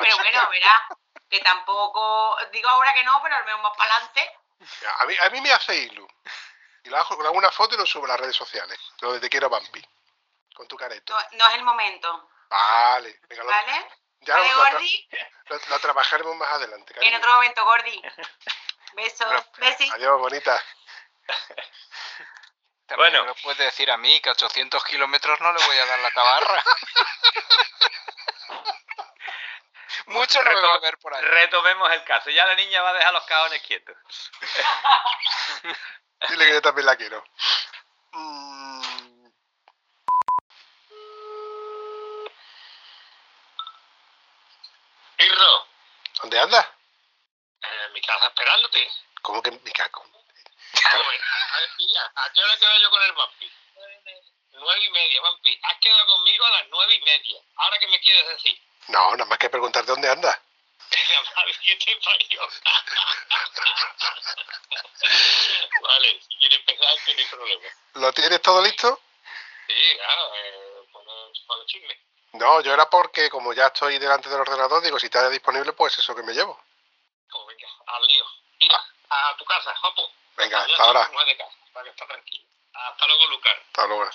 [0.00, 0.82] Pero bueno, verás.
[1.28, 2.36] Que tampoco.
[2.52, 4.30] Digo ahora que no, pero al menos más para adelante.
[4.98, 6.06] A mí, a mí me hace ilu.
[6.84, 8.78] Y lo hago, le hago una foto y lo subo a las redes sociales.
[9.00, 9.84] Lo de te quiero vampi.
[10.54, 11.12] Con tu careto.
[11.12, 12.30] No, no es el momento.
[12.48, 13.18] Vale.
[13.28, 13.88] Venga, lo, ¿Vale?
[14.20, 15.08] ya vale, lo, Gordi.
[15.46, 16.92] lo- lo trabajaremos más adelante.
[16.92, 17.18] En cariño.
[17.18, 18.02] otro momento, Gordi.
[18.94, 19.44] Besos.
[19.58, 19.90] Besi.
[19.90, 20.62] Adiós, bonita.
[22.86, 25.86] También me lo puedes decir a mí que a 800 kilómetros no le voy a
[25.86, 26.64] dar la tabarra.
[30.06, 31.22] Mucho no a ver por ahí.
[31.22, 32.30] Retomemos el caso.
[32.30, 33.96] Ya la niña va a dejar los cajones quietos.
[36.28, 37.24] Dile que yo también la quiero.
[38.12, 39.26] Mm,
[45.18, 45.66] Irro,
[46.20, 46.66] ¿Dónde andas?
[47.62, 48.88] en mi casa esperándote.
[49.22, 49.72] ¿Cómo que mi
[50.92, 53.50] Joder, a ver, pilla, ¿a qué hora quedo yo con el vampi?
[54.52, 55.60] Nueve y media, vampi.
[55.62, 57.40] Has quedado conmigo a las nueve y media.
[57.56, 58.58] ¿Ahora qué me quieres decir?
[58.88, 60.38] No, nada más que preguntarte dónde andas.
[61.10, 62.40] La madre que te parió.
[65.82, 67.68] vale, si quieres empezar, no hay problema.
[67.94, 69.00] ¿Lo tienes todo listo?
[69.66, 71.98] Sí, claro, eh, por los, por los chismes.
[72.32, 75.98] No, yo era porque como ya estoy delante del ordenador, digo, si está disponible, pues
[75.98, 76.62] eso que me llevo.
[77.30, 78.24] Pues venga, al lío.
[78.60, 80.10] Mira, a tu casa, Jopo.
[80.36, 81.04] Venga, hasta ahora.
[81.04, 82.46] soy mujer de casa, para que está tranquilo.
[82.72, 83.62] Hasta luego, Lucar.
[83.66, 84.10] Hasta luego.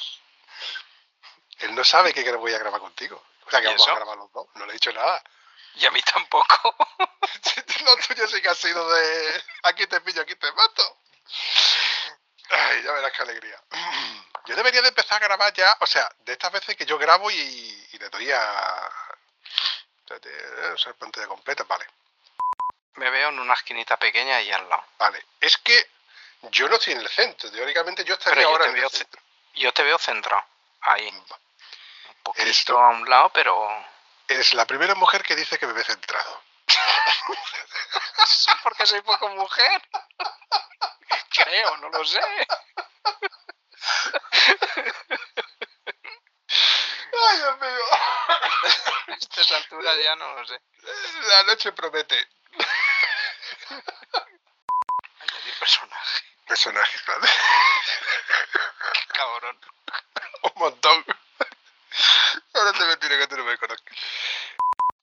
[1.60, 3.23] Él no sabe que voy a grabar contigo.
[3.45, 3.95] O sea, que ¿Y vamos a eso?
[3.95, 4.48] grabar los dos.
[4.56, 5.23] No le he dicho nada.
[5.76, 6.76] Y a mí tampoco.
[7.85, 10.98] Lo tuyo sí que ha sido de aquí te pillo, aquí te mato.
[12.49, 13.64] Ay, ya verás qué alegría.
[14.45, 17.30] Yo debería de empezar a grabar ya, o sea, de estas veces que yo grabo
[17.30, 18.91] y, y le doy a...
[19.99, 21.85] Espérate, eh, usar pantalla completa, vale.
[22.95, 24.84] Me veo en una esquinita pequeña y al lado.
[24.98, 25.88] Vale, es que
[26.50, 28.82] yo no estoy en el centro, teóricamente yo estaría Pero yo ahora te en el
[28.82, 29.22] veo centro.
[29.54, 30.44] Yo te veo centrado.
[30.82, 31.08] Ahí.
[31.08, 31.26] Un
[32.36, 33.86] Eres poquito a un lado, pero.
[34.28, 36.42] Eres la primera mujer que dice que me ve centrado.
[38.64, 39.82] Porque soy poco mujer.
[41.30, 42.22] Creo, no lo sé.
[47.30, 47.86] Ay, Dios mío.
[49.08, 50.62] A estas alturas ya no lo sé.
[51.28, 52.28] La noche promete.
[56.52, 56.91] Personaje.
[56.91, 57.30] Personajes, ¿vale?
[59.14, 59.60] Cabrón.
[60.44, 61.06] Un montón.
[62.53, 63.98] Ahora te mentiré que tú no me conozcas.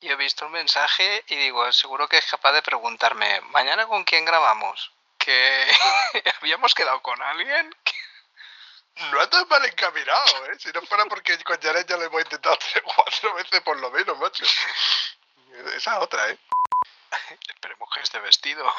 [0.01, 4.05] Yo he visto un mensaje y digo, seguro que es capaz de preguntarme, ¿mañana con
[4.05, 4.93] quién grabamos?
[5.19, 5.67] Que
[6.41, 7.75] habíamos quedado con alguien.
[9.11, 10.59] No andas mal encaminado, ¿eh?
[10.59, 13.77] Si no fuera porque con Jared ya lo hemos intentado tres o cuatro veces por
[13.79, 14.45] lo menos, macho.
[15.75, 16.39] Esa otra, ¿eh?
[17.49, 18.73] Esperemos que esté vestido.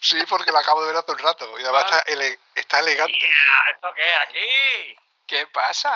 [0.00, 1.58] Sí, porque la acabo de ver hace un rato.
[1.58, 3.12] Y además está, ele- está elegante.
[3.12, 3.28] tío.
[3.74, 4.96] ¿Esto qué es aquí?
[5.26, 5.92] ¿Qué pasa?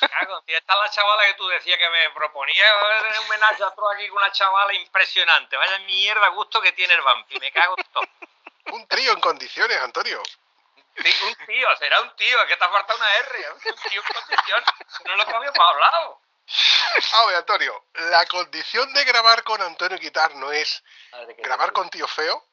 [0.00, 2.64] Cago, tío, esta es la chavala que tú decías que me proponía.
[2.80, 5.56] Voy a tener un homenaje a otro aquí con una chavala impresionante.
[5.56, 7.38] Vaya mierda gusto que tiene el vampi.
[7.38, 8.04] Me cago en todo.
[8.72, 10.22] Un trío en condiciones, Antonio.
[10.96, 12.40] Sí, un tío, será un tío.
[12.42, 13.52] Es que te ha faltado una R.
[13.52, 13.60] Un
[13.90, 14.64] tío en condición.
[15.04, 16.20] No es lo que habíamos hablado.
[16.46, 20.82] A ver, Antonio, la condición de grabar con Antonio Guitar no es
[21.38, 22.44] grabar con tío feo.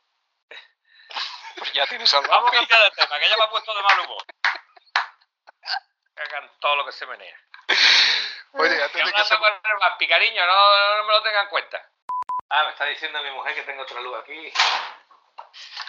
[1.58, 3.82] Pues ya tienes al Vamos a cambiar de tema, que ella me ha puesto de
[3.84, 4.24] mal humor.
[6.16, 7.38] Cagan todo lo que se menea.
[8.54, 9.38] Oye, de que se...
[9.38, 11.90] con el vampi, cariño, no, no me lo tenga en cuenta.
[12.50, 14.54] Ah, me está diciendo mi mujer que tengo otra luz aquí.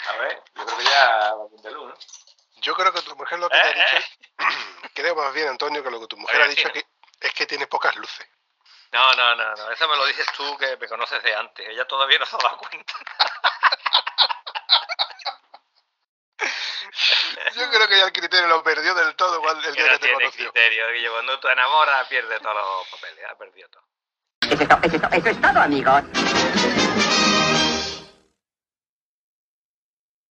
[0.08, 1.94] A ver, yo creo que ya va de luz, ¿no?
[2.56, 4.06] Yo creo que tu mujer lo que te ha Eh, dicho...
[4.94, 6.86] Creo más bien, Antonio, que lo que tu mujer Oye, ha dicho sí, que
[7.22, 8.26] es que tienes pocas luces.
[8.92, 11.66] No, no, no, no, eso me lo dices tú que me conoces de antes.
[11.68, 12.94] Ella todavía no se ha dado cuenta.
[17.54, 19.98] Yo creo que ya el criterio lo perdió del todo cuando- el Que día no
[19.98, 20.52] que te tiene conoció.
[20.52, 21.12] criterio, Guillo.
[21.12, 23.24] Cuando tú enamoras, pierde todos los papeles.
[23.30, 23.82] Ha perdido todo.
[24.42, 24.68] Eso es,
[25.00, 26.02] to- eso es todo, amigos.